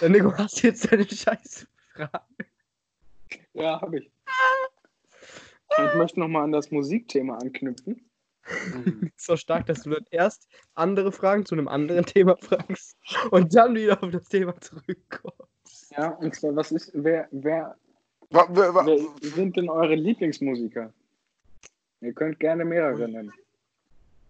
Ja, 0.01 0.09
Nico, 0.09 0.33
hast 0.37 0.61
du 0.61 0.67
jetzt 0.67 0.91
deine 0.91 1.07
scheiß 1.07 1.67
Frage? 1.93 2.11
Ja, 3.53 3.81
habe 3.81 3.99
ich. 3.99 4.11
Ich 5.85 5.93
möchte 5.95 6.19
nochmal 6.19 6.43
an 6.43 6.51
das 6.51 6.71
Musikthema 6.71 7.37
anknüpfen. 7.37 8.09
so 9.17 9.35
stark, 9.35 9.65
dass 9.65 9.83
du 9.83 9.89
dann 9.89 10.05
erst 10.09 10.47
andere 10.73 11.11
Fragen 11.11 11.45
zu 11.45 11.55
einem 11.55 11.67
anderen 11.67 12.05
Thema 12.05 12.37
fragst 12.37 12.95
und 13.31 13.53
dann 13.53 13.75
wieder 13.75 14.01
auf 14.01 14.11
das 14.11 14.23
Thema 14.29 14.59
zurückkommst. 14.61 15.91
Ja, 15.91 16.09
und 16.11 16.33
zwar, 16.33 16.55
was 16.55 16.71
ist, 16.71 16.91
wer, 16.93 17.27
wer, 17.31 17.75
Wa- 18.29 18.47
wa- 18.49 18.73
wa- 18.73 18.85
wer 18.85 19.29
sind 19.31 19.57
denn 19.57 19.69
eure 19.69 19.95
Lieblingsmusiker? 19.95 20.93
Ihr 22.01 22.13
könnt 22.13 22.39
gerne 22.39 22.63
mehrere 22.63 23.07
nennen. 23.09 23.33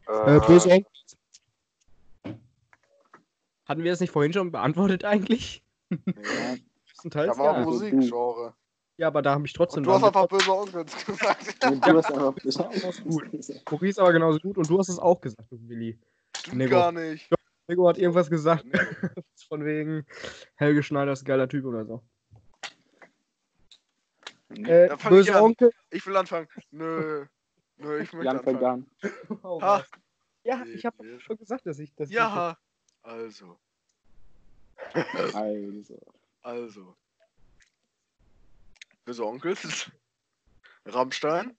Äh, 0.08 0.40
böse 0.48 0.70
Onkel. 0.70 0.92
Hatten 3.68 3.84
wir 3.84 3.92
das 3.92 4.00
nicht 4.00 4.12
vorhin 4.12 4.34
schon 4.34 4.52
beantwortet 4.52 5.04
eigentlich? 5.04 5.64
Ja, 5.90 5.98
Größtenteils 6.98 7.38
Da 7.38 7.44
war 7.44 7.60
ja. 7.60 7.66
Musikgenre. 7.66 8.54
Ja, 8.98 9.08
aber 9.08 9.22
da 9.22 9.34
habe 9.34 9.46
ich 9.46 9.54
trotzdem. 9.54 9.82
Und 9.82 9.88
du 9.88 9.94
hast 9.94 10.04
einfach 10.04 10.28
böse 10.28 10.52
Onkels 10.52 11.06
gesagt. 11.06 11.66
und 11.66 11.86
du 11.86 11.98
hast 11.98 12.12
einfach 12.12 12.34
besonders 12.34 13.04
gut. 13.04 13.72
Maurice 13.72 14.02
aber 14.02 14.14
genauso 14.14 14.40
gut 14.40 14.58
und 14.58 14.70
du 14.70 14.80
hast 14.80 14.90
es 14.90 14.98
auch 14.98 15.22
gesagt, 15.22 15.48
Willi. 15.52 16.00
Stimmt 16.36 16.58
Nico. 16.58 16.72
gar 16.72 16.92
nicht. 16.92 17.30
Nico 17.68 17.88
hat 17.88 17.98
irgendwas 17.98 18.30
gesagt. 18.30 18.66
Von 19.50 19.66
wegen 19.66 20.06
Helge 20.56 20.82
Schneider 20.82 21.12
ist 21.12 21.24
ein 21.24 21.26
geiler 21.26 21.48
Typ 21.48 21.66
oder 21.66 21.86
so. 21.86 22.02
Äh, 24.56 24.94
ich 24.94 25.04
böse 25.04 25.36
an. 25.36 25.44
Onkel. 25.44 25.72
Ich 25.92 26.06
will 26.08 26.16
anfangen. 26.16 26.48
Nö. 26.72 27.26
Nö, 27.78 28.00
ich 28.00 28.12
möchte 28.14 28.26
Jan 28.26 28.40
anfangen. 28.40 28.90
Oh. 29.44 29.60
Ja, 30.44 30.64
ich 30.74 30.86
habe 30.86 31.20
schon 31.20 31.38
gesagt, 31.38 31.68
dass 31.68 31.78
ich 31.78 31.94
das. 31.94 32.10
Ja. 32.10 32.58
Also. 33.08 33.58
Also. 35.34 35.98
Also. 36.42 36.98
Böse 39.06 39.26
Onkels. 39.26 39.90
Rammstein. 40.86 41.58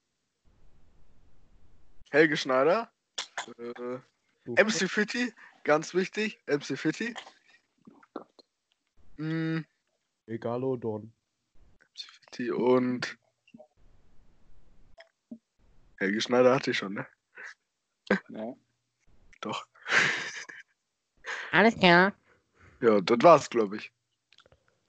Helge 2.11 2.37
Schneider. 2.37 2.91
Äh, 3.57 3.99
MC 4.45 4.87
Fitti. 4.87 5.33
Ganz 5.63 5.95
wichtig. 5.95 6.39
MC 6.45 6.77
Fitti. 6.77 7.15
Mm, 9.17 9.61
Egalodon. 10.27 11.11
MC 11.79 11.99
Fitti 11.99 12.51
und. 12.51 13.17
Helge 15.97 16.21
Schneider 16.21 16.53
hatte 16.53 16.71
ich 16.71 16.77
schon, 16.77 16.93
ne? 16.93 17.07
Ja. 18.29 18.55
Doch. 19.41 19.65
Alles 21.51 21.77
klar. 21.77 22.13
Ja, 22.81 23.01
das 23.01 23.17
war's, 23.21 23.49
glaube 23.49 23.77
ich. 23.77 23.91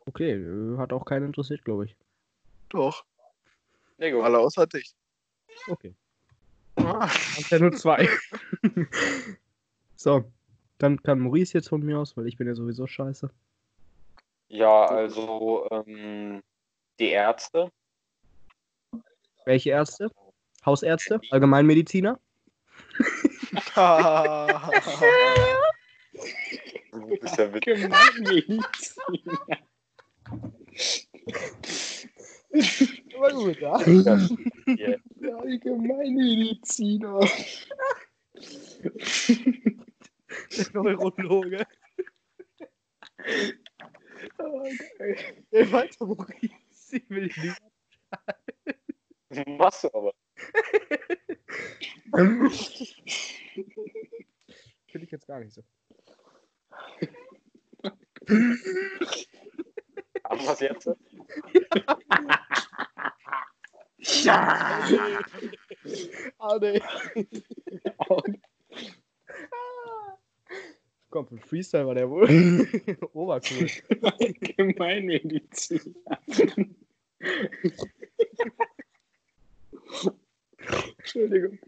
Okay, 0.06 0.32
äh, 0.32 0.78
hat 0.78 0.92
auch 0.92 1.04
keinen 1.04 1.26
interessiert, 1.26 1.64
glaube 1.64 1.86
ich. 1.86 1.96
Doch. 2.68 3.04
Nico. 3.98 4.22
Alle 4.22 4.38
außer 4.38 4.66
dich. 4.66 4.94
Okay. 5.68 5.94
Ah. 6.76 7.06
Hast 7.06 7.50
ja 7.50 7.58
nur 7.58 7.72
zwei. 7.72 8.08
so, 9.96 10.24
dann 10.78 11.02
kann 11.02 11.20
Maurice 11.20 11.58
jetzt 11.58 11.68
von 11.68 11.82
mir 11.82 11.98
aus, 11.98 12.16
weil 12.16 12.26
ich 12.26 12.36
bin 12.36 12.46
ja 12.46 12.54
sowieso 12.54 12.86
scheiße. 12.86 13.30
Ja, 14.48 14.86
also 14.86 15.68
ähm, 15.70 16.42
die 16.98 17.10
Ärzte. 17.10 17.70
Welche 19.44 19.70
Ärzte? 19.70 20.10
Hausärzte? 20.64 21.20
Allgemeinmediziner? 21.30 22.18
Du 26.92 27.06
bist 27.18 27.36
ja 27.38 27.52
witzig. 27.52 27.74
Gemeinmediziner. 27.74 29.58
War 33.18 33.32
gut, 33.32 33.60
ja? 33.60 33.80
Ja. 34.76 35.36
Allgemeinmediziner. 35.38 37.20
Der 40.56 40.72
Neurologe. 40.72 41.66
Oh, 44.38 44.68
geil. 44.98 45.16
Der 45.52 45.72
weiter 45.72 46.06
Maurice. 46.06 46.50
Ich 46.92 47.10
will 47.10 47.28
dich 47.28 47.36
nicht. 47.36 47.62
Machst 49.58 49.84
du 49.84 49.94
aber. 49.94 50.14
Finde 54.86 55.04
ich 55.04 55.10
jetzt 55.10 55.26
gar 55.26 55.40
nicht 55.40 55.52
so. 55.52 55.62
Haben 60.24 60.44
wir 60.44 60.52
es 60.52 60.60
jetzt? 60.60 60.88
Ah, 66.38 66.58
nee. 66.60 66.80
Komm, 71.10 71.26
für 71.26 71.38
Freestyle 71.38 71.86
war 71.86 71.94
der 71.96 72.08
wohl 72.08 72.28
obercool. 73.12 73.68
Allgemeinmediziner. 74.00 76.20
Entschuldigung. 80.98 81.58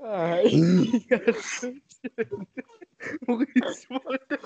Ah, 0.00 0.38
ja, 0.42 1.20
stimmt. 1.42 1.82
Maurice 3.26 3.88
wollte 3.90 4.38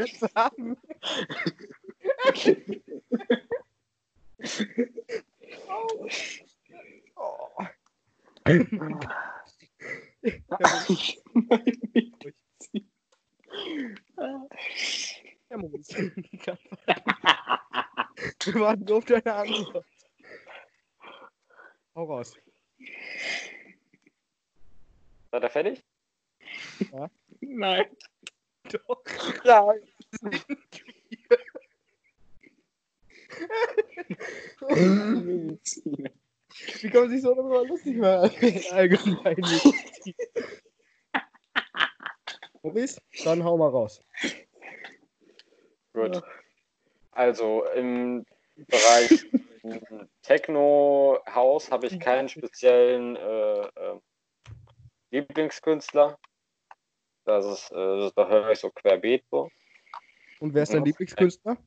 Ja 0.00 0.06
witzig. 0.06 0.20
sagen. 0.20 0.76
Oh. 7.16 7.66
Ja, 15.50 15.58
Maurice. 15.58 16.12
Wir 18.44 18.54
warten 18.60 18.92
auf 18.92 19.04
deine 19.04 19.34
Antwort. 19.34 19.86
Hau 21.94 22.04
raus. 22.04 22.34
Seid 25.30 25.42
ihr 25.42 25.50
fertig? 25.50 25.84
Nein. 27.40 27.86
Doch. 28.70 29.02
Ja. 29.44 29.74
Mediziner. 34.68 36.10
Wie 36.80 36.90
kann 36.90 37.02
man 37.02 37.09
sich 37.20 37.28
so 37.28 37.34
darüber 37.34 37.64
lustig 37.64 37.96
machen? 37.96 38.30
Allgemein. 38.70 39.36
Maurice, 42.62 43.00
dann 43.24 43.44
hau 43.44 43.56
mal 43.56 43.68
raus. 43.68 44.02
Gut. 45.92 46.22
Also 47.12 47.64
im 47.74 48.24
Bereich 48.56 49.26
Techno-Haus 50.22 51.70
habe 51.70 51.86
ich 51.86 52.00
keinen 52.00 52.28
speziellen 52.28 53.16
äh, 53.16 53.60
äh, 53.60 54.00
Lieblingskünstler. 55.10 56.18
Das 57.24 57.44
ist, 57.44 57.70
äh, 57.72 58.10
da 58.14 58.28
höre 58.28 58.50
ich 58.50 58.60
so 58.60 58.70
querbeet 58.70 59.24
so. 59.30 59.50
Und 60.40 60.54
wer 60.54 60.62
ist 60.62 60.72
dein 60.72 60.84
Lieblingskünstler? 60.84 61.58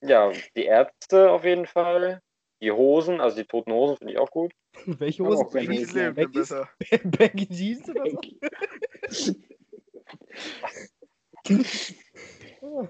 Ja, 0.00 0.32
die 0.56 0.64
Ärzte 0.64 1.30
auf 1.30 1.44
jeden 1.44 1.66
Fall. 1.66 2.20
Die 2.64 2.72
Hosen, 2.72 3.20
also 3.20 3.36
die 3.36 3.44
toten 3.44 3.72
Hosen 3.72 3.98
finde 3.98 4.14
ich 4.14 4.18
auch 4.18 4.30
gut. 4.30 4.54
Welche 4.86 5.22
Aber 5.22 5.32
Hose? 5.34 5.44
auch 5.44 5.52
wenn 5.52 5.68
Welches 5.68 5.88
ich- 5.90 5.94
Leben 5.94 6.14
denn 6.14 6.30
Beckys? 6.32 6.48
besser? 6.48 6.68
Baggy 7.04 7.46
Jeans 7.46 7.90
oder 7.90 8.10
so? 8.10 8.20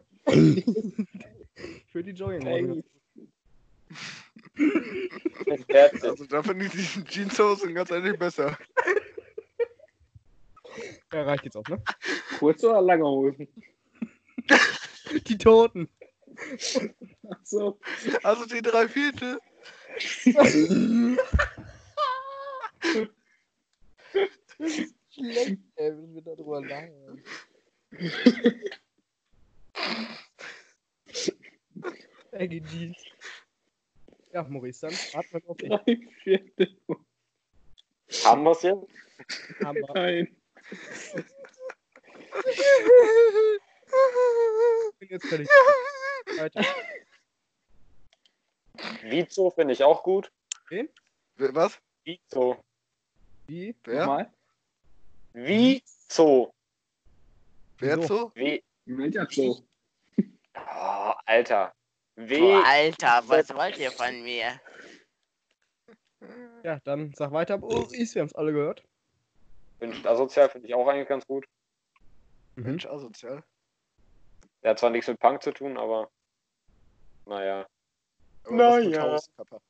Für 1.93 2.03
die 2.03 2.12
Jogginghose. 2.12 2.85
That's 5.68 5.95
it. 5.95 6.05
Also 6.05 6.25
da 6.27 6.43
finde 6.43 6.66
ich 6.66 6.72
diesen 6.72 7.05
Jeanshosen 7.05 7.75
ganz 7.75 7.91
ehrlich 7.91 8.18
besser. 8.18 8.57
Ja, 11.12 11.22
reicht 11.25 11.45
jetzt 11.45 11.57
auch, 11.57 11.66
ne? 11.68 11.83
Kurze 12.39 12.70
oder 12.70 12.81
lange 12.83 13.05
Hosen? 13.05 13.49
Die 15.27 15.39
Toten. 15.39 15.89
Ach 17.31 17.39
so. 17.45 17.79
Also 18.22 18.47
die 18.47 18.62
drei 18.62 18.89
Viertel. 18.89 19.39
Schlecht, 25.11 25.59
ey, 25.76 25.90
wenn 25.92 26.14
wir 26.14 26.22
darüber 26.22 26.61
lachen. 26.61 27.22
Baggy 32.32 32.62
Jeans. 32.62 32.99
Ja, 34.32 34.42
Maurice, 34.42 34.80
dann 34.88 34.95
atmen 35.14 35.42
auf 35.47 35.57
dich. 35.57 36.09
Viertel. 36.22 36.76
Haben 38.24 38.42
wir 38.42 38.51
es 38.51 38.62
jetzt? 38.62 38.88
Haben 39.62 39.76
wir. 39.76 39.95
Nein. 39.95 40.36
Ich 44.90 44.99
bin 44.99 45.09
jetzt 45.09 45.26
fertig. 45.26 45.49
Weiter. 46.36 46.64
Vizo 49.03 49.51
finde 49.51 49.72
ich 49.75 49.83
auch 49.85 50.03
gut. 50.03 50.31
Wer- 50.68 50.89
Was? 51.55 51.79
Vizo. 52.05 52.62
Wie? 53.47 53.75
Wer? 53.85 54.01
Nochmal? 54.07 54.33
Vizo. 55.33 56.53
Wer 57.79 58.03
So. 58.03 58.33
W. 58.35 58.62
Welcher 58.87 59.27
Zoo? 59.31 59.64
Oh, 60.57 61.12
Alter. 61.27 61.72
W. 62.16 62.39
Boah, 62.39 62.64
Alter, 62.64 63.22
was 63.27 63.55
wollt 63.55 63.79
ihr 63.79 63.91
von 63.91 64.22
mir? 64.22 64.61
Ja, 66.62 66.79
dann 66.85 67.12
sag 67.14 67.33
weiter. 67.33 67.59
Maurice, 67.59 68.14
wir 68.14 68.22
haben 68.22 68.29
es 68.29 68.35
alle 68.35 68.53
gehört. 68.53 68.83
Ich 69.81 70.09
asozial, 70.09 70.49
finde 70.49 70.68
ich 70.68 70.75
auch 70.75 70.87
eigentlich 70.87 71.09
ganz 71.09 71.27
gut. 71.27 71.47
Mhm. 72.57 72.62
Mensch, 72.64 72.87
asozial. 72.87 73.43
Der 74.62 74.70
hat 74.70 74.79
zwar 74.79 74.91
nichts 74.91 75.09
mit 75.09 75.18
Punk 75.18 75.43
zu 75.43 75.53
tun, 75.53 75.77
aber 75.77 76.11
naja. 77.27 77.66
Aber 78.45 78.57
Na 78.57 78.68
was 78.70 78.84
mit 78.84 78.95
ja. 78.95 79.03
Hauskapper? 79.03 79.61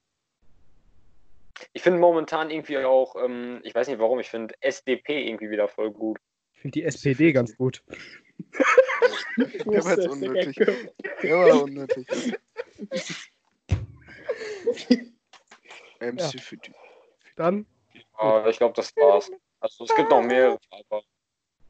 Ich 1.73 1.83
finde 1.83 2.01
momentan 2.01 2.51
irgendwie 2.51 2.79
auch, 2.79 3.15
ähm, 3.17 3.61
ich 3.63 3.75
weiß 3.75 3.89
nicht 3.89 3.99
warum, 3.99 4.19
ich 4.21 4.29
finde 4.29 4.55
SDP 4.61 5.27
irgendwie 5.29 5.51
wieder 5.51 5.69
voll 5.69 5.91
gut. 5.91 6.19
Ich 6.55 6.61
finde 6.61 6.73
die 6.81 6.85
SPD 6.85 7.33
ganz 7.33 7.57
gut. 7.57 7.83
Der 9.67 9.85
war 9.85 9.97
jetzt 9.97 10.09
unnötig. 10.09 10.57
Der 11.23 11.37
war 11.39 11.63
unnötig. 11.63 12.07
MC 16.01 16.41
für 16.41 16.57
die. 16.57 16.73
Dann, 17.37 17.67
Aber 18.15 18.49
ich 18.49 18.59
glaube, 18.59 18.75
das 18.75 18.95
war's. 18.97 19.31
Also 19.61 19.85
es 19.85 19.95
gibt 19.95 20.11
noch 20.11 20.23
mehrere, 20.23 20.59
aber 20.71 21.03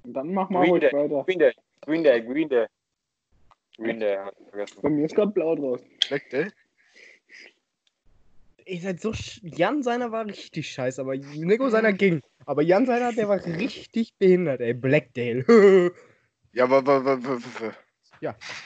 Dann 0.04 0.32
mach 0.34 0.50
mal 0.50 0.66
Green 0.68 0.80
Day. 0.80 0.92
weiter. 0.92 1.24
Green 1.24 1.38
Day, 1.38 1.52
Green 1.82 2.02
Day, 2.04 2.22
Green 2.22 2.48
Day. 2.48 2.66
Green 3.76 4.00
Day, 4.00 4.16
hab 4.16 4.34
ich 4.40 4.48
vergessen. 4.48 4.78
Bei 4.82 4.88
mir 4.90 5.04
ist 5.06 5.14
gerade 5.14 5.32
blau 5.32 5.54
draus. 5.54 5.80
Black 6.08 6.28
Day? 6.30 6.50
Ihr 8.66 8.80
seid 8.80 9.00
so. 9.00 9.12
Sch 9.12 9.40
Jan 9.42 9.82
seiner 9.82 10.12
war 10.12 10.26
richtig 10.26 10.70
scheiße, 10.70 11.00
aber 11.00 11.16
Nico 11.16 11.68
seiner 11.70 11.92
ging. 11.92 12.20
Aber 12.46 12.62
Jan 12.62 12.86
seiner, 12.86 13.12
der 13.12 13.28
war 13.28 13.44
richtig 13.44 14.14
behindert, 14.18 14.60
ey. 14.60 14.74
Blackdale. 14.74 15.92
Ja, 16.52 16.64
aber, 16.64 16.78
aber, 16.78 17.18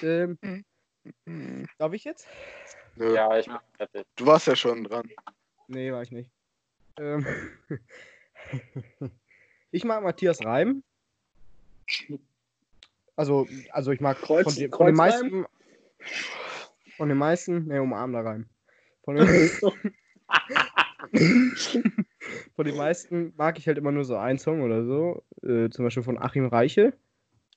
ähm, 0.02 0.38
Hm. 1.26 1.66
darf 1.78 1.92
ich 1.92 2.04
jetzt? 2.04 2.26
Nö. 2.96 3.14
Ja, 3.14 3.38
ich 3.38 3.46
bin 3.46 3.56
fertig. 3.76 4.04
Du 4.16 4.26
warst 4.26 4.46
ja 4.46 4.56
schon 4.56 4.84
dran. 4.84 5.08
Nee, 5.68 5.92
war 5.92 6.02
ich 6.02 6.10
nicht. 6.10 6.30
Ähm, 6.98 7.26
ich 9.70 9.84
mag 9.84 10.02
Matthias 10.02 10.44
Reim. 10.44 10.82
Also, 13.16 13.46
also 13.70 13.92
ich 13.92 14.00
mag 14.00 14.18
Kreuz- 14.20 14.44
von, 14.44 14.54
den, 14.54 14.70
von 14.70 14.86
den 14.86 14.94
meisten. 14.96 15.46
Von 16.96 17.08
den 17.08 17.18
meisten, 17.18 17.66
ne, 17.66 17.80
umarmender 17.80 18.24
Reim. 18.24 18.46
Von 19.08 19.16
den, 19.16 19.26
von 22.54 22.66
den 22.66 22.76
meisten 22.76 23.32
mag 23.38 23.58
ich 23.58 23.66
halt 23.66 23.78
immer 23.78 23.90
nur 23.90 24.04
so 24.04 24.18
einen 24.18 24.38
Song 24.38 24.60
oder 24.60 24.84
so. 24.84 25.22
Äh, 25.42 25.70
zum 25.70 25.86
Beispiel 25.86 26.02
von 26.02 26.18
Achim 26.18 26.44
Reiche. 26.44 26.92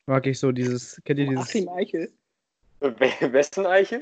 Mag 0.06 0.26
ich 0.28 0.40
so 0.40 0.54
dieses, 0.54 1.02
kennt 1.04 1.20
ihr 1.20 1.28
dieses, 1.28 1.50
Achim 1.50 1.68
Eichel. 1.68 2.10
We- 2.80 3.34
Westen 3.34 3.66
Eichel? 3.66 4.02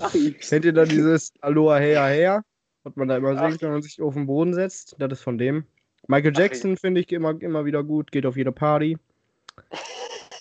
Achim. 0.00 0.34
kennt 0.38 0.66
ihr 0.66 0.74
da 0.74 0.84
dieses 0.84 1.32
Aloha 1.40 1.78
Hea 1.78 2.06
Hea? 2.08 2.42
Was 2.82 2.94
man 2.96 3.08
da 3.08 3.16
immer 3.16 3.34
Ach. 3.38 3.48
singt, 3.48 3.62
wenn 3.62 3.72
man 3.72 3.80
sich 3.80 4.02
auf 4.02 4.12
den 4.12 4.26
Boden 4.26 4.52
setzt? 4.52 4.96
Das 4.98 5.10
ist 5.12 5.22
von 5.22 5.38
dem. 5.38 5.64
Michael 6.08 6.36
Jackson 6.36 6.76
finde 6.76 7.00
ich 7.00 7.10
immer, 7.10 7.40
immer 7.40 7.64
wieder 7.64 7.82
gut, 7.82 8.12
geht 8.12 8.26
auf 8.26 8.36
jede 8.36 8.52
Party. 8.52 8.98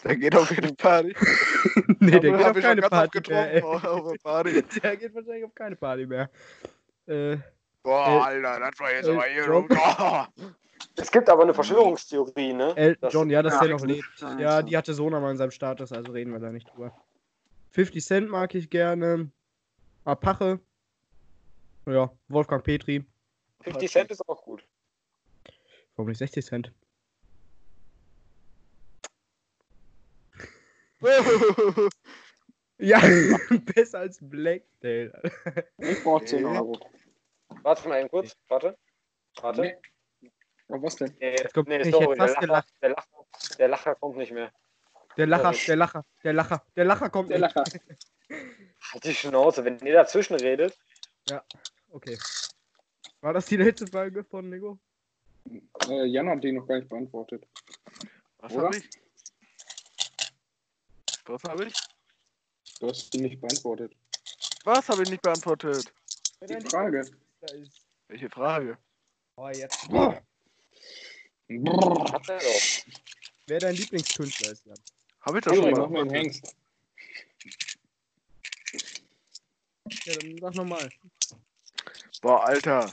Der 0.04 0.16
geht 0.16 0.36
auf 0.36 0.50
jede 0.52 0.74
Party. 0.74 1.14
nee, 2.00 2.20
der 2.20 2.32
geht 2.38 2.46
auf 2.46 2.58
keine 2.60 2.82
Party 2.82 3.22
mehr. 3.30 3.66
Auf 3.66 4.12
der 4.12 4.18
Party. 4.24 4.64
Der 4.84 4.98
geht 4.98 5.14
wahrscheinlich 5.14 5.44
auf 5.44 5.54
keine 5.56 5.76
Party 5.76 6.06
mehr. 6.06 6.30
Äh, 7.06 7.38
Boah, 7.84 8.08
Äh, 8.08 8.20
Alter, 8.20 8.60
das 8.60 8.80
war 8.80 8.92
jetzt 8.94 9.08
äh, 9.08 9.12
aber 9.12 9.24
hier. 9.26 9.54
Oh. 10.40 10.44
Es 10.96 11.12
gibt 11.12 11.30
aber 11.30 11.44
eine 11.44 11.54
Verschwörungstheorie, 11.54 12.54
ne? 12.54 12.98
Das- 13.00 13.14
John, 13.14 13.30
ja, 13.30 13.42
dass 13.42 13.54
Ja, 13.56 13.60
der 13.62 13.70
noch 13.76 13.86
lebt. 13.86 14.06
Ja, 14.38 14.62
die 14.62 14.76
hatte 14.78 14.94
Sona 14.94 15.20
mal 15.20 15.32
in 15.32 15.38
seinem 15.38 15.52
Status, 15.52 15.92
also 15.92 16.12
reden 16.12 16.32
wir 16.32 16.40
da 16.40 16.52
nicht 16.52 16.70
drüber. 16.74 16.94
50 17.72 18.04
Cent 18.04 18.30
mag 18.30 18.54
ich 18.56 18.70
gerne. 18.70 19.30
Apache. 20.06 20.60
Ja, 21.86 22.12
Wolfgang 22.28 22.64
Petri. 22.64 23.06
50 23.62 23.92
Cent 23.92 24.12
ist 24.12 24.28
auch 24.28 24.42
gut. 24.44 24.64
Warum 25.96 26.10
nicht 26.10 26.20
60 26.20 26.46
Cent? 26.46 26.72
Ja, 32.82 32.98
besser 33.76 34.00
als 34.00 34.20
Blacktail. 34.22 35.12
Ich 35.80 36.02
brauch 36.02 36.24
10 36.24 36.46
Euro. 36.46 36.80
Warte 37.62 37.90
mal 37.90 38.00
eben 38.00 38.10
kurz. 38.10 38.38
Warte. 38.48 38.78
Warte. 39.42 39.62
Nee. 39.62 39.78
Was 40.70 40.96
denn? 40.96 41.14
Nee, 41.20 41.36
kommt- 41.54 41.68
nee, 41.68 41.82
ich 41.82 41.92
sorry, 41.92 42.06
hätte 42.06 42.16
fast 42.18 42.42
der, 42.42 42.48
Lacher, 42.48 42.68
der, 42.82 42.90
Lacher, 42.90 43.26
der 43.58 43.68
Lacher 43.68 43.96
kommt 43.96 44.18
nicht 44.18 44.32
mehr. 44.32 44.52
Der 45.18 45.28
Lacher, 45.28 45.52
der 45.68 45.76
Lacher, 45.76 46.06
der 46.24 46.34
Lacher, 46.34 46.64
der 46.76 46.86
Lacher 46.86 47.10
kommt 47.10 47.30
Der 47.32 47.40
nicht. 47.40 47.56
Lacher. 47.56 47.80
Halt 48.94 49.04
die 49.04 49.14
Schnauze, 49.14 49.66
wenn 49.66 49.78
ihr 49.80 49.94
dazwischen 49.94 50.36
redet. 50.36 50.78
Okay. 51.90 52.18
War 53.20 53.34
das 53.34 53.48
die 53.48 53.58
letzte 53.58 53.88
Folge 53.88 54.24
von 54.24 54.50
Nico? 54.50 54.80
Äh, 55.90 56.06
Jan 56.06 56.30
hat 56.30 56.44
die 56.44 56.54
noch 56.54 56.66
gar 56.66 56.78
nicht 56.78 56.88
beantwortet. 56.88 57.46
Was 58.38 58.54
Oder? 58.54 58.68
hab 58.68 58.76
ich? 58.76 58.90
Was 61.30 61.44
hab 61.44 61.62
ich? 61.62 61.74
Du 62.80 62.88
hast 62.88 63.14
die 63.14 63.22
nicht 63.22 63.40
beantwortet. 63.40 63.96
Was 64.64 64.90
habe 64.90 65.04
ich 65.04 65.12
nicht 65.12 65.22
beantwortet? 65.22 65.94
Die 66.42 66.60
Frage. 66.68 67.08
Welche 68.08 68.30
Frage? 68.32 68.78
Oh, 69.36 69.48
jetzt. 69.50 69.88
Brrr. 69.90 70.16
Hat 72.12 72.30
er 72.30 72.40
doch. 72.40 72.62
Wer 73.46 73.60
dein 73.60 73.76
Lieblingskünstler 73.76 74.54
ist, 74.54 74.66
Jan? 74.66 74.78
Habe 75.22 75.38
ich 75.38 75.44
das 75.44 75.56
schon 75.56 75.66
Henrik, 75.66 75.90
mal? 75.92 76.10
Hengst. 76.10 76.56
Ja, 80.06 80.16
dann 80.16 80.38
sag 80.40 80.56
nochmal. 80.56 80.90
Boah, 82.24 82.44
Alter. 82.44 82.92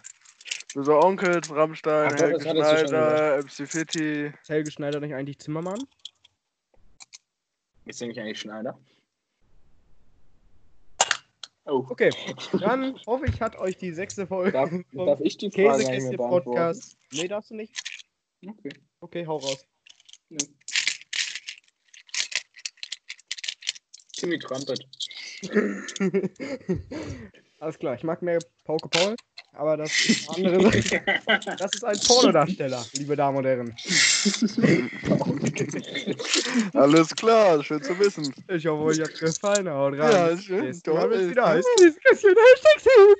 So 0.74 1.00
Onkels, 1.00 1.50
Rammstein, 1.50 2.12
Ach, 2.12 2.18
Helge 2.18 2.42
schon 2.42 2.56
Schneider, 2.56 3.38
MC 3.38 3.66
Fitti. 3.66 4.26
Ist 4.26 4.48
Helge 4.50 4.70
Schneider 4.70 5.00
nicht 5.00 5.14
eigentlich 5.14 5.38
Zimmermann? 5.38 5.78
Ist 7.86 8.00
der 8.00 8.08
nicht 8.08 8.18
eigentlich 8.18 8.40
Schneider? 8.40 8.78
Oh. 11.64 11.84
Okay, 11.88 12.10
dann 12.60 12.96
hoffe 13.06 13.26
ich, 13.26 13.40
hat 13.40 13.56
euch 13.56 13.76
die 13.76 13.90
sechste 13.92 14.26
Folge 14.26 14.52
Darf, 14.52 14.70
vom 14.70 14.84
darf 15.06 15.20
ich 15.20 15.36
die 15.36 15.50
Frage 15.50 15.84
Käsekiste? 15.84 16.16
Podcast. 16.16 16.96
Nee, 17.12 17.26
darfst 17.26 17.50
du 17.50 17.56
nicht? 17.56 17.74
Okay. 18.46 18.68
Okay, 19.00 19.26
hau 19.26 19.38
raus. 19.38 19.66
Timmy 24.12 24.38
Trumpet. 24.38 24.86
Alles 27.58 27.78
klar, 27.78 27.94
ich 27.94 28.04
mag 28.04 28.22
mehr 28.22 28.38
Pauke 28.64 28.88
Paul, 28.88 29.16
aber 29.56 29.76
das 29.76 29.90
ist 30.08 30.30
eine 30.36 30.54
andere 30.54 30.82
Sache. 30.82 31.02
Das 31.58 31.74
ist 31.74 31.84
ein 31.84 31.98
Pornodarsteller, 32.06 32.84
liebe 32.94 33.16
Damen 33.16 33.38
und 33.38 33.44
Herren. 33.44 33.74
Alles 36.74 37.16
klar, 37.16 37.64
schön 37.64 37.82
zu 37.82 37.98
wissen. 37.98 38.32
Ich 38.48 38.66
hoffe, 38.66 38.84
euch 38.84 39.00
hat 39.00 39.18
gefallen. 39.18 39.68
Haut 39.68 39.98
rein. 39.98 39.98
Ja, 39.98 40.36
schön. 40.36 40.66
wenn 41.10 41.20
es 41.20 41.30
wieder 41.30 41.44
Christian 42.02 42.34
Hashtag 42.36 43.16